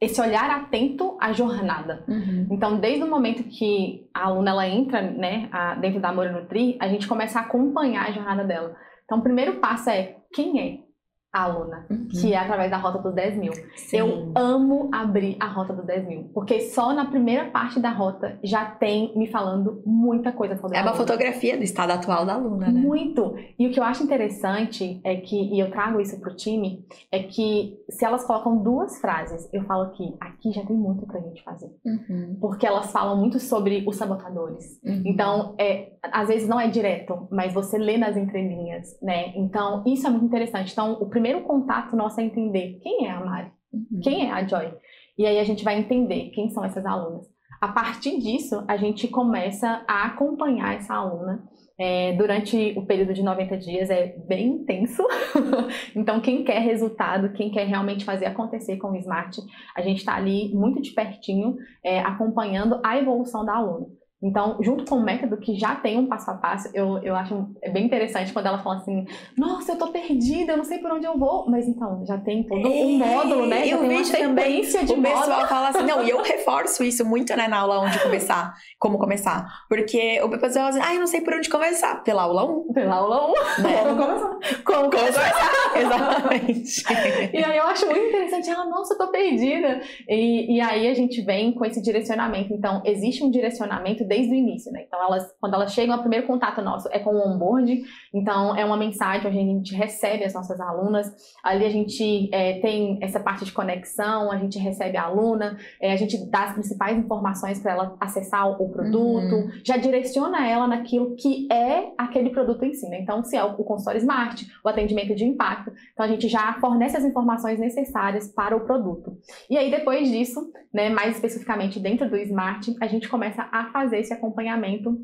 esse 0.00 0.20
olhar 0.20 0.48
atento 0.50 1.18
à 1.20 1.32
jornada. 1.32 2.04
Uhum. 2.08 2.48
Então, 2.50 2.80
desde 2.80 3.04
o 3.04 3.10
momento 3.10 3.44
que 3.44 4.08
a 4.14 4.24
aluna 4.24 4.50
ela 4.50 4.66
entra 4.66 5.02
né, 5.02 5.48
a, 5.52 5.74
dentro 5.74 6.00
da 6.00 6.08
Amor 6.08 6.30
Nutri, 6.30 6.78
a 6.80 6.88
gente 6.88 7.06
começa 7.06 7.38
a 7.38 7.42
acompanhar 7.42 8.06
a 8.06 8.10
jornada 8.10 8.42
dela. 8.42 8.74
Então, 9.04 9.18
o 9.18 9.22
primeiro 9.22 9.56
passo 9.60 9.90
é 9.90 10.16
quem 10.32 10.58
é 10.58 10.64
a 10.64 10.89
aluna, 11.32 11.86
uhum. 11.88 12.08
que 12.08 12.32
é 12.32 12.36
através 12.36 12.70
da 12.70 12.76
rota 12.76 12.98
dos 12.98 13.14
10 13.14 13.36
mil. 13.36 13.52
Sim. 13.76 13.96
Eu 13.96 14.32
amo 14.34 14.88
abrir 14.92 15.36
a 15.38 15.46
rota 15.46 15.72
dos 15.72 15.86
10 15.86 16.08
mil, 16.08 16.30
porque 16.34 16.60
só 16.60 16.92
na 16.92 17.04
primeira 17.04 17.46
parte 17.50 17.78
da 17.78 17.90
rota 17.90 18.38
já 18.42 18.64
tem 18.64 19.16
me 19.16 19.30
falando 19.30 19.82
muita 19.86 20.32
coisa 20.32 20.56
sobre 20.56 20.76
É 20.76 20.82
uma 20.82 20.94
fotografia 20.94 21.56
do 21.56 21.62
estado 21.62 21.90
atual 21.90 22.26
da 22.26 22.34
aluna, 22.34 22.70
né? 22.70 22.80
Muito! 22.80 23.36
E 23.58 23.66
o 23.66 23.70
que 23.70 23.78
eu 23.78 23.84
acho 23.84 24.02
interessante 24.02 25.00
é 25.04 25.16
que, 25.16 25.36
e 25.36 25.60
eu 25.60 25.70
trago 25.70 26.00
isso 26.00 26.18
pro 26.20 26.34
time, 26.34 26.84
é 27.12 27.22
que 27.22 27.78
se 27.88 28.04
elas 28.04 28.24
colocam 28.24 28.62
duas 28.62 29.00
frases, 29.00 29.48
eu 29.52 29.62
falo 29.64 29.90
que 29.90 30.16
aqui 30.20 30.52
já 30.52 30.64
tem 30.64 30.76
muito 30.76 31.06
pra 31.06 31.20
gente 31.20 31.42
fazer. 31.44 31.70
Uhum. 31.84 32.38
Porque 32.40 32.66
elas 32.66 32.90
falam 32.90 33.16
muito 33.16 33.38
sobre 33.38 33.84
os 33.86 33.96
sabotadores. 33.96 34.80
Uhum. 34.84 35.02
Então, 35.06 35.54
é, 35.58 35.92
às 36.02 36.28
vezes 36.28 36.48
não 36.48 36.60
é 36.60 36.68
direto, 36.68 37.28
mas 37.30 37.52
você 37.52 37.78
lê 37.78 37.96
nas 37.96 38.16
entrelinhas, 38.16 38.98
né? 39.00 39.32
Então, 39.36 39.84
isso 39.86 40.06
é 40.06 40.10
muito 40.10 40.24
interessante. 40.24 40.72
Então, 40.72 40.92
o 40.94 41.06
primeiro 41.06 41.19
contato 41.42 41.96
nosso 41.96 42.20
é 42.20 42.24
entender 42.24 42.78
quem 42.82 43.06
é 43.06 43.10
a 43.10 43.24
Mari, 43.24 43.50
uhum. 43.72 44.00
quem 44.02 44.26
é 44.26 44.32
a 44.32 44.46
Joy. 44.46 44.72
E 45.18 45.26
aí 45.26 45.38
a 45.38 45.44
gente 45.44 45.64
vai 45.64 45.78
entender 45.78 46.30
quem 46.30 46.48
são 46.50 46.64
essas 46.64 46.84
alunas. 46.86 47.26
A 47.60 47.68
partir 47.68 48.18
disso, 48.18 48.64
a 48.66 48.76
gente 48.78 49.06
começa 49.06 49.84
a 49.86 50.06
acompanhar 50.06 50.74
essa 50.74 50.94
aluna. 50.94 51.46
É, 51.78 52.12
durante 52.12 52.74
o 52.76 52.84
período 52.84 53.14
de 53.14 53.22
90 53.22 53.56
dias 53.58 53.90
é 53.90 54.14
bem 54.26 54.48
intenso. 54.48 55.02
então, 55.96 56.20
quem 56.20 56.44
quer 56.44 56.60
resultado, 56.60 57.32
quem 57.32 57.50
quer 57.50 57.66
realmente 57.66 58.04
fazer 58.04 58.26
acontecer 58.26 58.76
com 58.76 58.92
o 58.92 58.96
Smart, 58.96 59.40
a 59.74 59.82
gente 59.82 59.98
está 59.98 60.14
ali 60.14 60.54
muito 60.54 60.80
de 60.80 60.90
pertinho, 60.92 61.56
é, 61.84 62.00
acompanhando 62.00 62.80
a 62.84 62.98
evolução 62.98 63.44
da 63.44 63.56
aluna. 63.56 63.86
Então, 64.22 64.58
junto 64.60 64.84
com 64.84 64.96
o 64.96 65.02
método 65.02 65.38
que 65.38 65.58
já 65.58 65.74
tem 65.74 65.98
um 65.98 66.06
passo 66.06 66.30
a 66.30 66.34
passo, 66.34 66.68
eu, 66.74 66.98
eu 67.02 67.16
acho 67.16 67.48
é 67.62 67.70
bem 67.70 67.86
interessante 67.86 68.32
quando 68.34 68.46
ela 68.46 68.58
fala 68.58 68.76
assim: 68.76 69.06
Nossa, 69.36 69.72
eu 69.72 69.78
tô 69.78 69.88
perdida, 69.88 70.52
eu 70.52 70.56
não 70.58 70.64
sei 70.64 70.78
por 70.78 70.92
onde 70.92 71.06
eu 71.06 71.18
vou. 71.18 71.50
Mas 71.50 71.66
então, 71.66 72.04
já 72.06 72.18
tem 72.18 72.42
todo 72.42 72.68
um 72.68 72.98
módulo, 72.98 73.46
né? 73.46 73.66
Já 73.66 73.76
eu 73.76 73.80
tem 73.80 73.90
uma 73.90 74.04
sequência 74.04 74.84
de 74.84 74.92
o 74.92 75.00
pessoal 75.00 75.48
fala 75.48 75.68
assim: 75.70 75.84
Não, 75.84 76.04
e 76.04 76.10
eu 76.10 76.22
reforço 76.22 76.84
isso 76.84 77.04
muito, 77.04 77.34
né, 77.34 77.48
na 77.48 77.60
aula 77.60 77.80
onde 77.80 77.98
começar, 77.98 78.54
como 78.78 78.98
começar. 78.98 79.64
Porque 79.68 80.20
o 80.22 80.28
pessoal 80.28 80.52
fala 80.52 80.68
assim: 80.68 80.80
Ah, 80.82 80.94
eu 80.94 81.00
não 81.00 81.06
sei 81.06 81.22
por 81.22 81.32
onde 81.32 81.48
começar. 81.48 82.02
Pela 82.02 82.24
aula 82.24 82.44
1. 82.44 82.72
Pela 82.74 82.96
aula 82.96 83.26
1. 83.26 83.62
Né? 83.62 83.84
Como 83.84 83.96
começar. 83.96 84.38
Como 84.64 84.90
começar. 84.90 85.32
Exatamente. 85.80 86.84
e 87.32 87.42
aí 87.42 87.56
eu 87.56 87.64
acho 87.64 87.86
muito 87.86 88.06
interessante. 88.06 88.50
Ela, 88.50 88.66
nossa, 88.66 88.92
eu 88.92 88.98
tô 88.98 89.08
perdida. 89.08 89.80
E, 90.06 90.56
e 90.56 90.60
aí 90.60 90.88
a 90.88 90.94
gente 90.94 91.22
vem 91.22 91.52
com 91.52 91.64
esse 91.64 91.80
direcionamento. 91.80 92.52
Então, 92.52 92.82
existe 92.84 93.24
um 93.24 93.30
direcionamento 93.30 94.04
desde 94.10 94.32
o 94.32 94.34
início, 94.34 94.72
né? 94.72 94.82
Então, 94.84 95.00
elas, 95.00 95.32
quando 95.40 95.54
elas 95.54 95.72
chegam, 95.72 95.96
o 95.96 96.00
primeiro 96.00 96.26
contato 96.26 96.60
nosso 96.60 96.88
é 96.90 96.98
com 96.98 97.10
o 97.10 97.28
onboard, 97.28 97.80
então 98.12 98.56
é 98.56 98.64
uma 98.64 98.76
mensagem 98.76 99.28
onde 99.30 99.38
a 99.38 99.42
gente 99.42 99.74
recebe 99.74 100.24
as 100.24 100.34
nossas 100.34 100.60
alunas, 100.60 101.08
ali 101.44 101.64
a 101.64 101.70
gente 101.70 102.28
é, 102.34 102.58
tem 102.58 102.98
essa 103.00 103.20
parte 103.20 103.44
de 103.44 103.52
conexão, 103.52 104.32
a 104.32 104.36
gente 104.36 104.58
recebe 104.58 104.96
a 104.96 105.04
aluna, 105.04 105.56
é, 105.80 105.92
a 105.92 105.96
gente 105.96 106.28
dá 106.28 106.46
as 106.46 106.54
principais 106.54 106.98
informações 106.98 107.60
para 107.60 107.72
ela 107.72 107.96
acessar 108.00 108.50
o, 108.50 108.68
produto, 108.68 109.34
uhum. 109.36 109.50
já 109.64 109.76
direciona 109.76 110.46
ela 110.46 110.66
naquilo 110.66 111.14
que 111.14 111.46
é 111.52 111.92
aquele 111.96 112.30
produto 112.30 112.64
em 112.64 112.74
si, 112.74 112.88
né? 112.88 113.00
Então, 113.00 113.22
se 113.22 113.36
é 113.36 113.44
o, 113.44 113.52
o 113.52 113.64
consultório 113.64 113.98
Smart, 113.98 114.44
o 114.64 114.68
atendimento 114.68 115.14
de 115.14 115.24
impacto, 115.24 115.72
então 115.92 116.04
a 116.04 116.08
gente 116.08 116.26
já 116.26 116.54
fornece 116.54 116.96
as 116.96 117.04
informações 117.04 117.60
necessárias 117.60 118.26
para 118.26 118.56
o 118.56 118.60
produto. 118.60 119.16
E 119.48 119.56
aí, 119.56 119.70
depois 119.70 120.10
disso, 120.10 120.50
né, 120.74 120.88
mais 120.88 121.14
especificamente 121.14 121.78
dentro 121.78 122.10
do 122.10 122.16
Smart, 122.16 122.74
a 122.80 122.86
gente 122.88 123.08
começa 123.08 123.48
a 123.52 123.66
fazer 123.66 123.99
esse 124.00 124.12
acompanhamento 124.12 124.96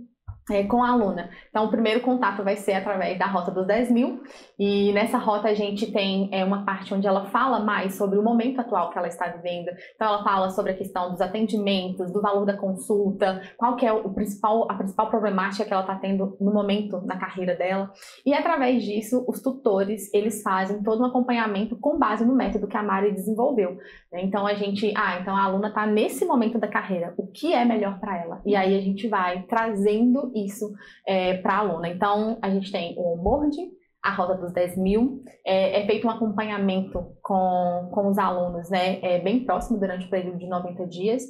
é, 0.50 0.62
com 0.62 0.82
a 0.82 0.90
aluna. 0.90 1.30
Então, 1.50 1.64
o 1.64 1.70
primeiro 1.70 2.00
contato 2.00 2.42
vai 2.44 2.56
ser 2.56 2.74
através 2.74 3.18
da 3.18 3.26
rota 3.26 3.50
dos 3.50 3.66
10 3.66 3.90
mil, 3.90 4.22
e 4.58 4.92
nessa 4.92 5.18
rota 5.18 5.48
a 5.48 5.54
gente 5.54 5.90
tem 5.90 6.28
é, 6.32 6.44
uma 6.44 6.64
parte 6.64 6.94
onde 6.94 7.06
ela 7.06 7.26
fala 7.26 7.58
mais 7.58 7.94
sobre 7.94 8.18
o 8.18 8.22
momento 8.22 8.60
atual 8.60 8.90
que 8.90 8.98
ela 8.98 9.08
está 9.08 9.26
vivendo. 9.26 9.68
Então, 9.94 10.06
ela 10.06 10.22
fala 10.22 10.50
sobre 10.50 10.72
a 10.72 10.76
questão 10.76 11.10
dos 11.10 11.20
atendimentos, 11.20 12.12
do 12.12 12.20
valor 12.20 12.46
da 12.46 12.56
consulta, 12.56 13.42
qual 13.56 13.76
que 13.76 13.84
é 13.84 13.92
o 13.92 14.12
principal, 14.12 14.70
a 14.70 14.74
principal 14.74 15.10
problemática 15.10 15.64
que 15.64 15.72
ela 15.72 15.82
está 15.82 15.96
tendo 15.96 16.36
no 16.40 16.52
momento 16.52 17.00
na 17.04 17.18
carreira 17.18 17.56
dela. 17.56 17.90
E 18.24 18.32
através 18.32 18.84
disso, 18.84 19.24
os 19.26 19.40
tutores, 19.40 20.12
eles 20.14 20.42
fazem 20.42 20.82
todo 20.82 21.02
um 21.02 21.06
acompanhamento 21.06 21.76
com 21.76 21.98
base 21.98 22.24
no 22.24 22.34
método 22.34 22.68
que 22.68 22.76
a 22.76 22.82
Mari 22.82 23.12
desenvolveu. 23.12 23.78
Né? 24.16 24.22
Então, 24.24 24.46
a 24.46 24.54
gente, 24.54 24.92
ah, 24.96 25.18
então 25.20 25.36
a 25.36 25.44
aluna 25.44 25.68
está 25.68 25.86
nesse 25.86 26.24
momento 26.24 26.58
da 26.58 26.66
carreira, 26.66 27.12
o 27.18 27.26
que 27.26 27.52
é 27.52 27.64
melhor 27.64 28.00
para 28.00 28.16
ela? 28.16 28.40
E 28.46 28.56
aí 28.56 28.74
a 28.74 28.80
gente 28.80 29.06
vai 29.08 29.42
trazendo 29.42 30.32
isso 30.34 30.72
é, 31.06 31.34
para 31.34 31.54
a 31.54 31.58
aluna. 31.58 31.88
Então, 31.88 32.38
a 32.40 32.48
gente 32.48 32.72
tem 32.72 32.94
o 32.96 33.12
onboard, 33.12 33.56
a 34.02 34.10
rota 34.10 34.34
dos 34.34 34.52
10 34.52 34.78
mil, 34.78 35.22
é, 35.44 35.82
é, 35.82 35.86
feito 35.86 36.06
um 36.06 36.10
acompanhamento 36.10 37.16
com, 37.22 37.90
com 37.92 38.08
os 38.08 38.18
alunos, 38.18 38.70
né, 38.70 39.00
é 39.02 39.18
bem 39.18 39.44
próximo 39.44 39.78
durante 39.78 40.06
o 40.06 40.10
período 40.10 40.38
de 40.38 40.46
90 40.46 40.86
dias. 40.86 41.22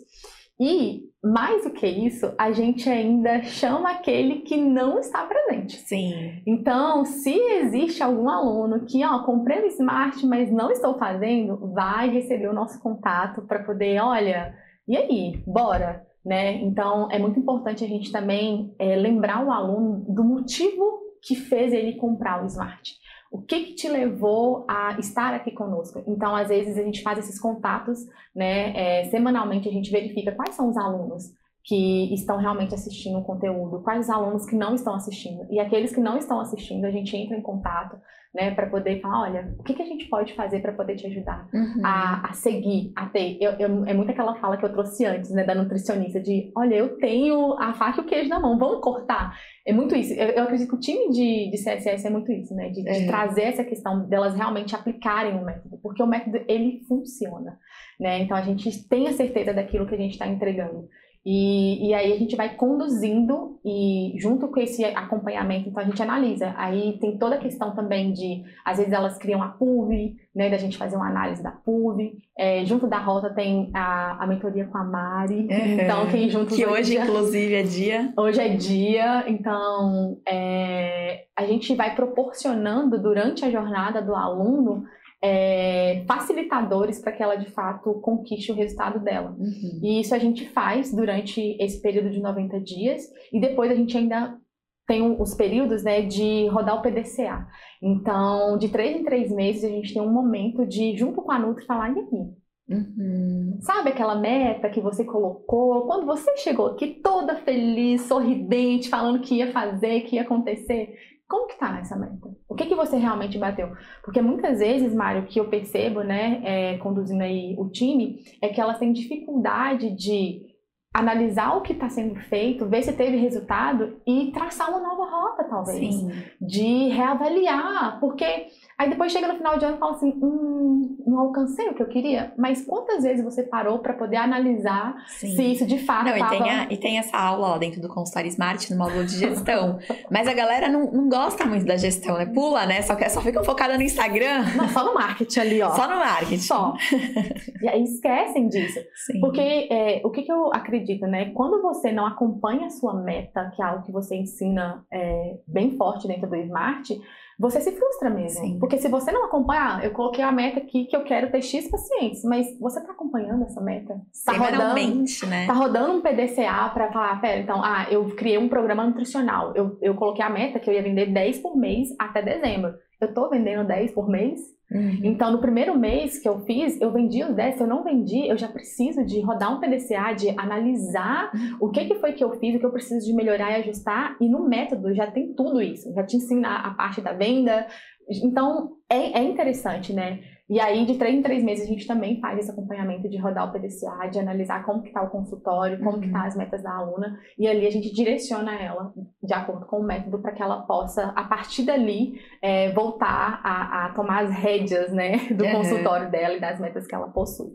E, 0.59 1.03
mais 1.23 1.65
do 1.65 1.71
que 1.71 1.87
isso, 1.87 2.33
a 2.39 2.51
gente 2.51 2.89
ainda 2.89 3.43
chama 3.43 3.91
aquele 3.91 4.41
que 4.41 4.57
não 4.57 4.99
está 4.99 5.25
presente. 5.25 5.77
Sim. 5.77 6.43
Então, 6.47 7.05
se 7.05 7.33
existe 7.33 8.03
algum 8.03 8.29
aluno 8.29 8.87
que, 8.87 9.05
ó, 9.05 9.23
comprei 9.25 9.63
o 9.63 9.67
Smart, 9.67 10.25
mas 10.27 10.51
não 10.51 10.71
estou 10.71 10.99
fazendo, 10.99 11.73
vai 11.73 12.09
receber 12.09 12.49
o 12.49 12.55
nosso 12.55 12.81
contato 12.81 13.43
para 13.43 13.63
poder, 13.63 14.01
olha, 14.01 14.55
e 14.89 14.97
aí, 14.97 15.43
bora? 15.47 16.07
Né? 16.25 16.55
Então, 16.63 17.09
é 17.11 17.19
muito 17.19 17.39
importante 17.39 17.85
a 17.85 17.89
gente 17.89 18.11
também 18.11 18.75
é, 18.79 18.97
lembrar 18.97 19.45
o 19.45 19.53
aluno 19.53 20.05
do 20.09 20.25
motivo 20.25 21.01
que 21.23 21.35
fez 21.35 21.73
ele 21.73 21.97
comprar 21.97 22.43
o 22.43 22.47
Smart. 22.47 22.95
O 23.31 23.41
que, 23.43 23.65
que 23.65 23.75
te 23.75 23.89
levou 23.89 24.65
a 24.69 24.99
estar 24.99 25.35
aqui 25.35 25.51
conosco? 25.51 26.03
Então, 26.07 26.35
às 26.35 26.49
vezes, 26.49 26.79
a 26.79 26.83
gente 26.83 27.03
faz 27.03 27.19
esses 27.19 27.41
contatos, 27.41 27.99
né? 28.35 28.73
É, 28.77 29.05
semanalmente, 29.11 29.69
a 29.69 29.73
gente 29.73 29.91
verifica 29.91 30.33
quais 30.33 30.55
são 30.55 30.69
os 30.69 30.77
alunos 30.77 31.33
que 31.67 32.15
estão 32.15 32.37
realmente 32.37 32.75
assistindo 32.75 33.19
o 33.19 33.25
conteúdo, 33.25 33.83
quais 33.83 34.07
os 34.07 34.11
alunos 34.11 34.47
que 34.47 34.55
não 34.55 34.75
estão 34.75 34.95
assistindo. 34.95 35.47
E 35.51 35.59
aqueles 35.59 35.93
que 35.93 36.01
não 36.01 36.17
estão 36.17 36.41
assistindo, 36.41 36.85
a 36.85 36.91
gente 36.93 37.17
entra 37.17 37.37
em 37.37 37.43
contato, 37.43 38.01
né, 38.35 38.51
para 38.51 38.67
poder 38.67 39.01
falar, 39.01 39.23
olha, 39.23 39.55
o 39.59 39.63
que, 39.63 39.75
que 39.75 39.83
a 39.83 39.87
gente 39.87 40.07
pode 40.07 40.35
fazer 40.35 40.61
para 40.61 40.73
poder 40.73 40.97
te 40.97 41.07
ajudar 41.07 41.49
uhum. 41.53 41.81
a, 41.83 42.31
a, 42.31 42.33
seguir, 42.35 42.93
a 42.95 43.07
ter. 43.07 43.39
Eu, 43.41 43.53
eu, 43.53 43.85
é 43.87 43.95
muito 43.95 44.11
aquela 44.11 44.35
fala 44.37 44.57
que 44.57 44.65
eu 44.65 44.73
trouxe 44.73 45.05
antes, 45.05 45.31
né, 45.31 45.45
da 45.45 45.55
nutricionista, 45.55 46.21
de, 46.21 46.53
olha, 46.55 46.75
eu 46.75 46.99
tenho 46.99 47.55
a 47.55 47.73
faca 47.73 48.01
e 48.01 48.05
o 48.05 48.07
queijo 48.07 48.29
na 48.29 48.39
mão, 48.39 48.59
vamos 48.59 48.81
cortar. 48.81 49.39
É 49.67 49.73
muito 49.73 49.97
isso. 49.97 50.13
Eu, 50.13 50.29
eu 50.29 50.43
acredito 50.45 50.69
que 50.69 50.77
o 50.77 50.81
time 50.81 51.11
de, 51.11 51.51
de 51.51 51.57
CSS 51.57 52.07
é 52.07 52.11
muito 52.11 52.31
isso, 52.31 52.55
né, 52.55 52.69
de, 52.69 52.83
de 52.83 52.89
é. 52.89 53.07
trazer 53.07 53.43
essa 53.43 53.65
questão 53.65 54.07
delas 54.07 54.35
realmente 54.35 54.75
aplicarem 54.75 55.35
o 55.35 55.45
método, 55.45 55.79
porque 55.83 56.03
o 56.03 56.07
método, 56.07 56.39
ele 56.47 56.83
funciona, 56.87 57.59
né, 57.99 58.21
então 58.21 58.37
a 58.37 58.43
gente 58.43 58.87
tem 58.89 59.09
a 59.09 59.13
certeza 59.13 59.55
daquilo 59.55 59.87
que 59.87 59.95
a 59.95 59.99
gente 59.99 60.13
está 60.13 60.27
entregando. 60.27 60.89
E, 61.29 61.89
e 61.89 61.93
aí 61.93 62.13
a 62.13 62.17
gente 62.17 62.37
vai 62.37 62.55
conduzindo 62.55 63.59
e 63.65 64.13
junto 64.17 64.47
com 64.47 64.61
esse 64.61 64.85
acompanhamento, 64.85 65.69
então 65.69 65.83
a 65.83 65.85
gente 65.87 66.01
analisa. 66.01 66.55
Aí 66.57 66.97
tem 67.01 67.19
toda 67.19 67.35
a 67.35 67.39
questão 67.39 67.75
também 67.75 68.13
de, 68.13 68.45
às 68.65 68.79
vezes 68.79 68.93
elas 68.93 69.19
criam 69.19 69.43
a 69.43 69.49
PUV, 69.49 70.15
né, 70.33 70.49
da 70.49 70.57
gente 70.57 70.79
fazer 70.79 70.95
uma 70.95 71.09
análise 71.09 71.43
da 71.43 71.51
PUV. 71.51 72.17
É, 72.39 72.65
junto 72.65 72.87
da 72.87 72.99
rota 72.99 73.29
tem 73.31 73.73
a, 73.75 74.23
a 74.23 74.27
mentoria 74.29 74.67
com 74.67 74.79
a 74.79 74.85
Mari, 74.85 75.49
é, 75.51 75.83
então 75.83 76.07
quem 76.07 76.31
junto... 76.31 76.55
Que 76.55 76.65
hoje, 76.65 76.93
dia, 76.93 77.03
inclusive, 77.03 77.55
é 77.55 77.63
dia. 77.65 78.13
Hoje 78.17 78.41
é 78.41 78.49
dia, 78.51 79.25
então 79.27 80.19
é, 80.29 81.25
a 81.37 81.45
gente 81.45 81.75
vai 81.75 81.93
proporcionando 81.97 83.03
durante 83.03 83.45
a 83.45 83.51
jornada 83.51 84.01
do 84.01 84.15
aluno 84.15 84.85
é, 85.27 86.05
facilitadores 86.07 87.01
para 87.01 87.13
que 87.13 87.23
ela 87.23 87.35
de 87.35 87.51
fato 87.51 87.95
conquiste 88.01 88.53
o 88.53 88.55
resultado 88.55 89.01
dela. 89.01 89.35
Uhum. 89.39 89.81
E 89.83 90.01
isso 90.01 90.15
a 90.15 90.19
gente 90.19 90.49
faz 90.51 90.95
durante 90.95 91.57
esse 91.61 91.83
período 91.83 92.11
de 92.11 92.21
90 92.21 92.61
dias 92.61 93.03
e 93.33 93.41
depois 93.41 93.71
a 93.71 93.75
gente 93.75 93.97
ainda 93.97 94.39
tem 94.87 95.03
os 95.21 95.35
períodos 95.35 95.83
né, 95.83 96.03
de 96.03 96.47
rodar 96.47 96.77
o 96.77 96.83
PDCA. 96.83 97.45
Então, 97.83 98.57
de 98.57 98.69
três 98.69 98.97
em 98.97 99.03
três 99.03 99.33
meses, 99.33 99.65
a 99.65 99.69
gente 99.69 99.93
tem 99.93 100.01
um 100.01 100.13
momento 100.13 100.65
de, 100.65 100.97
junto 100.97 101.21
com 101.23 101.33
a 101.33 101.39
Nutri, 101.41 101.67
falar, 101.67 101.91
e 101.91 101.99
aí? 101.99 102.79
Uhum. 102.79 103.59
Sabe 103.61 103.91
aquela 103.91 104.15
meta 104.15 104.71
que 104.71 104.81
você 104.81 105.05
colocou? 105.05 105.87
Quando 105.87 106.07
você 106.07 106.37
chegou 106.37 106.67
aqui 106.67 107.01
toda 107.03 107.35
feliz, 107.37 108.03
sorridente, 108.03 108.89
falando 108.89 109.21
que 109.21 109.37
ia 109.37 109.51
fazer, 109.51 110.03
que 110.03 110.17
ia 110.17 110.23
acontecer, 110.23 110.95
como 111.29 111.49
que 111.49 111.59
tá 111.59 111.73
nessa 111.73 111.97
meta? 111.97 112.29
O 112.49 112.55
que 112.55 112.67
que 112.67 112.75
você 112.75 112.97
realmente 112.97 113.39
bateu? 113.39 113.73
Porque 114.03 114.23
muitas 114.23 114.61
vezes, 114.61 114.95
Mário, 114.95 115.27
que 115.27 115.41
eu 115.41 115.49
percebo, 115.49 116.03
né, 116.03 116.41
é, 116.45 116.79
conduzindo 116.79 117.23
aí 117.23 117.55
o 117.59 117.69
time, 117.69 118.21
é 118.41 118.49
que 118.49 118.61
elas 118.61 118.79
têm 118.79 118.93
dificuldade 118.93 119.91
de 119.91 120.47
analisar 120.95 121.55
o 121.57 121.61
que 121.61 121.75
está 121.75 121.91
sendo 121.91 122.15
feito, 122.15 122.67
ver 122.67 122.83
se 122.83 122.93
teve 122.93 123.19
resultado 123.19 124.01
e 124.07 124.31
traçar 124.33 124.71
uma 124.71 124.81
nova 124.81 125.05
rota, 125.05 125.45
talvez. 125.45 125.95
Sim. 125.95 126.11
De 126.41 126.89
reavaliar, 126.89 128.01
porque 128.01 128.47
Aí 128.79 128.91
depois 128.91 129.11
chega 129.11 129.27
no 129.27 129.37
final 129.37 129.59
de 129.59 129.65
ano 129.65 129.77
e 129.77 129.79
fala 129.79 129.93
assim: 129.93 130.13
hum, 130.23 130.99
não 131.07 131.21
alcancei 131.21 131.67
o 131.69 131.75
que 131.75 131.83
eu 131.83 131.89
queria. 131.89 132.35
Mas 132.37 132.63
quantas 132.65 133.05
vezes 133.05 133.25
você 133.25 133.43
parou 133.43 133.79
para 133.79 133.95
poder 133.95 134.17
analisar 134.17 134.95
Sim. 135.07 135.35
se 135.35 135.43
isso 135.53 135.67
de 135.67 135.79
fato. 135.79 136.05
Não, 136.05 136.19
tava... 136.19 136.35
e, 136.35 136.39
tem 136.39 136.51
a, 136.51 136.65
e 136.65 136.77
tem 136.77 136.99
essa 136.99 137.17
aula 137.17 137.49
lá 137.49 137.59
dentro 137.59 137.81
do 137.81 137.89
consultório 137.89 138.29
Smart, 138.29 138.71
no 138.71 138.79
módulo 138.79 139.05
de 139.07 139.17
gestão. 139.17 139.79
Mas 140.11 140.29
a 140.29 140.35
galera 140.35 140.69
não, 140.69 140.91
não 140.93 141.09
gosta 141.09 141.47
muito 141.47 141.65
da 141.65 141.77
gestão, 141.77 142.19
né? 142.19 142.27
Pula, 142.27 142.67
né? 142.67 142.83
Só, 142.83 142.95
que, 142.95 143.09
só 143.09 143.23
fica 143.23 143.43
focada 143.43 143.79
no 143.79 143.83
Instagram. 143.83 144.45
Não, 144.55 144.69
só 144.69 144.85
no 144.85 144.93
marketing 144.93 145.41
ali, 145.41 145.63
ó. 145.63 145.71
Só 145.71 145.89
no 145.89 145.97
marketing. 145.97 146.39
Só. 146.39 146.75
e 147.63 147.69
aí 147.69 147.83
esquecem 147.83 148.47
disso. 148.49 148.79
Sim. 149.07 149.21
Porque 149.21 149.69
é, 149.71 150.03
o 150.05 150.11
que, 150.11 150.23
que 150.23 150.33
eu 150.33 150.53
acredito, 150.53 151.07
né? 151.07 151.31
Quando 151.33 151.63
você 151.63 151.93
não 151.93 152.07
acompanha 152.07 152.67
a 152.67 152.71
sua 152.71 152.93
meta, 152.93 153.51
que 153.57 153.63
é 153.63 153.65
algo 153.65 153.85
que 153.85 153.93
você 153.93 154.17
ensina 154.17 154.85
é, 154.93 155.39
bem 155.49 155.79
forte 155.79 156.07
dentro 156.07 156.29
do 156.29 156.37
Smart 156.37 156.95
você 157.39 157.61
se 157.61 157.71
frustra 157.73 158.09
mesmo. 158.09 158.41
Sim. 158.41 158.59
Porque 158.59 158.79
se 158.79 158.89
você 158.89 159.13
não 159.13 159.27
acompanhar, 159.27 159.85
eu 159.85 159.91
coloquei 159.91 160.25
a 160.25 160.33
meta 160.33 160.59
aqui 160.59 160.87
que 160.87 160.97
eu 160.97 161.05
quero 161.05 161.31
ter 161.31 161.43
X 161.43 161.69
pacientes, 161.71 162.25
mas 162.25 162.59
você 162.59 162.81
tá 162.85 162.93
acompanhando 162.93 163.45
essa 163.45 163.61
meta? 163.61 164.01
Tá 164.25 164.33
rodando, 164.33 165.05
né? 165.29 165.47
Tá 165.47 165.53
rodando 165.53 165.93
um 165.93 166.01
PDCA 166.01 166.71
para 166.73 166.91
falar, 166.91 167.21
pera, 167.21 167.39
então, 167.39 167.63
ah, 167.63 167.87
eu 167.91 168.17
criei 168.17 168.39
um 168.39 168.49
programa 168.49 168.87
nutricional. 168.87 169.53
Eu, 169.55 169.77
eu 169.83 169.95
coloquei 169.95 170.25
a 170.25 170.31
meta 170.31 170.59
que 170.59 170.71
eu 170.71 170.75
ia 170.75 170.83
vender 170.83 171.07
10 171.13 171.39
por 171.41 171.57
mês 171.57 171.89
até 171.99 172.23
dezembro. 172.23 172.75
Eu 173.01 173.13
tô 173.13 173.29
vendendo 173.29 173.67
10 173.67 173.93
por 173.93 174.09
mês? 174.09 174.41
Uhum. 174.71 175.01
Então, 175.05 175.31
no 175.31 175.39
primeiro 175.39 175.79
mês 175.79 176.19
que 176.19 176.29
eu 176.29 176.41
fiz, 176.41 176.81
eu 176.81 176.91
vendi 176.93 177.23
os 177.23 177.35
10. 177.35 177.57
Se 177.57 177.63
eu 177.63 177.67
não 177.67 177.85
vendi, 177.85 178.29
eu 178.29 178.37
já 178.37 178.49
preciso 178.49 179.05
de 179.05 179.21
rodar 179.21 179.55
um 179.55 179.61
PDCA, 179.61 180.13
de 180.13 180.31
analisar 180.31 181.31
uhum. 181.33 181.57
o 181.61 181.71
que, 181.71 181.85
que 181.85 181.95
foi 181.97 182.13
que 182.13 182.25
eu 182.25 182.39
fiz, 182.39 182.57
o 182.57 182.59
que 182.59 182.67
eu 182.67 182.73
preciso 182.73 183.07
de 183.07 183.13
melhorar 183.13 183.53
e 183.53 183.63
ajustar. 183.63 184.17
E 184.21 184.29
no 184.29 184.49
método 184.49 184.93
já 184.95 185.11
tem 185.11 185.33
tudo 185.35 185.63
isso. 185.63 185.93
Já 185.95 186.05
te 186.05 186.17
ensina 186.17 186.57
a 186.57 186.75
parte 186.75 187.01
da 187.01 187.13
venda. 187.13 187.67
Então, 188.09 188.73
é, 188.91 189.21
é 189.21 189.23
interessante, 189.23 189.93
né? 189.93 190.21
E 190.49 190.61
aí, 190.61 190.87
de 190.87 190.95
três 190.97 191.15
em 191.15 191.23
três 191.23 191.43
meses, 191.43 191.65
a 191.67 191.69
gente 191.69 191.89
também 191.89 192.21
faz 192.21 192.39
esse 192.39 192.51
acompanhamento 192.51 193.09
de 193.09 193.19
rodar 193.19 193.49
o 193.49 193.53
PDCA, 193.53 194.09
de 194.09 194.21
analisar 194.21 194.65
como 194.65 194.81
que 194.81 194.89
está 194.89 195.03
o 195.03 195.11
consultório, 195.11 195.79
como 195.79 195.97
uhum. 195.97 196.01
que 196.01 196.13
tá 196.13 196.25
as 196.25 196.37
metas 196.37 196.63
da 196.63 196.73
aluna, 196.73 197.19
e 197.37 197.49
ali 197.49 197.67
a 197.67 197.71
gente 197.71 197.93
direciona 197.93 198.55
ela 198.55 198.93
de 199.21 199.35
acordo 199.35 199.67
com 199.67 199.81
o 199.81 199.85
método 199.85 200.21
para 200.23 200.33
que 200.33 200.43
ela 200.43 200.63
possa, 200.63 201.13
a 201.17 201.25
partir 201.25 201.65
dali, 201.65 202.21
é, 202.41 202.71
voltar 202.73 203.41
a, 203.43 203.87
a, 203.87 203.95
tomar 203.95 204.23
as 204.23 204.31
rédeas, 204.31 204.93
né, 204.93 205.17
do 205.35 205.45
uhum. 205.45 205.53
consultório 205.53 206.11
dela 206.13 206.37
e 206.37 206.41
das 206.41 206.61
metas 206.61 206.87
que 206.87 206.95
ela 206.95 207.09
possui. 207.09 207.51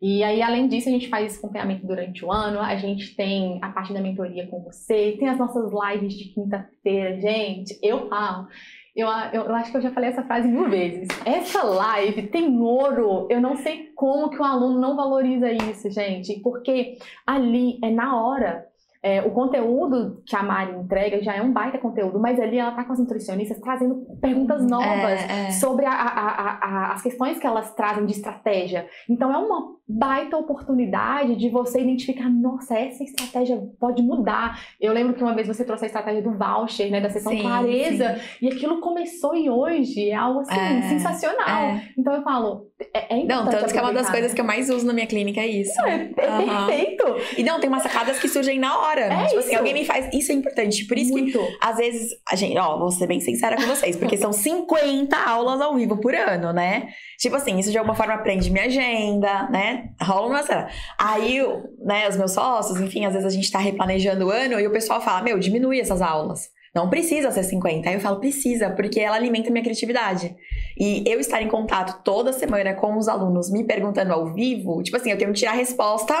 E 0.00 0.24
aí, 0.24 0.40
além 0.40 0.66
disso, 0.66 0.88
a 0.88 0.92
gente 0.92 1.10
faz 1.10 1.26
esse 1.26 1.38
acompanhamento 1.38 1.86
durante 1.86 2.24
o 2.24 2.32
ano, 2.32 2.58
a 2.58 2.74
gente 2.76 3.14
tem 3.14 3.58
a 3.62 3.68
parte 3.68 3.92
da 3.92 4.00
mentoria 4.00 4.46
com 4.48 4.62
você, 4.62 5.14
tem 5.18 5.28
as 5.28 5.38
nossas 5.38 5.70
lives 5.70 6.14
de 6.14 6.32
quinta-feira, 6.32 7.20
gente, 7.20 7.78
eu 7.82 8.08
falo 8.08 8.46
eu, 8.94 9.06
eu, 9.32 9.54
acho 9.54 9.70
que 9.70 9.76
eu 9.76 9.82
já 9.82 9.90
falei 9.90 10.10
essa 10.10 10.22
frase 10.22 10.48
mil 10.48 10.68
vezes. 10.68 11.08
Essa 11.24 11.62
live 11.62 12.28
tem 12.28 12.60
ouro. 12.60 13.26
Eu 13.30 13.40
não 13.40 13.56
sei 13.56 13.90
como 13.94 14.30
que 14.30 14.38
o 14.38 14.44
aluno 14.44 14.80
não 14.80 14.96
valoriza 14.96 15.50
isso, 15.52 15.90
gente. 15.90 16.40
Porque 16.40 16.98
ali 17.26 17.78
é 17.82 17.90
na 17.90 18.20
hora. 18.20 18.66
É, 19.02 19.22
o 19.22 19.30
conteúdo 19.30 20.22
que 20.26 20.36
a 20.36 20.42
Mari 20.42 20.72
entrega 20.72 21.22
já 21.22 21.34
é 21.34 21.40
um 21.40 21.54
baita 21.54 21.78
conteúdo, 21.78 22.20
mas 22.20 22.38
ali 22.38 22.58
ela 22.58 22.72
tá 22.72 22.84
com 22.84 22.92
as 22.92 22.98
nutricionistas 22.98 23.58
trazendo 23.58 24.04
perguntas 24.20 24.62
novas 24.66 25.22
é, 25.22 25.46
é. 25.46 25.50
sobre 25.52 25.86
a, 25.86 25.90
a, 25.90 26.58
a, 26.60 26.92
as 26.92 27.00
questões 27.00 27.38
que 27.38 27.46
elas 27.46 27.74
trazem 27.74 28.04
de 28.04 28.12
estratégia. 28.12 28.86
Então 29.08 29.32
é 29.32 29.38
uma 29.38 29.74
baita 29.90 30.36
oportunidade 30.36 31.34
de 31.36 31.48
você 31.48 31.80
identificar, 31.80 32.30
nossa, 32.30 32.78
essa 32.78 33.02
estratégia 33.02 33.60
pode 33.78 34.02
mudar. 34.02 34.60
Eu 34.80 34.92
lembro 34.92 35.14
que 35.14 35.22
uma 35.22 35.34
vez 35.34 35.48
você 35.48 35.64
trouxe 35.64 35.84
a 35.84 35.86
estratégia 35.86 36.22
do 36.22 36.36
voucher, 36.36 36.90
né, 36.90 37.00
da 37.00 37.10
sessão 37.10 37.32
sim, 37.32 37.42
clareza, 37.42 38.14
sim. 38.14 38.46
e 38.46 38.48
aquilo 38.48 38.80
começou 38.80 39.34
e 39.34 39.50
hoje 39.50 40.10
é 40.10 40.14
algo 40.14 40.40
assim, 40.40 40.54
é, 40.54 40.82
sensacional. 40.82 41.62
É. 41.62 41.88
Então 41.98 42.14
eu 42.14 42.22
falo, 42.22 42.70
é, 42.94 43.14
é 43.14 43.18
importante. 43.18 43.26
Não, 43.28 43.50
tanto 43.50 43.72
que 43.72 43.78
é 43.78 43.82
uma 43.82 43.92
das 43.92 44.08
coisas 44.08 44.32
que 44.32 44.40
eu 44.40 44.44
mais 44.44 44.70
uso 44.70 44.86
na 44.86 44.92
minha 44.92 45.06
clínica 45.06 45.40
é 45.40 45.46
isso. 45.46 45.76
Não, 45.76 45.86
é, 45.86 46.10
é 46.16 46.30
uhum. 46.30 46.66
perfeito. 46.66 47.04
E 47.36 47.42
não, 47.42 47.60
tem 47.60 47.68
umas 47.68 47.82
sacadas 47.82 48.18
que 48.18 48.28
surgem 48.28 48.58
na 48.58 48.78
hora. 48.78 49.02
É 49.02 49.08
tipo 49.08 49.14
assim, 49.16 49.26
isso. 49.26 49.38
assim, 49.38 49.54
alguém 49.56 49.74
me 49.74 49.84
faz. 49.84 50.08
Isso 50.12 50.32
é 50.32 50.34
importante. 50.34 50.84
Por 50.86 50.96
isso 50.96 51.12
Muito. 51.12 51.38
que, 51.38 51.58
às 51.60 51.76
vezes, 51.76 52.10
a 52.28 52.36
gente, 52.36 52.56
ó, 52.58 52.78
vou 52.78 52.90
ser 52.90 53.06
bem 53.06 53.20
sincera 53.20 53.56
com 53.56 53.62
vocês, 53.62 53.96
porque 53.96 54.16
são 54.16 54.32
50 54.32 55.16
aulas 55.16 55.60
ao 55.60 55.74
vivo 55.74 55.98
por 55.98 56.14
ano, 56.14 56.52
né? 56.52 56.88
Tipo 57.20 57.36
assim, 57.36 57.58
isso 57.58 57.70
de 57.70 57.76
alguma 57.76 57.94
forma 57.94 58.16
prende 58.18 58.50
minha 58.50 58.64
agenda, 58.64 59.46
né? 59.50 59.90
Rola 60.00 60.26
uma 60.26 60.42
cena. 60.42 60.70
Aí, 60.98 61.38
né, 61.84 62.08
os 62.08 62.16
meus 62.16 62.32
sócios, 62.32 62.80
enfim, 62.80 63.04
às 63.04 63.12
vezes 63.12 63.26
a 63.26 63.30
gente 63.30 63.52
tá 63.52 63.58
replanejando 63.58 64.26
o 64.26 64.30
ano 64.30 64.58
e 64.58 64.66
o 64.66 64.72
pessoal 64.72 65.02
fala: 65.02 65.22
Meu, 65.22 65.38
diminui 65.38 65.78
essas 65.78 66.00
aulas. 66.00 66.48
Não 66.74 66.88
precisa 66.88 67.30
ser 67.30 67.42
50. 67.42 67.88
Aí 67.88 67.96
eu 67.96 68.00
falo, 68.00 68.20
precisa, 68.20 68.70
porque 68.70 69.00
ela 69.00 69.16
alimenta 69.16 69.50
minha 69.50 69.62
criatividade. 69.62 70.34
E 70.78 71.02
eu 71.04 71.18
estar 71.18 71.42
em 71.42 71.48
contato 71.48 72.02
toda 72.04 72.32
semana 72.32 72.74
com 72.74 72.96
os 72.96 73.08
alunos 73.08 73.50
me 73.50 73.64
perguntando 73.64 74.12
ao 74.12 74.32
vivo, 74.32 74.80
tipo 74.82 74.96
assim, 74.96 75.10
eu 75.10 75.18
tenho 75.18 75.32
que 75.32 75.40
tirar 75.40 75.52
a 75.52 75.56
resposta 75.56 76.14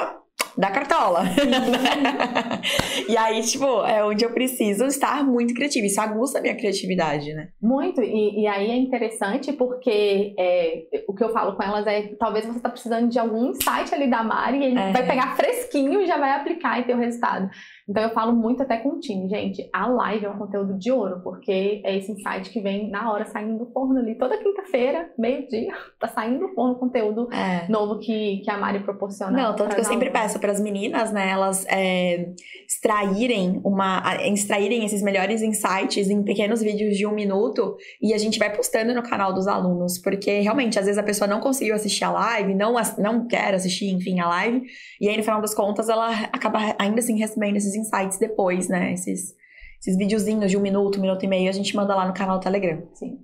da 0.56 0.70
cartola. 0.70 1.24
e 3.08 3.16
aí, 3.16 3.42
tipo, 3.42 3.84
é 3.84 4.04
onde 4.04 4.24
eu 4.24 4.30
preciso 4.30 4.84
estar 4.86 5.24
muito 5.24 5.54
criativa. 5.54 5.86
Isso 5.86 6.00
aguça 6.00 6.38
a 6.38 6.42
minha 6.42 6.54
criatividade, 6.54 7.32
né? 7.32 7.48
Muito. 7.60 8.00
E, 8.02 8.42
e 8.42 8.46
aí 8.46 8.70
é 8.70 8.76
interessante 8.76 9.52
porque 9.52 10.34
é, 10.38 10.82
o 11.08 11.14
que 11.14 11.22
eu 11.22 11.32
falo 11.32 11.56
com 11.56 11.62
elas 11.62 11.86
é 11.86 12.14
talvez 12.18 12.44
você 12.46 12.60
tá 12.60 12.68
precisando 12.68 13.08
de 13.08 13.18
algum 13.18 13.50
insight 13.50 13.94
ali 13.94 14.08
da 14.08 14.22
Mari 14.22 14.58
e 14.58 14.64
ele 14.64 14.78
é. 14.78 14.92
vai 14.92 15.06
pegar 15.06 15.36
fresquinho 15.36 16.00
e 16.00 16.06
já 16.06 16.18
vai 16.18 16.32
aplicar 16.32 16.80
e 16.80 16.84
ter 16.84 16.94
o 16.94 16.98
resultado. 16.98 17.50
Então 17.90 18.04
eu 18.04 18.10
falo 18.10 18.32
muito 18.32 18.62
até 18.62 18.76
com 18.76 18.90
o 18.90 19.00
time, 19.00 19.28
gente, 19.28 19.68
a 19.72 19.88
live 19.88 20.24
é 20.24 20.30
um 20.30 20.38
conteúdo 20.38 20.78
de 20.78 20.92
ouro, 20.92 21.20
porque 21.24 21.82
é 21.84 21.96
esse 21.96 22.12
insight 22.12 22.48
que 22.48 22.60
vem 22.60 22.88
na 22.88 23.12
hora 23.12 23.24
saindo 23.24 23.58
do 23.58 23.72
forno 23.72 23.98
ali. 23.98 24.14
Toda 24.14 24.38
quinta-feira, 24.38 25.10
meio-dia, 25.18 25.72
tá 25.98 26.06
saindo 26.06 26.46
do 26.46 26.54
forno 26.54 26.76
conteúdo 26.76 27.28
é. 27.32 27.66
novo 27.68 27.98
que, 27.98 28.42
que 28.44 28.50
a 28.50 28.56
Mari 28.56 28.78
proporciona. 28.84 29.32
Não, 29.32 29.56
tanto 29.56 29.74
que 29.74 29.80
eu 29.80 29.84
sempre 29.84 30.08
peço 30.08 30.38
para 30.38 30.52
as 30.52 30.60
meninas, 30.60 31.10
né, 31.10 31.30
elas 31.30 31.66
é, 31.68 32.28
extraírem 32.64 33.60
uma. 33.64 34.00
extraírem 34.32 34.84
esses 34.84 35.02
melhores 35.02 35.42
insights 35.42 36.08
em 36.08 36.22
pequenos 36.22 36.62
vídeos 36.62 36.96
de 36.96 37.04
um 37.04 37.12
minuto 37.12 37.76
e 38.00 38.14
a 38.14 38.18
gente 38.18 38.38
vai 38.38 38.54
postando 38.54 38.94
no 38.94 39.02
canal 39.02 39.34
dos 39.34 39.48
alunos, 39.48 39.98
porque 39.98 40.38
realmente, 40.38 40.78
às 40.78 40.84
vezes 40.84 40.98
a 40.98 41.02
pessoa 41.02 41.26
não 41.26 41.40
conseguiu 41.40 41.74
assistir 41.74 42.04
a 42.04 42.12
live, 42.12 42.54
não, 42.54 42.74
não 42.98 43.26
quer 43.26 43.52
assistir, 43.52 43.90
enfim, 43.90 44.20
a 44.20 44.28
live, 44.28 44.62
e 45.00 45.08
aí 45.08 45.16
no 45.16 45.24
final 45.24 45.40
das 45.40 45.52
contas 45.52 45.88
ela 45.88 46.08
acaba 46.32 46.76
ainda 46.78 47.00
assim 47.00 47.18
recebendo 47.18 47.56
esses 47.56 47.79
insights 47.80 48.18
depois, 48.18 48.68
né? 48.68 48.92
Esses, 48.92 49.34
esses 49.80 49.96
videozinhos 49.96 50.50
de 50.50 50.56
um 50.56 50.60
minuto, 50.60 50.98
um 50.98 51.02
minuto 51.02 51.24
e 51.24 51.28
meio, 51.28 51.48
a 51.48 51.52
gente 51.52 51.74
manda 51.74 51.94
lá 51.94 52.06
no 52.06 52.14
canal 52.14 52.38
do 52.38 52.42
Telegram. 52.42 52.86
Sim. 52.94 53.18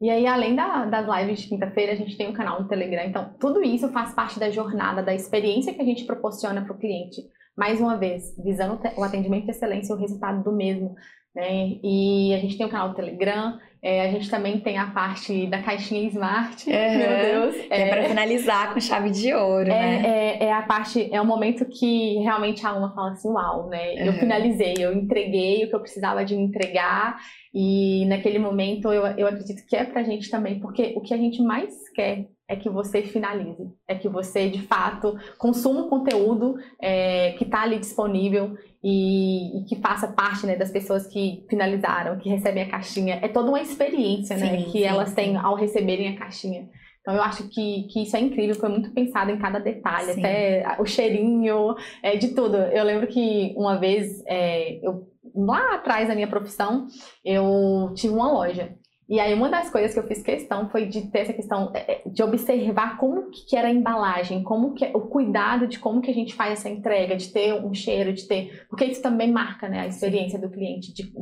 E 0.00 0.08
aí, 0.08 0.26
além 0.26 0.56
da, 0.56 0.86
das 0.86 1.06
lives 1.06 1.42
de 1.42 1.48
quinta-feira, 1.48 1.92
a 1.92 1.96
gente 1.96 2.16
tem 2.16 2.28
um 2.28 2.32
canal 2.32 2.62
no 2.62 2.68
Telegram. 2.68 3.04
Então, 3.04 3.34
tudo 3.38 3.62
isso 3.62 3.88
faz 3.90 4.14
parte 4.14 4.40
da 4.40 4.50
jornada, 4.50 5.02
da 5.02 5.14
experiência 5.14 5.74
que 5.74 5.80
a 5.80 5.84
gente 5.84 6.04
proporciona 6.04 6.62
para 6.62 6.72
o 6.72 6.78
cliente. 6.78 7.20
Mais 7.56 7.80
uma 7.80 7.98
vez, 7.98 8.34
visando 8.42 8.80
o 8.96 9.02
atendimento 9.04 9.44
de 9.44 9.50
excelência 9.50 9.92
e 9.92 9.96
o 9.96 9.98
resultado 9.98 10.42
do 10.42 10.52
mesmo. 10.52 10.94
Né? 11.34 11.78
E 11.82 12.32
a 12.34 12.38
gente 12.38 12.56
tem 12.56 12.66
o 12.66 12.70
canal 12.70 12.88
do 12.88 12.94
Telegram, 12.94 13.58
É, 13.82 14.02
a 14.02 14.10
gente 14.10 14.28
também 14.28 14.60
tem 14.60 14.76
a 14.76 14.86
parte 14.90 15.46
da 15.46 15.62
caixinha 15.62 16.06
Smart. 16.08 16.68
Uhum. 16.68 16.74
Meu 16.98 17.50
Deus. 17.50 17.66
Que 17.66 17.72
é, 17.72 17.88
pra 17.88 18.02
finalizar 18.04 18.74
com 18.74 18.80
chave 18.80 19.10
de 19.10 19.32
ouro, 19.32 19.70
é, 19.70 20.00
né? 20.00 20.02
É, 20.06 20.44
é 20.44 20.52
a 20.52 20.62
parte, 20.62 21.08
é 21.12 21.20
o 21.20 21.24
momento 21.24 21.64
que 21.64 22.18
realmente 22.18 22.64
a 22.66 22.70
aluna 22.70 22.92
fala 22.94 23.12
assim, 23.12 23.28
uau, 23.28 23.68
né? 23.68 23.94
Eu 23.94 24.12
Uhum. 24.12 24.18
finalizei, 24.18 24.74
eu 24.78 24.92
entreguei 24.92 25.64
o 25.64 25.68
que 25.68 25.74
eu 25.74 25.80
precisava 25.80 26.24
de 26.24 26.34
entregar. 26.34 27.18
E 27.54 28.04
naquele 28.06 28.38
momento 28.38 28.92
eu, 28.92 29.04
eu 29.16 29.26
acredito 29.26 29.66
que 29.66 29.74
é 29.74 29.84
pra 29.84 30.02
gente 30.02 30.30
também, 30.30 30.60
porque 30.60 30.92
o 30.96 31.00
que 31.00 31.12
a 31.14 31.16
gente 31.16 31.42
mais 31.42 31.72
quer 31.94 32.26
é 32.50 32.56
que 32.56 32.68
você 32.68 33.00
finalize, 33.02 33.70
é 33.86 33.94
que 33.94 34.08
você 34.08 34.50
de 34.50 34.60
fato 34.62 35.16
consuma 35.38 35.82
o 35.82 35.88
conteúdo 35.88 36.56
é, 36.82 37.30
que 37.38 37.44
está 37.44 37.62
ali 37.62 37.78
disponível 37.78 38.56
e, 38.82 39.60
e 39.60 39.64
que 39.66 39.76
faça 39.76 40.08
parte 40.08 40.44
né, 40.46 40.56
das 40.56 40.68
pessoas 40.68 41.06
que 41.06 41.46
finalizaram, 41.48 42.18
que 42.18 42.28
recebem 42.28 42.64
a 42.64 42.68
caixinha. 42.68 43.20
É 43.22 43.28
toda 43.28 43.50
uma 43.50 43.60
experiência 43.60 44.36
né, 44.36 44.58
Sim, 44.58 44.64
que 44.64 44.80
sim, 44.80 44.82
elas 44.82 45.14
têm 45.14 45.30
sim. 45.30 45.36
ao 45.36 45.54
receberem 45.54 46.08
a 46.08 46.18
caixinha. 46.18 46.68
Então 47.00 47.14
eu 47.14 47.22
acho 47.22 47.48
que, 47.48 47.84
que 47.84 48.02
isso 48.02 48.16
é 48.16 48.20
incrível, 48.20 48.56
foi 48.56 48.68
muito 48.68 48.90
pensado 48.90 49.30
em 49.30 49.38
cada 49.38 49.60
detalhe, 49.60 50.10
até 50.10 50.76
o 50.80 50.84
cheirinho, 50.84 51.76
é, 52.02 52.16
de 52.16 52.34
tudo. 52.34 52.56
Eu 52.56 52.82
lembro 52.82 53.06
que 53.06 53.54
uma 53.56 53.78
vez, 53.78 54.24
é, 54.26 54.84
eu, 54.84 55.06
lá 55.36 55.76
atrás 55.76 56.08
da 56.08 56.16
minha 56.16 56.28
profissão, 56.28 56.88
eu 57.24 57.92
tive 57.94 58.12
uma 58.12 58.32
loja. 58.32 58.74
E 59.10 59.18
aí 59.18 59.34
uma 59.34 59.48
das 59.48 59.68
coisas 59.68 59.92
que 59.92 59.98
eu 59.98 60.06
fiz 60.06 60.22
questão 60.22 60.68
foi 60.70 60.86
de 60.86 61.08
ter 61.10 61.18
essa 61.18 61.32
questão 61.32 61.72
é, 61.74 61.94
é, 61.94 62.02
de 62.06 62.22
observar 62.22 62.96
como 62.96 63.28
que 63.28 63.56
era 63.56 63.66
a 63.66 63.72
embalagem, 63.72 64.44
como 64.44 64.72
que 64.72 64.88
o 64.94 65.00
cuidado 65.00 65.66
de 65.66 65.80
como 65.80 66.00
que 66.00 66.12
a 66.12 66.14
gente 66.14 66.32
faz 66.32 66.52
essa 66.52 66.68
entrega, 66.68 67.16
de 67.16 67.32
ter 67.32 67.54
um 67.54 67.74
cheiro, 67.74 68.12
de 68.12 68.28
ter, 68.28 68.66
porque 68.70 68.84
isso 68.84 69.02
também 69.02 69.32
marca, 69.32 69.68
né, 69.68 69.80
a 69.80 69.86
experiência 69.88 70.38
do 70.38 70.48
cliente, 70.48 70.94
de, 70.94 71.12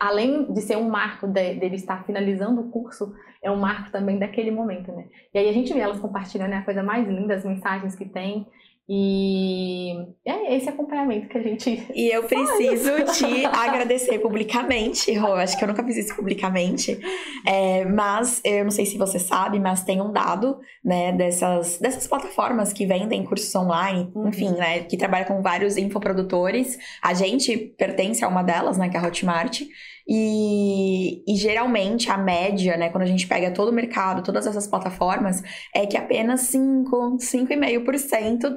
além 0.00 0.52
de 0.52 0.60
ser 0.60 0.76
um 0.76 0.88
marco 0.88 1.28
de- 1.28 1.54
dele 1.54 1.76
estar 1.76 2.04
finalizando 2.04 2.62
o 2.62 2.68
curso, 2.68 3.14
é 3.40 3.48
um 3.48 3.60
marco 3.60 3.92
também 3.92 4.18
daquele 4.18 4.50
momento, 4.50 4.90
né? 4.90 5.06
E 5.32 5.38
aí 5.38 5.48
a 5.48 5.52
gente 5.52 5.72
vê 5.72 5.78
elas 5.78 6.00
compartilhando, 6.00 6.52
é 6.52 6.56
a 6.56 6.64
coisa 6.64 6.82
mais 6.82 7.06
linda, 7.06 7.32
as 7.32 7.44
mensagens 7.44 7.94
que 7.94 8.06
tem. 8.06 8.44
E 8.88 9.96
é 10.24 10.56
esse 10.56 10.68
acompanhamento 10.68 11.26
que 11.28 11.36
a 11.36 11.42
gente 11.42 11.84
E 11.92 12.08
eu 12.08 12.22
preciso 12.22 12.92
te 13.18 13.44
agradecer 13.44 14.20
publicamente, 14.20 15.12
Rô. 15.14 15.34
Acho 15.34 15.58
que 15.58 15.64
eu 15.64 15.68
nunca 15.68 15.82
fiz 15.82 15.96
isso 15.96 16.14
publicamente. 16.14 16.96
É, 17.44 17.84
mas 17.84 18.40
eu 18.44 18.62
não 18.62 18.70
sei 18.70 18.86
se 18.86 18.96
você 18.96 19.18
sabe, 19.18 19.58
mas 19.58 19.82
tem 19.82 20.00
um 20.00 20.12
dado, 20.12 20.58
né, 20.84 21.10
dessas, 21.12 21.78
dessas 21.78 22.06
plataformas 22.06 22.72
que 22.72 22.86
vendem 22.86 23.24
cursos 23.24 23.52
online, 23.56 24.08
Uhum. 24.14 24.28
enfim, 24.28 24.50
né, 24.52 24.80
que 24.84 24.96
trabalha 24.96 25.24
com 25.24 25.42
vários 25.42 25.76
infoprodutores. 25.76 26.78
A 27.02 27.12
gente 27.12 27.56
pertence 27.76 28.24
a 28.24 28.28
uma 28.28 28.42
delas, 28.44 28.78
né, 28.78 28.88
que 28.88 28.96
é 28.96 29.00
a 29.00 29.06
Hotmart. 29.06 29.62
E, 30.08 31.24
e 31.26 31.36
geralmente 31.36 32.08
a 32.08 32.16
média, 32.16 32.76
né, 32.76 32.88
quando 32.90 33.02
a 33.02 33.06
gente 33.06 33.26
pega 33.26 33.50
todo 33.50 33.70
o 33.70 33.72
mercado, 33.72 34.22
todas 34.22 34.46
essas 34.46 34.68
plataformas, 34.68 35.42
é 35.74 35.84
que 35.84 35.96
apenas 35.96 36.42
5, 36.42 37.16
5,5% 37.18 38.54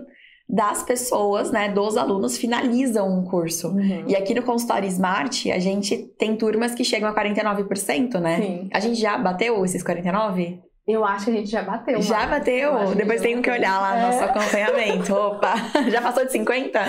das 0.50 0.82
pessoas, 0.82 1.52
né, 1.52 1.70
dos 1.70 1.96
alunos 1.96 2.36
finalizam 2.38 3.08
um 3.08 3.24
curso. 3.24 3.76
E 4.08 4.16
aqui 4.16 4.34
no 4.34 4.42
consultório 4.42 4.88
Smart, 4.88 5.52
a 5.52 5.60
gente 5.60 5.96
tem 6.18 6.36
turmas 6.36 6.74
que 6.74 6.84
chegam 6.84 7.08
a 7.08 7.14
49%, 7.14 8.20
né? 8.20 8.38
Sim. 8.42 8.70
A 8.74 8.80
gente 8.80 9.00
já 9.00 9.16
bateu 9.18 9.64
esses 9.64 9.84
49? 9.84 10.60
Eu 10.88 11.06
acho 11.06 11.26
que 11.26 11.32
a 11.32 11.34
gente 11.36 11.52
já 11.52 11.62
bateu. 11.62 12.02
já 12.02 12.26
bateu? 12.26 12.96
Depois 12.96 13.22
tenho 13.22 13.44
que 13.44 13.50
olhar 13.52 13.80
lá 13.80 13.96
É. 13.96 14.02
nosso 14.08 14.24
acompanhamento. 14.24 15.14
Opa, 15.14 15.54
já 15.92 16.02
passou 16.02 16.26
de 16.26 16.32
50? 16.32 16.80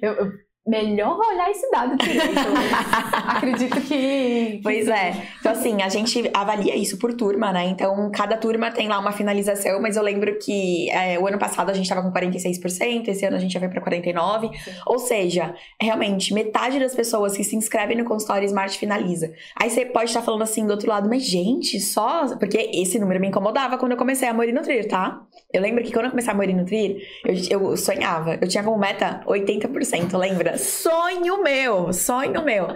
Eu- 0.00 0.12
eu- 0.14 0.32
melhor 0.70 1.18
olhar 1.18 1.50
esse 1.50 1.68
dado 1.70 1.96
direito. 1.96 2.30
Acredito 3.26 3.80
que. 3.80 4.60
Pois 4.62 4.86
é. 4.86 5.14
Então, 5.40 5.50
assim, 5.50 5.82
a 5.82 5.88
gente 5.88 6.30
avalia 6.32 6.76
isso 6.76 6.96
por 6.96 7.12
turma, 7.12 7.52
né? 7.52 7.64
Então, 7.66 8.10
cada 8.12 8.36
turma 8.36 8.70
tem 8.70 8.88
lá 8.88 8.98
uma 9.00 9.10
finalização, 9.10 9.82
mas 9.82 9.96
eu 9.96 10.02
lembro 10.02 10.38
que 10.38 10.88
é, 10.90 11.18
o 11.18 11.26
ano 11.26 11.38
passado 11.38 11.70
a 11.70 11.74
gente 11.74 11.88
tava 11.88 12.02
com 12.02 12.12
46%, 12.12 13.08
esse 13.08 13.26
ano 13.26 13.36
a 13.36 13.40
gente 13.40 13.52
já 13.52 13.58
vai 13.58 13.68
pra 13.68 13.82
49%. 13.82 14.54
Sim. 14.54 14.70
Ou 14.86 14.98
seja, 14.98 15.54
realmente, 15.80 16.32
metade 16.32 16.78
das 16.78 16.94
pessoas 16.94 17.36
que 17.36 17.42
se 17.42 17.56
inscrevem 17.56 17.96
no 17.96 18.04
consultório 18.04 18.46
Smart 18.46 18.78
finaliza. 18.78 19.32
Aí 19.60 19.68
você 19.68 19.84
pode 19.84 20.06
estar 20.06 20.22
falando 20.22 20.42
assim 20.42 20.64
do 20.64 20.70
outro 20.70 20.88
lado, 20.88 21.08
mas 21.08 21.24
gente, 21.24 21.80
só. 21.80 22.36
Porque 22.36 22.70
esse 22.72 22.98
número 22.98 23.20
me 23.20 23.26
incomodava 23.26 23.76
quando 23.76 23.92
eu 23.92 23.98
comecei 23.98 24.28
a 24.28 24.34
Morir 24.34 24.52
Nutrir, 24.52 24.86
tá? 24.86 25.20
Eu 25.52 25.60
lembro 25.60 25.82
que 25.82 25.92
quando 25.92 26.04
eu 26.04 26.10
comecei 26.10 26.32
a 26.32 26.36
Morir 26.36 26.54
Nutrir, 26.54 27.02
eu, 27.24 27.70
eu 27.70 27.76
sonhava. 27.76 28.38
Eu 28.40 28.46
tinha 28.46 28.62
como 28.62 28.78
meta 28.78 29.20
80%, 29.26 30.16
lembra? 30.16 30.59
Sonho 30.60 31.42
meu! 31.42 31.92
Sonho 31.92 32.44
meu! 32.44 32.68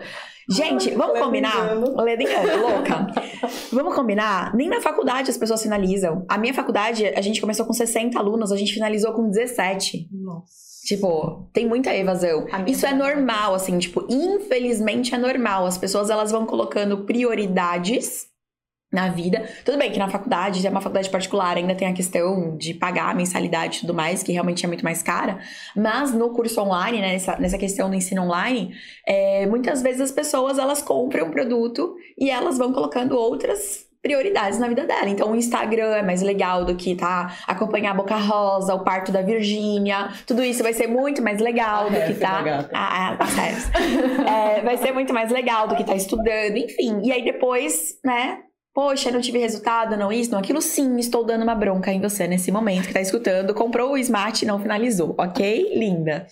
Gente, 0.48 0.90
vamos 0.90 1.14
Leda 1.14 1.24
combinar? 1.24 1.74
Leda 2.02 2.22
engano, 2.22 2.68
louca. 2.68 3.06
Vamos 3.72 3.94
combinar? 3.94 4.54
Nem 4.54 4.68
na 4.68 4.80
faculdade 4.80 5.30
as 5.30 5.38
pessoas 5.38 5.62
finalizam. 5.62 6.24
A 6.28 6.36
minha 6.36 6.52
faculdade, 6.52 7.06
a 7.06 7.20
gente 7.20 7.40
começou 7.40 7.64
com 7.64 7.72
60 7.72 8.18
alunos, 8.18 8.52
a 8.52 8.56
gente 8.56 8.74
finalizou 8.74 9.12
com 9.12 9.30
17. 9.30 10.08
Nossa. 10.12 10.64
Tipo, 10.84 11.48
tem 11.52 11.66
muita 11.66 11.94
evasão. 11.94 12.46
Isso 12.66 12.84
é 12.84 12.92
normal, 12.92 13.54
assim, 13.54 13.78
tipo, 13.78 14.06
infelizmente 14.10 15.14
é 15.14 15.18
normal. 15.18 15.64
As 15.64 15.78
pessoas, 15.78 16.10
elas 16.10 16.30
vão 16.30 16.44
colocando 16.44 17.04
prioridades 17.06 18.26
na 18.94 19.08
vida. 19.08 19.42
Tudo 19.64 19.76
bem 19.76 19.90
que 19.90 19.98
na 19.98 20.08
faculdade, 20.08 20.64
é 20.64 20.70
uma 20.70 20.80
faculdade 20.80 21.10
particular, 21.10 21.56
ainda 21.56 21.74
tem 21.74 21.88
a 21.88 21.92
questão 21.92 22.56
de 22.56 22.72
pagar 22.72 23.10
a 23.10 23.14
mensalidade 23.14 23.78
e 23.78 23.80
tudo 23.80 23.92
mais, 23.92 24.22
que 24.22 24.32
realmente 24.32 24.64
é 24.64 24.68
muito 24.68 24.84
mais 24.84 25.02
cara. 25.02 25.38
Mas 25.76 26.14
no 26.14 26.30
curso 26.30 26.60
online, 26.60 27.00
né, 27.00 27.12
nessa, 27.14 27.36
nessa 27.36 27.58
questão 27.58 27.90
do 27.90 27.96
ensino 27.96 28.22
online, 28.22 28.74
é, 29.06 29.46
muitas 29.46 29.82
vezes 29.82 30.00
as 30.00 30.12
pessoas, 30.12 30.58
elas 30.58 30.80
compram 30.80 31.26
um 31.26 31.30
produto 31.30 31.96
e 32.16 32.30
elas 32.30 32.56
vão 32.56 32.72
colocando 32.72 33.16
outras 33.16 33.84
prioridades 34.04 34.58
na 34.58 34.68
vida 34.68 34.86
dela. 34.86 35.08
Então, 35.08 35.32
o 35.32 35.34
Instagram 35.34 35.94
é 35.94 36.02
mais 36.02 36.20
legal 36.20 36.62
do 36.66 36.76
que 36.76 36.94
tá 36.94 37.34
acompanhar 37.48 37.92
a 37.92 37.94
Boca 37.94 38.14
Rosa, 38.14 38.74
o 38.74 38.84
parto 38.84 39.10
da 39.10 39.22
Virgínia. 39.22 40.10
Tudo 40.26 40.44
isso 40.44 40.62
vai 40.62 40.74
ser 40.74 40.86
muito 40.86 41.22
mais 41.22 41.40
legal 41.40 41.86
A 41.86 41.88
do 41.88 41.96
que 41.96 41.96
Hefes, 41.96 42.18
tá. 42.18 42.38
a 42.38 42.42
gata. 42.42 42.70
A, 42.74 43.08
a, 43.08 43.16
a 43.18 43.48
Hefes. 43.48 43.70
É, 44.28 44.60
vai 44.60 44.76
ser 44.76 44.92
muito 44.92 45.14
mais 45.14 45.30
legal 45.30 45.66
do 45.66 45.74
que 45.74 45.84
tá 45.84 45.94
estudando, 45.94 46.56
enfim. 46.56 47.00
E 47.02 47.10
aí 47.10 47.24
depois, 47.24 47.98
né? 48.04 48.40
Poxa, 48.74 49.12
não 49.12 49.20
tive 49.20 49.38
resultado, 49.38 49.96
não 49.96 50.10
isso, 50.10 50.32
não 50.32 50.40
aquilo. 50.40 50.60
Sim, 50.60 50.98
estou 50.98 51.24
dando 51.24 51.42
uma 51.42 51.54
bronca 51.54 51.92
em 51.92 52.00
você 52.00 52.26
nesse 52.26 52.50
momento 52.50 52.88
que 52.88 52.92
tá 52.92 53.00
escutando. 53.00 53.54
Comprou 53.54 53.92
o 53.92 53.98
Smart 53.98 54.44
e 54.44 54.48
não 54.48 54.58
finalizou, 54.58 55.14
ok? 55.16 55.74
Linda. 55.76 56.26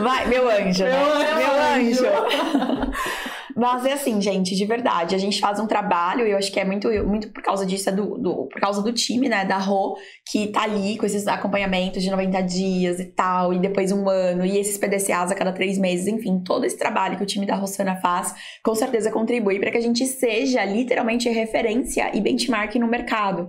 Vai, 0.00 0.24
meu 0.28 0.48
anjo, 0.48 0.84
né? 0.84 0.90
Meu 0.92 1.36
Meu 1.36 1.52
anjo. 1.90 2.06
anjo. 2.06 2.92
Mas 3.56 3.84
é 3.86 3.92
assim, 3.92 4.20
gente, 4.20 4.54
de 4.56 4.64
verdade. 4.66 5.14
A 5.14 5.18
gente 5.18 5.40
faz 5.40 5.60
um 5.60 5.66
trabalho, 5.66 6.26
e 6.26 6.30
eu 6.30 6.36
acho 6.36 6.50
que 6.52 6.58
é 6.58 6.64
muito, 6.64 6.88
muito 7.06 7.28
por 7.30 7.42
causa 7.42 7.64
disso, 7.64 7.88
é 7.88 7.92
do, 7.92 8.18
do- 8.18 8.46
por 8.46 8.60
causa 8.60 8.82
do 8.82 8.92
time, 8.92 9.28
né, 9.28 9.44
da 9.44 9.58
Rô, 9.58 9.96
que 10.30 10.48
tá 10.48 10.62
ali 10.62 10.96
com 10.98 11.06
esses 11.06 11.26
acompanhamentos 11.26 12.02
de 12.02 12.10
90 12.10 12.40
dias 12.42 12.98
e 12.98 13.04
tal, 13.06 13.52
e 13.52 13.58
depois 13.58 13.92
um 13.92 14.08
ano, 14.08 14.44
e 14.44 14.58
esses 14.58 14.76
PDCAs 14.78 15.30
a 15.30 15.34
cada 15.34 15.52
três 15.52 15.78
meses, 15.78 16.06
enfim, 16.06 16.40
todo 16.44 16.64
esse 16.64 16.76
trabalho 16.78 17.16
que 17.16 17.22
o 17.22 17.26
time 17.26 17.46
da 17.46 17.54
Rossana 17.54 17.96
faz, 17.96 18.34
com 18.62 18.74
certeza 18.74 19.10
contribui 19.10 19.58
para 19.60 19.70
que 19.70 19.78
a 19.78 19.80
gente 19.82 20.04
seja 20.06 20.64
literalmente 20.64 21.28
referência 21.28 22.10
e 22.16 22.20
benchmark 22.20 22.74
no 22.76 22.88
mercado. 22.88 23.48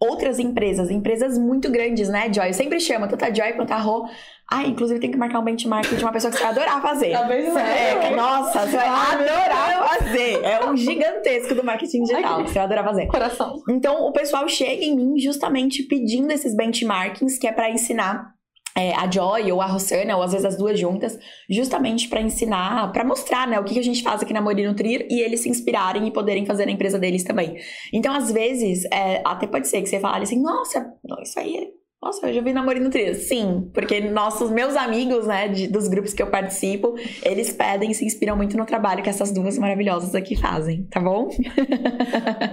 Outras 0.00 0.38
empresas, 0.38 0.90
empresas 0.90 1.36
muito 1.36 1.68
grandes, 1.70 2.08
né, 2.08 2.32
Joy? 2.32 2.48
Eu 2.48 2.54
sempre 2.54 2.78
chamo 2.78 3.08
tanto 3.08 3.24
a 3.24 3.34
Joy 3.34 3.54
quanto 3.54 3.72
a 3.72 3.78
Rô. 3.78 4.08
Ah, 4.50 4.62
inclusive 4.62 5.00
tem 5.00 5.10
que 5.10 5.16
marcar 5.18 5.40
um 5.40 5.44
benchmark 5.44 5.94
de 5.94 6.02
uma 6.02 6.12
pessoa 6.12 6.30
que 6.30 6.38
você 6.38 6.42
vai 6.44 6.52
adorar 6.52 6.80
fazer. 6.80 7.14
Acabei 7.14 7.42
de 7.42 7.48
É, 7.58 7.98
ver. 7.98 8.16
nossa, 8.16 8.60
você 8.66 8.76
vai 8.76 8.88
adorar 8.88 9.88
fazer. 9.98 10.42
É 10.44 10.64
um 10.64 10.76
gigantesco 10.76 11.54
do 11.54 11.64
marketing 11.64 12.02
digital. 12.04 12.38
Ai, 12.38 12.46
Você 12.46 12.54
vai 12.54 12.62
adorar 12.62 12.84
fazer. 12.84 13.06
Coração. 13.08 13.56
Então, 13.68 14.06
o 14.06 14.12
pessoal 14.12 14.48
chega 14.48 14.84
em 14.84 14.94
mim 14.96 15.18
justamente 15.18 15.82
pedindo 15.82 16.32
esses 16.32 16.54
benchmarkings, 16.56 17.36
que 17.36 17.46
é 17.46 17.52
para 17.52 17.68
ensinar 17.68 18.32
é, 18.78 18.94
a 18.94 19.10
Joy 19.10 19.50
ou 19.50 19.60
a 19.60 19.66
Rossana, 19.66 20.16
ou 20.16 20.22
às 20.22 20.30
vezes 20.30 20.46
as 20.46 20.56
duas 20.56 20.78
juntas, 20.78 21.18
justamente 21.50 22.08
para 22.08 22.20
ensinar, 22.20 22.92
para 22.92 23.02
mostrar, 23.02 23.48
né, 23.48 23.58
o 23.58 23.64
que 23.64 23.76
a 23.76 23.82
gente 23.82 24.04
faz 24.04 24.22
aqui 24.22 24.32
na 24.32 24.40
Mori 24.40 24.64
Nutrir 24.64 25.04
e 25.10 25.20
eles 25.20 25.40
se 25.40 25.48
inspirarem 25.48 26.06
e 26.06 26.12
poderem 26.12 26.46
fazer 26.46 26.64
na 26.64 26.70
empresa 26.70 26.96
deles 26.96 27.24
também. 27.24 27.56
Então, 27.92 28.14
às 28.14 28.30
vezes, 28.30 28.84
é, 28.92 29.20
até 29.24 29.48
pode 29.48 29.66
ser 29.66 29.82
que 29.82 29.88
você 29.88 29.98
fale 29.98 30.22
assim, 30.22 30.40
nossa, 30.40 30.94
isso 31.22 31.40
aí 31.40 31.56
é 31.56 31.77
nossa, 32.00 32.28
eu 32.28 32.34
já 32.34 32.40
vi 32.40 32.52
namoro 32.52 32.80
Nutrir. 32.80 33.14
Sim, 33.16 33.70
porque 33.74 34.00
nossos, 34.00 34.50
meus 34.50 34.76
amigos, 34.76 35.26
né, 35.26 35.48
de- 35.48 35.66
dos 35.66 35.88
grupos 35.88 36.12
que 36.14 36.22
eu 36.22 36.28
participo, 36.28 36.94
eles 37.22 37.52
pedem 37.52 37.90
e 37.90 37.94
se 37.94 38.04
inspiram 38.04 38.36
muito 38.36 38.56
no 38.56 38.64
trabalho 38.64 39.02
que 39.02 39.08
essas 39.10 39.32
duas 39.32 39.58
maravilhosas 39.58 40.14
aqui 40.14 40.36
fazem, 40.36 40.84
tá 40.90 41.00
bom? 41.00 41.28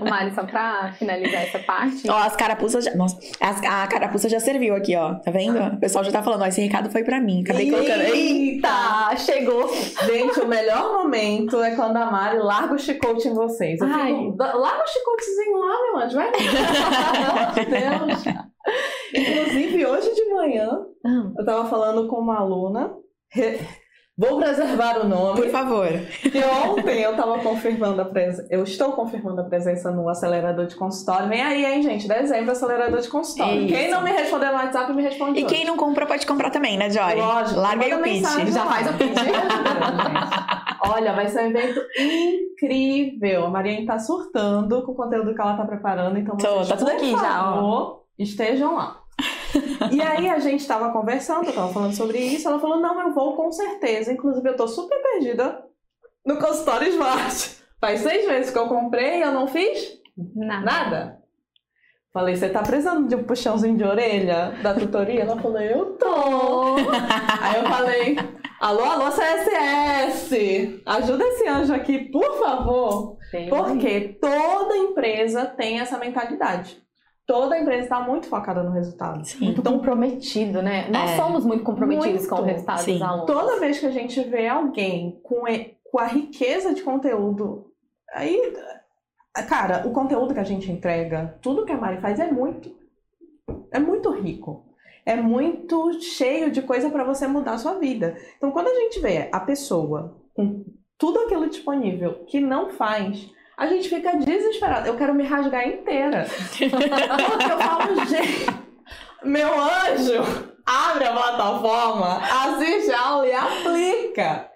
O 0.02 0.10
Mari, 0.10 0.34
só 0.36 0.43
pra 0.43 0.93
finalizar 0.98 1.43
essa 1.43 1.60
parte. 1.60 2.10
Ó, 2.10 2.16
as 2.18 2.36
carapuças 2.36 2.86
já. 2.86 2.96
Nossa, 2.96 3.18
as- 3.39 3.62
a 3.64 3.88
carapuça 3.88 4.28
já 4.30 4.39
serviu 4.39 4.76
aqui, 4.76 4.96
ó. 4.96 5.16
Tá 5.16 5.32
vendo? 5.32 5.58
O 5.60 5.80
pessoal 5.80 6.04
já 6.04 6.12
tá 6.12 6.22
falando, 6.24 6.41
ó, 6.41 6.46
esse 6.48 6.62
recado 6.62 6.89
foi 6.91 7.04
pra 7.04 7.20
mim. 7.22 7.41
Acabei 7.41 7.70
colocando. 7.70 8.02
Eita! 8.02 9.16
chegou! 9.18 9.70
Gente, 10.06 10.39
o 10.39 10.48
melhor 10.48 10.93
momento 10.93 11.62
é 11.62 11.76
quando 11.76 11.98
a 11.98 12.10
Mari 12.12 12.38
larga 12.39 12.74
o 12.74 12.80
chicote 12.80 13.28
em 13.28 13.34
vocês. 13.34 13.80
Eu 13.80 13.88
Ai. 13.88 14.14
fico, 14.16 14.32
"Da- 14.38 14.54
larga 14.54 14.84
o 14.84 14.88
chicotezinho 14.88 15.58
lá, 15.58 15.76
meu 15.84 15.98
anjo, 15.98 16.16
vai. 16.16 16.32
Pelo 16.32 17.28
amor 17.28 17.54
de 17.54 17.66
Deus. 17.66 18.55
Inclusive, 19.13 19.86
hoje 19.86 20.13
de 20.13 20.26
manhã, 20.34 20.86
Hum. 21.05 21.34
eu 21.38 21.45
tava 21.45 21.66
falando 21.70 22.07
com 22.07 22.18
uma 22.18 22.38
aluna. 22.39 22.93
Vou 24.18 24.39
preservar 24.39 24.99
o 25.01 25.07
nome. 25.09 25.41
Por 25.41 25.49
favor. 25.49 25.88
Que 26.22 26.41
ontem 26.70 27.01
eu 27.01 27.18
tava 27.18 27.38
confirmando 27.39 28.01
a 28.01 28.05
presença. 28.05 28.47
Eu 28.49 28.63
estou 28.63 28.93
confirmando 28.93 29.41
a 29.41 29.43
presença 29.43 29.91
no 29.91 30.07
acelerador 30.07 30.68
de 30.68 30.76
consultório. 30.76 31.28
Vem 31.28 31.41
aí, 31.43 31.66
hein, 31.66 31.84
gente? 31.84 32.07
Dezembro, 32.07 32.51
acelerador 32.53 33.01
de 33.01 33.09
consultório. 33.09 33.63
Isso. 33.63 33.74
Quem 33.76 33.91
não 33.91 34.01
me 34.01 34.11
responder 34.11 34.47
no 34.47 34.53
WhatsApp, 34.53 34.93
me 34.93 35.01
responde. 35.03 35.41
E 35.41 35.43
hoje. 35.45 35.53
quem 35.53 35.66
não 35.66 35.76
compra 35.76 36.05
pode 36.05 36.26
comprar 36.26 36.49
também, 36.49 36.78
né, 36.78 36.89
Joy? 36.89 37.16
Lógico. 37.16 37.59
Larga 37.59 37.84
aí 37.84 37.91
manda 37.91 38.01
o 38.01 38.09
pitch. 38.09 38.53
Já 38.53 38.66
faz 38.66 38.89
o 38.89 38.93
pitch. 38.93 39.18
Olha, 40.95 41.13
vai 41.13 41.28
ser 41.28 41.41
um 41.43 41.47
evento 41.49 41.82
incrível. 41.99 43.45
A 43.45 43.49
Mariane 43.49 43.86
tá 43.86 43.99
surtando 43.99 44.82
com 44.86 44.93
o 44.93 44.95
conteúdo 44.95 45.34
que 45.36 45.41
ela 45.41 45.57
tá 45.57 45.66
preparando, 45.66 46.18
então 46.18 46.38
Tô, 46.38 46.63
tá 46.66 46.78
tudo 46.78 46.91
aqui 46.91 47.11
já, 47.11 47.53
ó. 47.53 47.97
Estejam 48.18 48.76
lá. 48.76 49.01
e 49.91 50.01
aí 50.01 50.30
a 50.30 50.39
gente 50.39 50.68
tava 50.68 50.91
conversando, 50.91 51.47
eu 51.47 51.53
tava 51.53 51.72
falando 51.72 51.95
sobre 51.95 52.20
isso, 52.20 52.47
ela 52.47 52.59
falou, 52.59 52.80
não, 52.80 53.01
eu 53.01 53.13
vou 53.13 53.36
com 53.36 53.51
certeza. 53.51 54.11
Inclusive, 54.11 54.49
eu 54.49 54.55
tô 54.55 54.68
super 54.68 55.01
perdida 55.01 55.63
no 56.26 56.38
consultório 56.38 56.89
Smart. 56.89 57.55
Faz 57.80 58.01
seis 58.01 58.28
meses 58.28 58.51
que 58.51 58.57
eu 58.57 58.68
comprei 58.68 59.20
e 59.20 59.22
eu 59.22 59.32
não 59.32 59.47
fiz 59.47 59.99
Nada. 60.36 60.66
nada. 60.66 61.26
Falei, 62.13 62.34
você 62.34 62.47
tá 62.47 62.63
precisando 62.63 63.09
de 63.09 63.16
um 63.16 63.26
puxãozinho 63.26 63.76
de 63.76 63.84
orelha 63.84 64.53
da 64.63 64.74
tutoria? 64.74 65.22
Ela 65.22 65.38
falou, 65.38 65.59
eu 65.59 65.97
tô. 65.97 66.76
Aí 67.41 67.61
eu 67.61 67.68
falei, 67.70 68.18
alô, 68.61 68.86
alô, 68.86 69.11
CSS, 69.11 70.82
ajuda 70.86 71.26
esse 71.26 71.45
anjo 71.45 71.74
aqui, 71.74 72.09
por 72.09 72.39
favor. 72.39 73.18
Porque 73.49 74.18
toda 74.22 74.78
empresa 74.78 75.45
tem 75.45 75.82
essa 75.82 75.97
mentalidade. 75.97 76.82
Toda 77.28 77.57
empresa 77.57 77.84
está 77.84 77.99
muito 78.01 78.28
focada 78.28 78.61
no 78.61 78.71
resultado. 78.71 79.26
Sim. 79.26 79.45
Muito 79.45 79.63
comprometido, 79.63 80.61
né? 80.61 80.88
Nós 80.91 81.11
É. 81.11 81.17
somos 81.17 81.43
muito 81.43 81.63
comprometidos 81.63 82.19
Muito. 82.21 82.30
com 82.30 82.41
o 82.41 82.43
resultado 82.45 82.82
Sim. 82.82 82.93
dos 82.93 83.01
alunos. 83.01 83.26
Toda 83.26 83.59
vez 83.59 83.80
que 83.80 83.86
a 83.88 83.91
gente 83.91 84.21
vê 84.23 84.47
alguém 84.47 85.19
com, 85.23 85.47
e- 85.47 85.76
com 85.91 85.97
a 85.99 86.05
riqueza 86.05 86.73
de 86.73 86.84
conteúdo, 86.84 87.71
aí, 88.13 88.53
cara, 89.49 89.88
o 89.88 89.91
conteúdo 89.91 90.34
que 90.34 90.39
a 90.39 90.43
gente 90.43 90.71
entrega, 90.71 91.38
tudo 91.41 91.65
que 91.65 91.71
a 91.71 91.78
Mari 91.78 91.99
faz 91.99 92.19
é 92.19 92.32
muito, 92.32 92.76
é 93.71 93.80
muito 93.80 94.11
rico. 94.11 94.63
É 95.05 95.15
muito 95.15 95.93
cheio 96.01 96.49
de 96.51 96.61
coisa 96.63 96.89
para 96.89 97.03
você 97.03 97.28
mudar 97.28 97.53
a 97.53 97.57
sua 97.59 97.73
vida. 97.76 98.15
Então, 98.38 98.51
quando 98.51 98.67
a 98.67 98.73
gente 98.76 98.99
vê 98.99 99.30
a 99.32 99.39
pessoa 99.39 100.15
com 100.34 100.63
tudo 100.97 101.19
aquilo 101.19 101.47
disponível 101.49 102.23
que 102.26 102.39
não 102.39 102.69
faz, 102.71 103.30
a 103.58 103.68
gente 103.68 103.89
fica 103.89 104.18
desesperado. 104.18 104.88
Eu 104.88 104.97
quero 104.97 105.14
me 105.14 105.24
rasgar 105.24 105.68
inteira. 105.68 106.26
Porque 106.49 107.51
eu 107.51 107.58
falo, 107.60 108.06
gente, 108.06 108.45
meu 109.24 109.49
anjo, 109.49 110.53
abre 110.66 111.06
a 111.06 111.14
plataforma, 111.14 112.18
assiste 112.18 112.91
a 112.91 113.01
aula 113.01 113.28
e 113.28 113.34
aplica. 113.34 114.51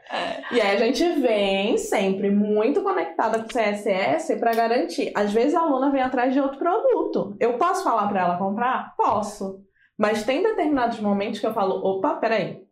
E 0.52 0.60
aí 0.60 0.76
a 0.76 0.78
gente 0.78 1.08
vem 1.22 1.78
sempre 1.78 2.32
muito 2.32 2.82
conectada 2.82 3.40
com 3.40 3.46
o 3.46 3.48
CSS 3.48 4.38
para 4.38 4.54
garantir. 4.54 5.12
Às 5.16 5.32
vezes 5.32 5.54
a 5.54 5.62
aluna 5.62 5.92
vem 5.92 6.02
atrás 6.02 6.34
de 6.34 6.40
outro 6.40 6.58
produto. 6.58 7.36
Eu 7.40 7.54
posso 7.54 7.84
falar 7.84 8.08
para 8.08 8.22
ela 8.22 8.38
comprar? 8.38 8.96
Posso. 8.98 9.60
Mas 9.98 10.24
tem 10.24 10.42
determinados 10.42 11.00
momentos 11.00 11.40
que 11.40 11.46
eu 11.46 11.54
falo, 11.54 11.76
opa, 11.76 12.16
peraí. 12.16 12.69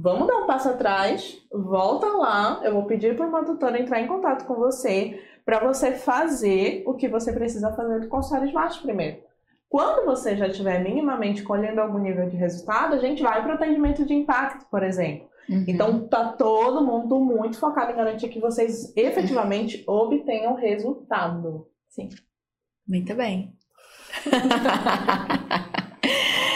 Vamos 0.00 0.28
dar 0.28 0.36
um 0.36 0.46
passo 0.46 0.68
atrás, 0.68 1.44
volta 1.52 2.06
lá, 2.06 2.60
eu 2.62 2.72
vou 2.72 2.84
pedir 2.84 3.16
para 3.16 3.26
uma 3.26 3.44
tutora 3.44 3.80
entrar 3.80 4.00
em 4.00 4.06
contato 4.06 4.46
com 4.46 4.54
você 4.54 5.20
para 5.44 5.58
você 5.58 5.92
fazer 5.92 6.84
o 6.86 6.94
que 6.94 7.08
você 7.08 7.32
precisa 7.32 7.72
fazer 7.72 8.00
do 8.00 8.08
consultório 8.08 8.46
Smart 8.46 8.80
primeiro. 8.80 9.18
Quando 9.68 10.06
você 10.06 10.36
já 10.36 10.46
estiver 10.46 10.84
minimamente 10.84 11.42
colhendo 11.42 11.80
algum 11.80 11.98
nível 11.98 12.28
de 12.28 12.36
resultado, 12.36 12.94
a 12.94 12.98
gente 12.98 13.22
vai 13.22 13.42
para 13.42 13.52
o 13.52 13.54
atendimento 13.54 14.06
de 14.06 14.14
impacto, 14.14 14.66
por 14.70 14.84
exemplo. 14.84 15.28
Uhum. 15.48 15.64
Então 15.66 16.06
tá 16.06 16.32
todo 16.32 16.84
mundo 16.84 17.18
muito 17.18 17.58
focado 17.58 17.90
em 17.90 17.96
garantir 17.96 18.28
que 18.28 18.38
vocês 18.38 18.96
efetivamente 18.96 19.82
obtenham 19.84 20.54
resultado. 20.54 21.66
Sim. 21.88 22.08
Muito 22.86 23.14
bem. 23.16 23.52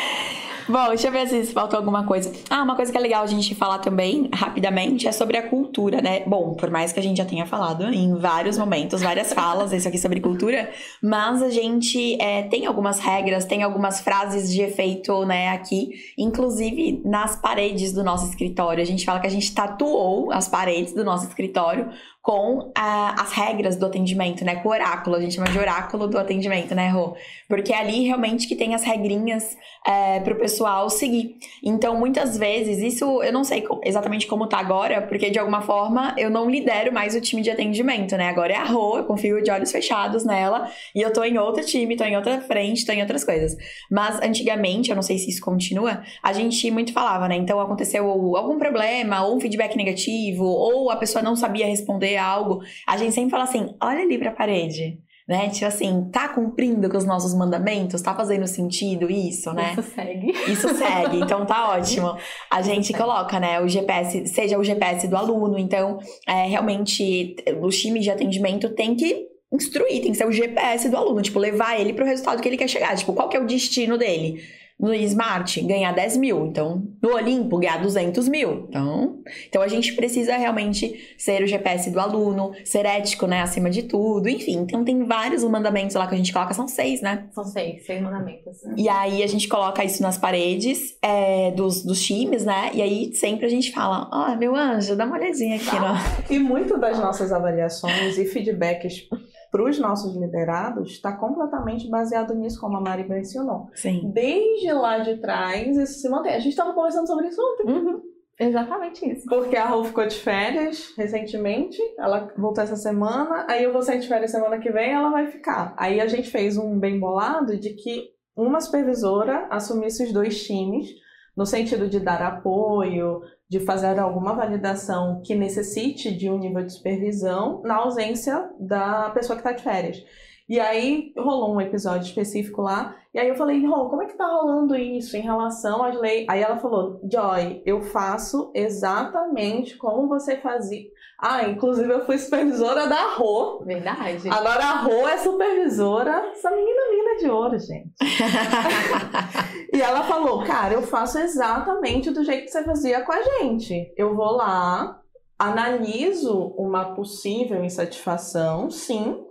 Bom, 0.69 0.89
deixa 0.89 1.09
eu 1.09 1.13
ver 1.13 1.27
se 1.29 1.53
faltou 1.53 1.79
alguma 1.79 2.05
coisa. 2.05 2.33
Ah, 2.49 2.63
uma 2.63 2.77
coisa 2.77 2.91
que 2.93 2.99
é 2.99 3.01
legal 3.01 3.23
a 3.23 3.27
gente 3.27 3.55
falar 3.55 3.79
também, 3.79 4.29
rapidamente, 4.33 5.09
é 5.09 5.13
sobre 5.13 5.37
a 5.37 5.49
cultura, 5.49 6.01
né? 6.01 6.21
Bom, 6.27 6.55
por 6.55 6.71
mais 6.71 6.93
que 6.93 7.01
a 7.01 7.03
gente 7.03 7.17
já 7.17 7.25
tenha 7.25 7.47
falado 7.47 7.85
em 7.85 8.15
vários 8.17 8.57
momentos, 8.57 9.03
várias 9.03 9.33
falas, 9.35 9.73
isso 9.73 9.89
aqui 9.89 9.99
sobre 9.99 10.21
cultura, 10.21 10.71
mas 11.03 11.43
a 11.43 11.51
gente 11.51 12.21
é, 12.21 12.43
tem 12.45 12.67
algumas 12.67 12.99
regras, 12.99 13.45
tem 13.45 13.63
algumas 13.63 14.01
frases 14.01 14.53
de 14.53 14.63
efeito, 14.63 15.25
né, 15.25 15.49
aqui, 15.49 15.91
inclusive 16.17 17.03
nas 17.05 17.37
paredes 17.37 17.93
do 17.93 18.05
nosso 18.05 18.29
escritório. 18.29 18.83
A 18.83 18.87
gente 18.87 19.05
fala 19.05 19.21
que 19.21 19.27
a 19.27 19.31
gente 19.31 19.53
tatuou 19.53 20.33
as 20.33 20.49
paredes 20.49 20.93
do 20.93 21.05
nosso 21.05 21.27
escritório 21.27 21.91
com 22.23 22.71
as 22.77 23.33
regras 23.33 23.75
do 23.75 23.85
atendimento, 23.85 24.45
né? 24.45 24.55
Com 24.57 24.69
o 24.69 24.73
oráculo, 24.73 25.17
a 25.17 25.21
gente 25.21 25.35
chama 25.35 25.49
de 25.49 25.59
oráculo 25.59 26.07
do 26.07 26.17
atendimento, 26.17 26.73
né, 26.73 26.89
Rô? 26.89 27.17
Porque 27.49 27.73
é 27.73 27.79
ali 27.79 28.05
realmente 28.05 28.47
que 28.47 28.55
tem 28.55 28.77
as 28.77 28.85
regrinhas 28.85 29.57
é, 29.85 30.21
para 30.21 30.33
o 30.33 30.37
pessoal 30.37 30.89
seguir. 30.89 31.37
Então, 31.65 31.99
muitas 31.99 32.39
vezes, 32.39 32.79
isso 32.79 33.21
eu 33.25 33.33
não 33.33 33.43
sei 33.43 33.65
exatamente 33.83 34.29
como 34.29 34.47
tá 34.47 34.59
agora, 34.59 35.03
porque 35.03 35.31
de 35.31 35.39
alguma 35.41 35.63
forma 35.63 36.15
eu 36.17 36.31
não 36.31 36.49
lidero 36.49 36.93
mais 36.93 37.17
o 37.17 37.21
time 37.21 37.43
de 37.43 37.51
atendimento, 37.51 38.17
né? 38.17 38.29
Agora 38.29 38.53
é 38.53 38.57
a 38.57 38.65
Rô, 38.65 38.99
eu 38.99 39.05
confio 39.05 39.43
de 39.43 39.51
olhos 39.51 39.73
fechados 39.73 40.25
nela, 40.25 40.71
e 40.95 41.03
eu 41.03 41.13
tô 41.13 41.25
em 41.25 41.39
outro 41.39 41.65
time, 41.67 41.97
tô 41.97 42.05
em 42.05 42.17
outra 42.17 42.41
frente, 42.41 42.87
tô 42.87 42.93
em 42.93 43.01
outras 43.01 43.25
coisas. 43.25 43.57
Mas 43.91 44.23
antigamente, 44.23 44.91
eu 44.91 44.95
não 44.95 45.03
sei 45.03 45.19
se 45.19 45.29
isso 45.29 45.41
continua, 45.41 46.05
a 46.23 46.33
gente 46.33 46.71
muito 46.71 46.93
falava, 46.93 47.27
né? 47.27 47.35
Então 47.35 47.61
aconteceu 47.61 48.09
algum 48.09 48.61
problema, 48.61 49.27
ou 49.27 49.37
um 49.37 49.41
feedback 49.41 49.77
negativo, 49.77 50.45
ou 50.45 50.89
a 50.89 50.95
pessoa 50.95 51.21
não 51.21 51.35
sabia 51.35 51.67
responder 51.67 52.12
algo, 52.17 52.63
a 52.87 52.97
gente 52.97 53.13
sempre 53.13 53.31
fala 53.31 53.45
assim: 53.45 53.75
olha 53.81 54.03
ali 54.03 54.19
pra 54.19 54.31
parede. 54.31 54.99
Né? 55.27 55.49
Tipo 55.51 55.67
assim, 55.67 56.11
tá 56.13 56.29
cumprindo 56.29 56.91
com 56.91 56.97
os 56.97 57.07
nossos 57.07 57.33
mandamentos? 57.33 58.03
Tá 58.03 58.13
fazendo 58.13 58.47
sentido 58.47 59.09
isso, 59.09 59.53
né? 59.53 59.73
Isso 59.73 59.83
segue. 59.83 60.33
Isso 60.51 60.69
segue, 60.75 61.21
então 61.21 61.47
tá 61.47 61.71
ótimo. 61.79 62.17
A 62.51 62.61
gente 62.61 62.93
coloca, 62.93 63.39
né, 63.39 63.61
o 63.61 63.69
GPS, 63.69 64.27
seja 64.27 64.59
o 64.59 64.65
GPS 64.65 65.07
do 65.07 65.17
aluno, 65.17 65.57
então, 65.57 66.01
é, 66.27 66.47
realmente, 66.47 67.37
os 67.63 67.81
times 67.81 68.03
de 68.03 68.11
atendimento 68.11 68.71
tem 68.71 68.97
que 68.97 69.29
instruir, 69.53 70.03
tem 70.03 70.11
que 70.11 70.17
ser 70.17 70.27
o 70.27 70.33
GPS 70.33 70.89
do 70.89 70.97
aluno, 70.97 71.23
tipo, 71.23 71.39
levar 71.39 71.79
ele 71.79 71.93
pro 71.93 72.05
resultado 72.05 72.43
que 72.43 72.49
ele 72.49 72.57
quer 72.57 72.69
chegar, 72.69 72.97
tipo, 72.97 73.13
qual 73.13 73.29
que 73.29 73.37
é 73.37 73.41
o 73.41 73.47
destino 73.47 73.97
dele? 73.97 74.43
No 74.83 74.93
Smart, 74.93 75.61
ganhar 75.63 75.93
10 75.93 76.17
mil. 76.17 76.47
Então, 76.47 76.83
no 77.01 77.15
Olimpo, 77.15 77.59
ganhar 77.59 77.81
200 77.81 78.29
mil. 78.29 78.67
Então, 78.69 79.23
então, 79.49 79.63
a 79.63 79.69
gente 79.69 79.95
precisa 79.95 80.37
realmente 80.37 81.15
ser 81.17 81.43
o 81.43 81.47
GPS 81.47 81.91
do 81.91 82.01
aluno, 82.01 82.53
ser 82.65 82.85
ético, 82.85 83.27
né, 83.27 83.41
acima 83.41 83.71
de 83.71 83.85
tudo. 83.85 84.29
Enfim, 84.29 84.59
então 84.59 84.85
tem 84.85 85.05
vários 85.05 85.45
mandamentos 85.45 85.95
lá 85.95 86.07
que 86.07 86.15
a 86.15 86.19
gente 86.19 86.33
coloca, 86.33 86.55
são 86.55 86.67
seis, 86.67 87.01
né? 87.01 87.27
São 87.33 87.45
seis, 87.45 87.87
seis 87.87 88.03
mandamentos. 88.03 88.59
E 88.77 88.89
aí 88.89 89.23
a 89.23 89.27
gente 89.27 89.49
coloca 89.49 89.85
isso 89.85 90.03
nas 90.03 90.19
paredes 90.19 90.97
é, 91.01 91.51
dos, 91.53 91.83
dos 91.83 92.03
times, 92.03 92.45
né? 92.45 92.71
E 92.75 92.83
aí 92.83 93.15
sempre 93.15 93.47
a 93.47 93.49
gente 93.49 93.71
fala, 93.73 94.09
ó, 94.13 94.37
meu 94.37 94.57
anjo, 94.57 94.97
dá 94.97 95.05
uma 95.05 95.17
olhadinha 95.17 95.57
aqui, 95.57 95.77
no... 95.77 96.35
E 96.35 96.39
muito 96.39 96.79
das 96.79 96.99
nossas 96.99 97.33
avaliações 97.33 98.19
e 98.19 98.25
feedbacks 98.27 99.07
para 99.53 99.69
os 99.69 99.79
nossos 99.79 100.17
liderados 100.17 100.93
está 100.93 101.13
completamente 101.13 101.87
baseado 101.91 102.35
nisso, 102.35 102.59
como 102.59 102.79
a 102.79 102.81
Mari 102.81 103.07
mencionou. 103.07 103.69
Sim. 103.75 104.11
Desde 104.13 104.73
lá 104.73 105.01
de 105.01 105.19
trás, 105.19 105.77
isso 105.77 106.01
se 106.01 106.09
mantém. 106.09 106.33
A 106.35 106.39
gente 106.39 106.53
estava 106.53 106.73
conversando 106.73 107.07
sobre 107.07 107.29
isso 107.29 107.41
ontem. 107.41 107.71
Uhum. 107.71 108.01
Exatamente 108.41 109.07
isso. 109.09 109.27
Porque 109.29 109.55
a 109.55 109.67
Rô 109.67 109.85
ficou 109.85 110.07
de 110.07 110.17
férias 110.17 110.95
recentemente, 110.97 111.79
ela 111.99 112.33
voltou 112.37 112.65
essa 112.65 112.77
semana, 112.77 113.47
aí 113.47 113.63
eu 113.63 113.75
vou 113.75 113.83
sair 113.83 114.01
de 114.01 114.09
férias 114.09 114.31
semana 114.31 114.59
que 114.59 114.73
vem, 114.73 114.91
ela 114.91 115.11
vai 115.11 115.27
ficar. 115.27 115.75
Aí 115.77 116.01
a 116.01 116.07
gente 116.07 116.31
fez 116.31 116.57
um 116.57 116.79
bem 116.79 116.99
bolado 116.99 117.55
de 117.59 117.75
que 117.75 118.09
uma 118.35 118.59
supervisora 118.59 119.47
assumisse 119.51 120.03
os 120.03 120.13
dois 120.13 120.43
times, 120.43 120.89
no 121.37 121.45
sentido 121.45 121.89
de 121.89 122.01
dar 122.01 122.23
apoio, 122.23 123.21
de 123.53 123.61
fazer 123.61 123.99
alguma 123.99 124.35
validação 124.35 125.21
que 125.23 125.35
necessite 125.35 126.11
de 126.11 126.31
um 126.31 126.39
nível 126.39 126.65
de 126.65 126.73
supervisão, 126.73 127.61
na 127.63 127.77
ausência 127.77 128.49
da 128.59 129.11
pessoa 129.11 129.37
que 129.37 129.47
está 129.47 129.53
de 129.53 129.63
férias. 129.63 130.03
E 130.49 130.59
aí 130.59 131.13
rolou 131.19 131.55
um 131.55 131.61
episódio 131.61 132.07
específico 132.07 132.63
lá, 132.63 132.97
e 133.13 133.19
aí 133.19 133.29
eu 133.29 133.35
falei, 133.35 133.63
Rô, 133.67 133.91
como 133.91 134.05
é 134.05 134.07
que 134.07 134.17
tá 134.17 134.27
rolando 134.27 134.75
isso 134.75 135.19
em 135.19 135.21
relação 135.21 135.85
às 135.85 135.95
leis? 136.01 136.25
Aí 136.31 136.41
ela 136.41 136.57
falou, 136.57 136.99
Joy, 137.13 137.63
eu 137.67 137.83
faço 137.83 138.51
exatamente 138.55 139.77
como 139.77 140.09
você 140.09 140.39
fazia. 140.39 140.89
Ah, 141.23 141.49
inclusive 141.49 141.89
eu 141.89 142.05
fui 142.05 142.19
supervisora 142.19 142.89
da 142.89 143.15
Rô. 143.15 143.63
Verdade. 143.65 144.29
Agora 144.29 144.65
a 144.65 144.81
Rô 144.81 145.07
é 145.07 145.19
supervisora. 145.19 146.33
Essa 146.33 146.51
menina 146.51 146.81
mina 146.91 147.17
de 147.19 147.31
ouro, 147.31 147.59
gente. 147.59 147.93
E 149.75 149.81
ela 149.81 150.03
falou, 150.03 150.45
cara, 150.45 150.75
eu 150.75 150.83
faço 150.83 151.19
exatamente 151.19 152.11
do 152.11 152.23
jeito 152.23 152.45
que 152.45 152.51
você 152.51 152.63
fazia 152.63 153.01
com 153.01 153.13
a 153.13 153.23
gente. 153.23 153.91
Eu 153.97 154.15
vou 154.15 154.33
lá, 154.33 155.01
analiso 155.39 156.55
uma 156.59 156.95
possível 156.95 157.65
insatisfação, 157.65 158.71
sim, 158.71 159.25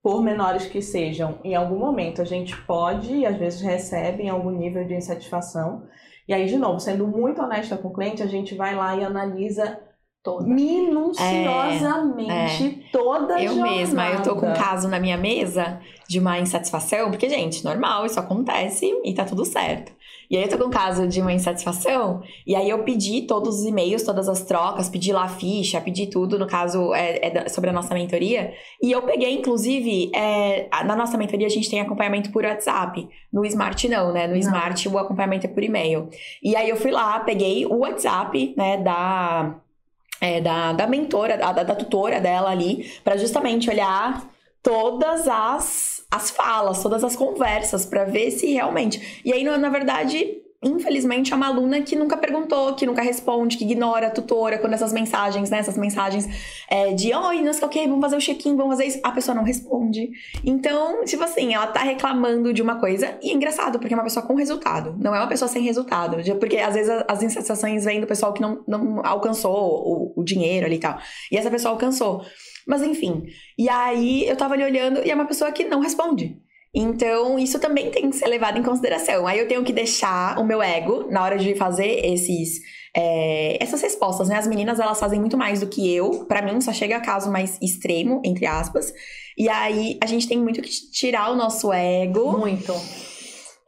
por 0.00 0.22
menores 0.22 0.66
que 0.66 0.80
sejam, 0.80 1.40
em 1.42 1.56
algum 1.56 1.78
momento 1.78 2.22
a 2.22 2.24
gente 2.24 2.56
pode 2.64 3.12
e 3.12 3.26
às 3.26 3.36
vezes 3.36 3.60
recebe 3.60 4.22
em 4.22 4.28
algum 4.28 4.50
nível 4.50 4.84
de 4.86 4.94
insatisfação. 4.94 5.82
E 6.28 6.32
aí, 6.32 6.46
de 6.46 6.56
novo, 6.56 6.78
sendo 6.78 7.06
muito 7.06 7.42
honesta 7.42 7.76
com 7.76 7.88
o 7.88 7.92
cliente, 7.92 8.22
a 8.22 8.26
gente 8.26 8.54
vai 8.54 8.76
lá 8.76 8.96
e 8.96 9.04
analisa 9.04 9.80
Toda. 10.22 10.46
minuciosamente 10.46 12.84
É, 12.88 12.92
toda 12.92 13.34
a 13.34 13.42
Eu 13.42 13.54
jornada. 13.54 13.76
mesma, 13.76 14.08
eu 14.10 14.22
tô 14.22 14.36
com 14.36 14.48
um 14.48 14.54
caso 14.54 14.86
na 14.88 15.00
minha 15.00 15.16
mesa 15.16 15.80
de 16.08 16.20
uma 16.20 16.38
insatisfação, 16.38 17.10
porque, 17.10 17.28
gente, 17.28 17.64
normal, 17.64 18.06
isso 18.06 18.20
acontece 18.20 18.86
e 19.04 19.12
tá 19.14 19.24
tudo 19.24 19.44
certo. 19.44 19.92
E 20.30 20.36
aí 20.36 20.44
eu 20.44 20.48
tô 20.48 20.56
com 20.58 20.66
um 20.66 20.70
caso 20.70 21.06
de 21.08 21.20
uma 21.20 21.32
insatisfação, 21.32 22.22
e 22.46 22.54
aí 22.54 22.70
eu 22.70 22.82
pedi 22.84 23.22
todos 23.22 23.60
os 23.60 23.66
e-mails, 23.66 24.02
todas 24.02 24.28
as 24.28 24.42
trocas, 24.42 24.88
pedi 24.88 25.12
lá 25.12 25.24
a 25.24 25.28
ficha, 25.28 25.80
pedi 25.80 26.06
tudo, 26.06 26.38
no 26.38 26.46
caso 26.46 26.94
é, 26.94 27.26
é 27.26 27.48
sobre 27.48 27.70
a 27.70 27.72
nossa 27.72 27.92
mentoria. 27.92 28.52
E 28.80 28.92
eu 28.92 29.02
peguei, 29.02 29.34
inclusive, 29.34 30.10
é, 30.14 30.68
na 30.84 30.94
nossa 30.96 31.18
mentoria 31.18 31.46
a 31.46 31.50
gente 31.50 31.68
tem 31.68 31.80
acompanhamento 31.80 32.30
por 32.30 32.44
WhatsApp. 32.44 33.08
No 33.32 33.44
Smart 33.44 33.88
não, 33.88 34.12
né? 34.12 34.26
No 34.26 34.34
Não. 34.34 34.38
Smart 34.40 34.88
o 34.88 34.98
acompanhamento 34.98 35.46
é 35.46 35.50
por 35.50 35.62
e-mail. 35.62 36.08
E 36.42 36.54
aí 36.56 36.68
eu 36.68 36.76
fui 36.76 36.90
lá, 36.92 37.18
peguei 37.20 37.66
o 37.66 37.78
WhatsApp, 37.78 38.54
né, 38.56 38.78
da 38.78 39.56
é, 40.22 40.40
da, 40.40 40.72
da 40.72 40.86
mentora, 40.86 41.36
da, 41.36 41.50
da 41.50 41.74
tutora 41.74 42.20
dela 42.20 42.48
ali, 42.48 42.88
pra 43.02 43.16
justamente 43.16 43.68
olhar 43.68 44.30
todas 44.62 45.26
as, 45.26 46.06
as 46.08 46.30
falas, 46.30 46.80
todas 46.80 47.02
as 47.02 47.16
conversas, 47.16 47.84
pra 47.84 48.04
ver 48.04 48.30
se 48.30 48.52
realmente. 48.52 49.20
E 49.24 49.32
aí, 49.32 49.42
na 49.42 49.68
verdade, 49.68 50.41
infelizmente, 50.62 51.32
é 51.32 51.36
uma 51.36 51.48
aluna 51.48 51.82
que 51.82 51.96
nunca 51.96 52.16
perguntou, 52.16 52.74
que 52.74 52.86
nunca 52.86 53.02
responde, 53.02 53.56
que 53.56 53.64
ignora 53.64 54.06
a 54.06 54.10
tutora 54.10 54.58
quando 54.58 54.74
essas 54.74 54.92
mensagens, 54.92 55.50
né? 55.50 55.58
Essas 55.58 55.76
mensagens 55.76 56.28
é, 56.70 56.92
de 56.92 57.12
oi, 57.12 57.42
não 57.42 57.52
sei 57.52 57.66
o 57.66 57.68
que, 57.68 57.86
vamos 57.86 58.00
fazer 58.00 58.16
o 58.16 58.20
check-in, 58.20 58.54
vamos 58.54 58.76
fazer 58.76 58.86
isso. 58.86 59.00
A 59.02 59.10
pessoa 59.10 59.34
não 59.34 59.42
responde. 59.42 60.10
Então, 60.44 61.04
tipo 61.04 61.24
assim, 61.24 61.52
ela 61.54 61.66
tá 61.66 61.80
reclamando 61.80 62.52
de 62.52 62.62
uma 62.62 62.76
coisa, 62.76 63.18
e 63.20 63.30
é 63.30 63.34
engraçado, 63.34 63.78
porque 63.80 63.92
é 63.92 63.96
uma 63.96 64.04
pessoa 64.04 64.24
com 64.24 64.34
resultado, 64.34 64.94
não 65.00 65.14
é 65.14 65.18
uma 65.18 65.28
pessoa 65.28 65.48
sem 65.48 65.62
resultado. 65.62 66.18
Porque 66.38 66.58
às 66.58 66.74
vezes 66.74 66.92
as 67.08 67.22
insatisfações 67.22 67.84
vêm 67.84 68.00
do 68.00 68.06
pessoal 68.06 68.32
que 68.32 68.40
não, 68.40 68.62
não 68.68 69.04
alcançou 69.04 70.12
o, 70.14 70.20
o 70.20 70.24
dinheiro 70.24 70.66
ali 70.66 70.76
e 70.76 70.80
tal. 70.80 70.98
E 71.30 71.36
essa 71.36 71.50
pessoa 71.50 71.72
alcançou. 71.72 72.22
Mas 72.66 72.82
enfim. 72.82 73.24
E 73.58 73.68
aí 73.68 74.28
eu 74.28 74.36
tava 74.36 74.54
ali 74.54 74.62
olhando 74.62 75.00
e 75.04 75.10
é 75.10 75.14
uma 75.14 75.26
pessoa 75.26 75.50
que 75.50 75.64
não 75.64 75.80
responde. 75.80 76.40
Então, 76.74 77.38
isso 77.38 77.58
também 77.58 77.90
tem 77.90 78.08
que 78.08 78.16
ser 78.16 78.26
levado 78.28 78.58
em 78.58 78.62
consideração. 78.62 79.26
Aí 79.26 79.38
eu 79.38 79.46
tenho 79.48 79.62
que 79.62 79.72
deixar 79.72 80.38
o 80.38 80.44
meu 80.44 80.62
ego 80.62 81.06
na 81.10 81.22
hora 81.22 81.36
de 81.38 81.54
fazer 81.54 82.04
esses. 82.04 82.60
é, 82.96 83.58
essas 83.62 83.80
respostas, 83.82 84.28
né? 84.28 84.36
As 84.36 84.46
meninas, 84.46 84.80
elas 84.80 84.98
fazem 84.98 85.20
muito 85.20 85.36
mais 85.36 85.60
do 85.60 85.66
que 85.66 85.94
eu. 85.94 86.24
Pra 86.26 86.40
mim, 86.42 86.60
só 86.60 86.72
chega 86.72 86.96
a 86.96 87.00
caso 87.00 87.30
mais 87.30 87.58
extremo, 87.60 88.22
entre 88.24 88.46
aspas. 88.46 88.92
E 89.36 89.48
aí, 89.48 89.98
a 90.02 90.06
gente 90.06 90.26
tem 90.28 90.38
muito 90.38 90.60
que 90.62 90.70
tirar 90.90 91.30
o 91.30 91.36
nosso 91.36 91.72
ego, 91.72 92.38
Muito. 92.38 92.72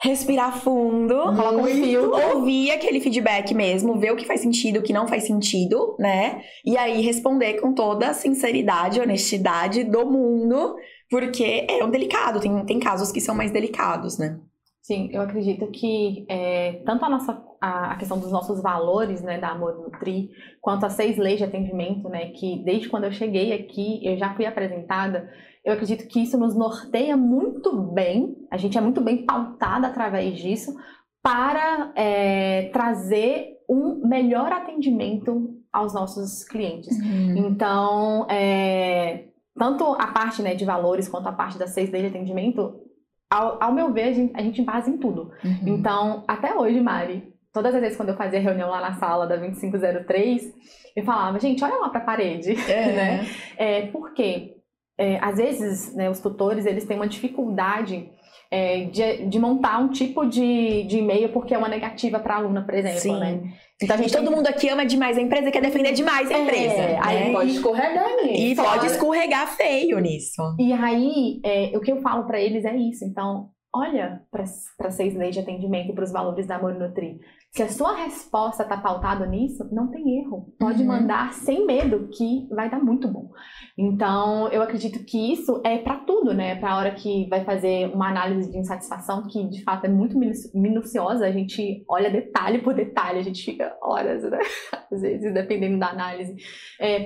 respirar 0.03 0.61
fundo, 0.61 1.15
Coloca 1.15 1.57
um 1.57 1.65
filtro. 1.65 2.37
ouvir 2.37 2.71
aquele 2.71 3.01
feedback 3.01 3.55
mesmo, 3.55 3.99
ver 3.99 4.13
o 4.13 4.17
que 4.17 4.27
faz 4.27 4.41
sentido, 4.43 4.81
o 4.81 4.83
que 4.83 4.93
não 4.93 5.09
faz 5.09 5.25
sentido, 5.25 5.97
né? 5.99 6.43
E 6.65 6.77
aí 6.77 7.01
responder 7.01 7.55
com 7.55 7.73
toda 7.73 8.09
a 8.11 8.15
sinceridade, 8.15 9.01
honestidade 9.01 9.85
do 9.85 10.05
mundo, 10.05 10.77
porque 11.11 11.67
é 11.69 11.85
um 11.85 11.91
delicado, 11.91 12.41
tem, 12.41 12.65
tem 12.65 12.81
casos 12.81 13.13
que 13.13 13.21
são 13.21 13.35
mais 13.35 13.51
delicados, 13.51 14.19
né? 14.19 14.39
Sim, 14.83 15.09
eu 15.13 15.23
acredito 15.23 15.67
que 15.69 16.27
é, 16.29 16.83
tanto 16.85 17.05
a 17.07 17.09
nossa 17.09 17.43
a, 17.59 17.97
questão 17.97 18.19
dos 18.19 18.31
nossos 18.31 18.61
valores, 18.61 19.23
né, 19.23 19.39
da 19.39 19.49
Amor 19.49 19.79
Nutri, 19.79 20.29
quanto 20.61 20.85
as 20.85 20.93
seis 20.93 21.17
leis 21.17 21.39
de 21.39 21.45
atendimento, 21.45 22.09
né, 22.11 22.27
que 22.33 22.63
desde 22.63 22.91
quando 22.91 23.05
eu 23.05 23.13
cheguei 23.13 23.55
aqui 23.55 24.07
eu 24.07 24.19
já 24.19 24.35
fui 24.35 24.45
apresentada, 24.45 25.31
eu 25.65 25.73
acredito 25.73 26.07
que 26.07 26.21
isso 26.23 26.37
nos 26.37 26.55
norteia 26.55 27.17
muito 27.17 27.75
bem, 27.95 28.37
a 28.51 28.59
gente 28.59 28.77
é 28.77 28.81
muito 28.83 29.01
bem 29.01 29.25
pautada 29.25 29.87
através 29.87 30.37
disso 30.37 30.75
para 31.23 31.91
é, 31.97 32.69
trazer 32.69 33.55
um 33.67 34.07
melhor 34.07 34.53
atendimento 34.53 35.57
aos 35.73 35.95
nossos 35.95 36.45
clientes. 36.45 36.95
Então, 37.35 38.27
é, 38.29 39.29
tanto 39.57 39.85
a 39.95 40.07
parte 40.09 40.43
né, 40.43 40.55
de 40.55 40.65
valores 40.65 41.09
quanto 41.09 41.29
a 41.29 41.33
parte 41.33 41.59
das 41.59 41.71
seis 41.71 41.91
leis 41.91 42.05
de 42.05 42.11
atendimento, 42.11 42.81
ao, 43.31 43.63
ao 43.63 43.73
meu 43.73 43.93
ver, 43.93 44.09
a 44.09 44.13
gente, 44.13 44.33
a 44.37 44.43
gente 44.43 44.63
base 44.63 44.91
em 44.91 44.99
tudo. 44.99 45.31
Uhum. 45.45 45.75
Então, 45.75 46.25
até 46.27 46.55
hoje, 46.55 46.81
Mari, 46.81 47.33
todas 47.53 47.75
as 47.75 47.81
vezes 47.81 47.97
quando 47.97 48.11
eu 48.11 48.17
fazia 48.17 48.41
reunião 48.41 48.69
lá 48.69 48.81
na 48.81 48.95
sala 48.95 49.27
da 49.27 49.37
2503, 49.37 50.53
eu 50.97 51.05
falava, 51.05 51.39
gente, 51.41 51.63
olha 51.65 51.77
lá 51.77 51.89
para 51.89 52.01
a 52.01 52.05
parede, 52.05 52.55
né? 52.67 53.27
É, 53.57 53.87
porque, 53.89 54.57
é, 54.99 55.19
às 55.21 55.37
vezes, 55.37 55.95
né, 55.95 56.11
os 56.11 56.21
tutores, 56.21 56.67
eles 56.67 56.85
têm 56.85 56.97
uma 56.97 57.09
dificuldade 57.09 58.11
é, 58.55 58.85
de, 58.85 59.27
de 59.27 59.39
montar 59.41 59.81
um 59.81 59.89
tipo 59.89 60.25
de, 60.25 60.85
de 60.85 60.99
e-mail 60.99 61.31
porque 61.31 61.53
é 61.53 61.59
uma 61.59 61.69
negativa 61.69 62.21
para 62.21 62.35
a 62.35 62.37
aluna, 62.37 62.65
por 62.65 62.73
exemplo, 62.73 63.01
Sim. 63.01 63.19
né? 63.19 63.43
Então, 63.83 63.97
a 63.97 63.99
E 63.99 64.03
gente 64.05 64.17
todo 64.17 64.31
mundo 64.31 64.47
aqui 64.47 64.69
ama 64.69 64.87
demais 64.87 65.19
a 65.19 65.21
empresa 65.21 65.49
e 65.49 65.51
quer 65.51 65.61
defender 65.61 65.93
demais 65.93 66.31
a 66.31 66.39
empresa. 66.39 66.75
É, 66.75 66.93
né? 66.93 67.01
aí 67.03 67.33
Pode 67.33 67.51
escorregar 67.51 68.09
nisso. 68.23 68.41
E 68.41 68.55
pode 68.55 68.87
escorregar 68.87 69.57
feio 69.57 69.99
nisso. 69.99 70.41
E 70.61 70.73
aí, 70.73 71.41
é, 71.45 71.77
o 71.77 71.81
que 71.81 71.91
eu 71.91 72.01
falo 72.01 72.29
pra 72.29 72.41
eles 72.41 72.65
é 72.65 72.77
isso. 72.77 73.05
Então, 73.05 73.49
olha 73.75 74.21
para 74.31 74.91
seis 74.93 75.17
leis 75.17 75.35
de 75.35 75.41
atendimento 75.41 75.91
e 75.91 75.93
para 75.93 76.05
os 76.05 76.13
valores 76.13 76.47
da 76.47 76.55
Amor 76.55 76.75
Nutri. 76.75 77.19
Se 77.55 77.63
a 77.63 77.69
sua 77.69 77.95
resposta 77.95 78.65
está 78.65 78.77
pautada 78.77 79.25
nisso, 79.27 79.69
não 79.73 79.87
tem 79.89 80.19
erro. 80.19 80.53
Pode 80.59 80.83
Uhum. 80.83 80.89
mandar 80.89 81.33
sem 81.35 81.65
medo 81.65 82.09
que 82.09 82.49
vai 82.53 82.69
dar 82.69 82.83
muito 82.83 83.07
bom. 83.07 83.31
Então, 83.79 84.49
eu 84.49 84.61
acredito 84.61 85.05
que 85.05 85.33
isso 85.33 85.63
é 85.65 85.79
para 85.79 85.99
tudo, 85.99 86.35
né? 86.35 86.57
Para 86.57 86.73
a 86.73 86.79
hora 86.79 86.91
que 86.97 87.29
vai 87.29 87.45
fazer 87.45 87.95
uma 87.95 88.09
análise 88.09 88.51
de 88.51 88.59
insatisfação 88.59 89.29
que 89.29 89.49
de 89.49 89.63
fato 89.63 89.85
é 89.85 89.89
muito 89.89 90.19
minu- 90.19 90.33
minuciosa, 90.53 91.27
a 91.27 91.31
gente 91.31 91.85
olha 91.89 92.11
detalhe 92.11 92.59
por 92.61 92.75
detalhe, 92.75 93.21
a 93.21 93.23
gente 93.23 93.45
fica 93.45 93.77
horas, 93.81 94.25
né? 94.25 94.39
Às 94.91 95.01
vezes, 95.01 95.33
dependendo 95.33 95.79
da 95.79 95.91
análise, 95.91 96.35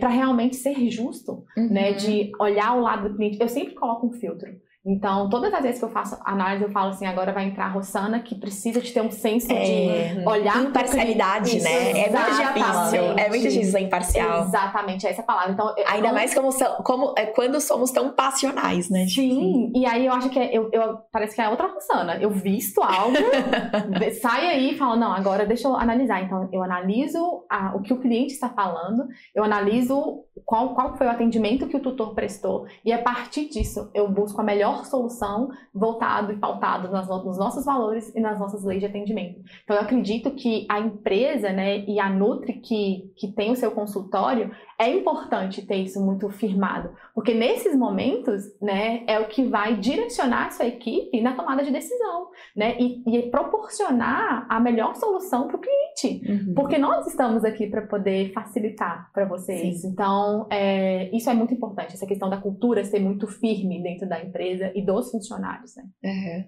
para 0.01 0.09
realmente 0.09 0.57
ser 0.57 0.75
justo 0.91 1.45
né, 1.59 1.91
Uhum. 1.91 1.97
de 1.99 2.31
olhar 2.41 2.75
o 2.75 2.81
lado 2.81 3.11
do 3.11 3.17
cliente. 3.17 3.37
Eu 3.39 3.49
sempre 3.49 3.75
coloco 3.75 4.07
um 4.07 4.13
filtro. 4.13 4.49
Então, 4.89 5.29
todas 5.29 5.53
as 5.53 5.61
vezes 5.63 5.79
que 5.79 5.85
eu 5.85 5.91
faço 5.91 6.17
análise, 6.25 6.65
eu 6.65 6.71
falo 6.71 6.91
assim, 6.91 7.07
agora 7.07 7.31
vai 7.33 7.45
entrar 7.45 7.67
a 7.67 7.69
Rossana, 7.69 8.21
que 8.21 8.35
precisa 8.35 8.81
de 8.81 8.91
ter 8.91 9.03
um 9.03 9.11
senso 9.11 9.53
É. 9.53 10.15
de 10.15 10.27
olhar 10.27 10.57
Imparcialidade, 10.63 11.61
né? 11.61 11.91
É 11.91 12.11
muito 12.11 12.31
difícil. 12.31 13.03
É 13.19 13.29
muito 13.29 13.43
difícil 13.43 13.73
ser 13.73 13.81
imparcial. 13.81 14.45
Exatamente, 14.45 15.07
é 15.07 15.11
essa 15.11 15.21
a 15.21 15.25
palavra. 15.25 15.53
Então, 15.53 15.75
eu- 15.77 15.85
Ainda 15.89 16.09
eu- 16.09 16.15
mais 16.15 16.33
como, 16.35 16.49
como 16.83 17.15
é 17.19 17.27
quando 17.27 17.61
somos 17.61 17.91
tão 17.91 18.11
passionais, 18.13 18.89
né? 18.89 19.05
Tipo, 19.07 19.29
Sim, 19.29 19.73
e 19.75 19.85
aí 19.87 20.07
eu 20.07 20.13
acho 20.13 20.31
que 20.31 20.39
é- 20.39 20.57
eu, 20.57 20.71
eu- 20.73 20.99
parece 21.13 21.35
que 21.35 21.41
é 21.41 21.49
outra 21.49 21.67
Rossana. 21.67 22.17
Eu 22.17 22.31
visto 22.31 22.81
algo, 22.83 23.13
sai 24.23 24.47
aí 24.49 24.71
e 24.73 24.79
fala, 24.79 24.97
não, 24.97 25.13
agora 25.13 25.45
deixa 25.47 25.69
eu 25.69 25.77
analisar. 25.77 26.23
Então, 26.23 26.49
eu 26.53 26.63
analiso 26.63 27.45
a- 27.51 27.73
o 27.75 27.83
que 27.83 27.93
o 27.93 27.99
cliente 28.01 28.33
está 28.33 28.49
falando, 28.49 29.07
eu 29.35 29.45
analiso 29.45 30.25
qual, 30.45 30.75
qual 30.75 30.97
foi 30.97 31.07
o 31.07 31.11
atendimento 31.11 31.67
que 31.67 31.77
o 31.77 31.81
tutor 31.81 32.15
prestou, 32.15 32.67
e 32.85 32.93
a 32.93 32.99
partir 33.03 33.49
disso 33.49 33.91
eu 33.93 34.09
busco 34.09 34.41
a 34.41 34.45
melhor 34.45 34.78
solução 34.85 35.51
voltado 35.75 36.33
e 36.33 36.37
pautado 36.37 36.91
nas 36.91 37.09
no- 37.09 37.25
nos 37.25 37.39
nossos 37.39 37.65
valores 37.65 38.15
e 38.15 38.21
nas 38.21 38.39
nossas 38.39 38.65
leis 38.65 38.81
de 38.81 38.87
atendimento. 38.87 39.41
Então, 39.65 39.77
eu 39.77 39.83
acredito 39.83 40.31
que 40.33 40.67
a 40.69 40.79
empresa, 40.81 41.51
né, 41.53 41.79
e 41.87 41.99
a 42.01 42.09
Nutri 42.11 42.55
que, 42.55 43.13
que 43.17 43.29
tem 43.33 43.51
o 43.53 43.57
seu 43.57 43.71
consultório, 43.71 44.51
é 44.81 44.89
importante 44.91 45.67
ter 45.67 45.77
isso 45.77 46.01
muito 46.01 46.29
firmado, 46.31 46.91
porque 47.15 47.35
nesses 47.35 47.75
momentos, 47.77 48.45
né, 48.63 49.03
é 49.09 49.19
o 49.19 49.27
que 49.27 49.43
vai 49.45 49.75
direcionar 49.77 50.47
a 50.47 50.51
sua 50.51 50.67
equipe 50.67 51.21
na 51.21 51.33
tomada 51.35 51.65
de 51.65 51.71
decisão, 51.73 52.29
né, 52.57 52.77
e, 52.79 53.03
e 53.07 53.23
proporcionar 53.31 54.47
a 54.49 54.61
melhor 54.61 54.95
solução 54.95 55.49
para 55.49 55.57
o 55.57 55.61
cliente, 55.61 56.23
Uhum. 56.31 56.55
porque 56.55 56.79
nós 56.79 57.07
estamos 57.09 57.45
aqui 57.45 57.67
para 57.67 57.83
poder 57.83 58.33
facilitar 58.33 59.11
para 59.13 59.25
vocês. 59.25 59.83
Então, 59.85 60.47
é, 60.51 61.11
isso 61.13 61.29
é 61.29 61.35
muito 61.35 61.53
importante, 61.53 61.95
essa 61.95 62.07
questão 62.07 62.31
da 62.31 62.37
cultura 62.37 62.85
ser 62.85 63.01
muito 63.01 63.27
firme 63.27 63.83
dentro 63.83 64.09
da 64.09 64.23
empresa 64.23 64.71
e 64.77 64.83
dos 64.85 65.11
funcionários, 65.11 65.75
né. 65.77 65.83
Uhum. 66.05 66.45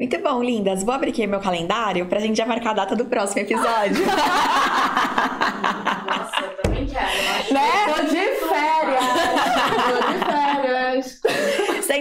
Muito 0.00 0.18
bom, 0.20 0.42
lindas. 0.42 0.82
Vou 0.82 0.92
abrir 0.92 1.10
aqui 1.10 1.24
meu 1.24 1.38
calendário 1.40 2.06
pra 2.08 2.18
gente 2.18 2.36
já 2.36 2.44
marcar 2.44 2.70
a 2.70 2.74
data 2.74 2.96
do 2.96 3.04
próximo 3.04 3.42
episódio. 3.42 3.94
Nossa, 6.04 6.40
eu 6.42 6.56
também 6.62 6.86
quero. 6.86 7.52
Né? 7.54 7.70
Tô 7.94 8.02
de 8.02 8.26
férias! 8.48 9.04
Tô 9.86 10.12
de 10.12 10.18
férias! 10.24 11.20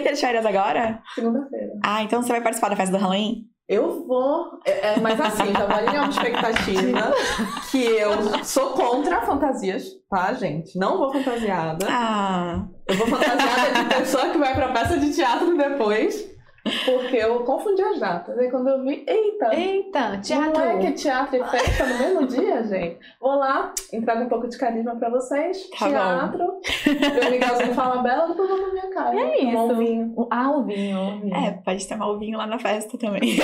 Entra 0.03 0.13
de 0.15 0.19
férias 0.21 0.45
agora? 0.45 1.01
Segunda-feira. 1.15 1.71
Ah, 1.83 2.03
então 2.03 2.21
você 2.21 2.29
vai 2.29 2.41
participar 2.41 2.69
da 2.69 2.75
festa 2.75 2.91
do 2.97 3.01
Halloween? 3.01 3.45
Eu 3.69 4.05
vou. 4.05 4.59
É, 4.65 4.95
é, 4.95 4.99
mas 4.99 5.19
assim, 5.21 5.53
já 5.53 5.65
vou 5.65 5.75
alinhar 5.77 6.03
uma 6.03 6.09
expectativa 6.09 7.13
que 7.71 7.81
eu 7.85 8.43
sou 8.43 8.71
contra 8.71 9.21
fantasias, 9.21 9.85
tá, 10.09 10.33
gente? 10.33 10.77
Não 10.77 10.97
vou 10.97 11.13
fantasiada. 11.13 11.87
Ah, 11.89 12.65
Eu 12.85 12.95
vou 12.97 13.07
fantasiada 13.07 13.83
de 13.83 13.95
pessoa 13.95 14.29
que 14.31 14.37
vai 14.37 14.53
pra 14.53 14.73
peça 14.73 14.97
de 14.99 15.13
teatro 15.13 15.55
depois. 15.57 16.32
Porque 16.63 17.17
eu 17.17 17.43
confundi 17.43 17.81
as 17.81 17.99
datas. 17.99 18.37
E 18.39 18.49
quando 18.49 18.69
eu 18.69 18.81
vi, 18.83 19.03
eita, 19.05 19.53
Eita, 19.53 20.17
teatro. 20.19 20.53
não 20.53 20.61
é 20.65 20.77
que 20.79 20.93
teatro 20.93 21.35
e 21.35 21.43
festa 21.43 21.85
no 21.85 21.99
mesmo 21.99 22.25
dia, 22.27 22.63
gente? 22.63 22.97
Vou 23.19 23.35
lá, 23.35 23.73
entrego 23.91 24.21
um 24.21 24.29
pouco 24.29 24.47
de 24.47 24.57
carisma 24.57 24.95
pra 24.95 25.09
vocês. 25.09 25.69
Tá 25.71 25.89
teatro. 25.89 26.61
Meu 26.85 27.31
Miguelzinho 27.31 27.73
fala 27.73 28.01
bela, 28.01 28.27
depois 28.27 28.47
vou 28.49 28.61
na 28.61 28.71
minha 28.71 28.89
casa. 28.91 29.19
É 29.19 29.43
isso. 29.43 29.57
Um 29.57 29.77
vinho. 29.77 30.27
Ah, 30.31 30.51
o 30.51 30.63
vinho. 30.63 30.99
o 30.99 31.19
vinho. 31.19 31.35
É, 31.35 31.51
pode 31.51 31.85
tomar 31.85 32.07
o 32.07 32.17
vinho 32.17 32.37
lá 32.37 32.47
na 32.47 32.57
festa 32.57 32.97
também. 32.97 33.21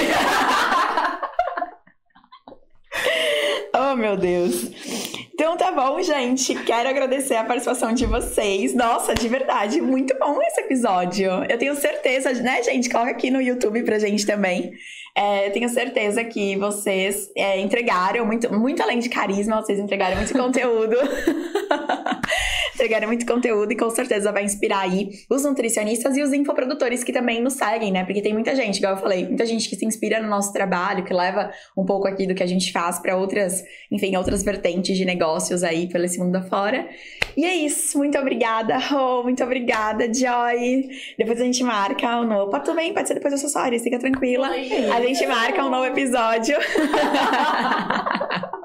oh, 3.76 3.96
meu 3.98 4.16
Deus. 4.16 5.09
Então 5.40 5.56
tá 5.56 5.72
bom, 5.72 6.02
gente. 6.02 6.54
Quero 6.54 6.90
agradecer 6.90 7.36
a 7.36 7.46
participação 7.46 7.94
de 7.94 8.06
vocês. 8.06 8.76
Nossa, 8.76 9.16
de 9.16 9.26
verdade, 9.30 9.80
muito 9.80 10.14
bom 10.20 10.38
esse 10.42 10.60
episódio. 10.60 11.32
Eu 11.48 11.58
tenho 11.58 11.74
certeza, 11.78 12.34
né, 12.34 12.62
gente? 12.62 12.90
Coloca 12.90 13.12
aqui 13.12 13.32
no 13.32 13.42
YouTube 13.42 13.82
pra 13.84 13.98
gente 13.98 14.26
também. 14.26 14.74
É, 15.16 15.48
eu 15.48 15.54
tenho 15.54 15.70
certeza 15.70 16.26
que 16.26 16.58
vocês 16.58 17.32
é, 17.38 17.58
entregaram 17.58 18.26
muito, 18.26 18.54
muito 18.54 18.84
além 18.84 19.00
de 19.00 19.08
carisma, 19.08 19.62
vocês 19.62 19.80
entregaram 19.80 20.18
muito 20.18 20.34
conteúdo. 20.38 20.98
entregaram 22.80 23.08
muito 23.08 23.26
conteúdo 23.26 23.74
e 23.74 23.76
com 23.76 23.90
certeza 23.90 24.32
vai 24.32 24.46
inspirar 24.46 24.80
aí 24.80 25.10
os 25.30 25.44
nutricionistas 25.44 26.16
e 26.16 26.24
os 26.24 26.32
infoprodutores 26.32 27.04
que 27.04 27.12
também 27.12 27.42
nos 27.42 27.54
seguem, 27.54 27.92
né? 27.92 28.06
Porque 28.06 28.22
tem 28.22 28.34
muita 28.34 28.56
gente, 28.56 28.78
igual 28.78 28.94
eu 28.94 29.00
falei, 29.00 29.28
muita 29.28 29.46
gente 29.46 29.68
que 29.68 29.76
se 29.76 29.86
inspira 29.86 30.22
no 30.22 30.30
nosso 30.30 30.54
trabalho, 30.54 31.04
que 31.04 31.14
leva 31.14 31.52
um 31.76 31.86
pouco 31.86 32.08
aqui 32.08 32.26
do 32.26 32.34
que 32.34 32.42
a 32.42 32.48
gente 32.48 32.72
faz 32.72 33.00
para 33.00 33.18
outras, 33.18 33.64
enfim, 33.92 34.16
outras 34.16 34.44
vertentes 34.44 34.98
de 34.98 35.04
negócios 35.04 35.62
aí 35.62 35.90
pelo 35.90 36.06
esse 36.06 36.18
mundo 36.18 36.38
afora. 36.38 36.88
E 37.36 37.46
é 37.46 37.54
isso, 37.54 37.98
muito 37.98 38.18
obrigada, 38.18 38.78
Rô, 38.78 39.24
muito 39.24 39.44
obrigada, 39.44 40.12
Joy. 40.12 40.90
Depois 41.18 41.42
a 41.42 41.44
gente 41.44 41.64
marca 41.64 42.22
um 42.22 42.26
novo. 42.26 42.50
Pode 42.50 42.64
também, 42.64 42.94
pode 42.94 43.08
ser 43.08 43.16
depois 43.16 43.56
horas, 43.56 43.82
fica 43.82 44.00
tranquila. 44.00 44.50
A 44.50 45.02
gente 45.02 45.26
marca 45.28 45.66
um 45.66 45.70
novo 45.70 45.86
episódio. 45.86 46.58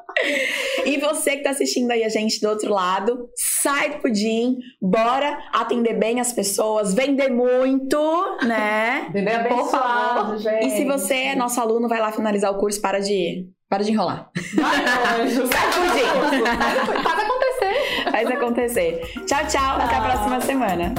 E 0.85 0.99
você 0.99 1.37
que 1.37 1.43
tá 1.43 1.51
assistindo 1.51 1.91
aí 1.91 2.05
a 2.05 2.09
gente 2.09 2.41
do 2.41 2.49
outro 2.49 2.73
lado, 2.73 3.29
sai 3.37 3.91
do 3.91 3.99
pudim, 3.99 4.57
bora 4.81 5.39
atender 5.53 5.95
bem 5.95 6.21
as 6.21 6.33
pessoas, 6.33 6.95
vender 6.95 7.31
muito, 7.31 7.99
né? 8.43 9.09
Bebê 9.11 9.49
Por 9.49 9.71
favor. 9.71 10.39
gente. 10.39 10.67
E 10.67 10.71
se 10.71 10.85
você 10.85 11.15
é 11.15 11.35
nosso 11.35 11.61
aluno, 11.61 11.89
vai 11.89 12.01
lá 12.01 12.13
finalizar 12.13 12.51
o 12.53 12.59
curso, 12.59 12.81
para 12.81 13.01
de, 13.01 13.47
para 13.69 13.83
de 13.83 13.93
enrolar. 13.93 14.31
Vai, 14.55 15.23
anjo. 15.23 15.47
Sai 15.53 15.67
do 15.71 15.75
pudim. 15.91 17.03
Faz 17.03 17.19
acontecer. 17.19 18.11
Faz 18.11 18.31
acontecer. 18.31 19.25
Tchau, 19.27 19.47
tchau. 19.49 19.77
Até 19.81 19.97
a 19.97 20.01
próxima 20.01 20.41
semana. 20.41 20.95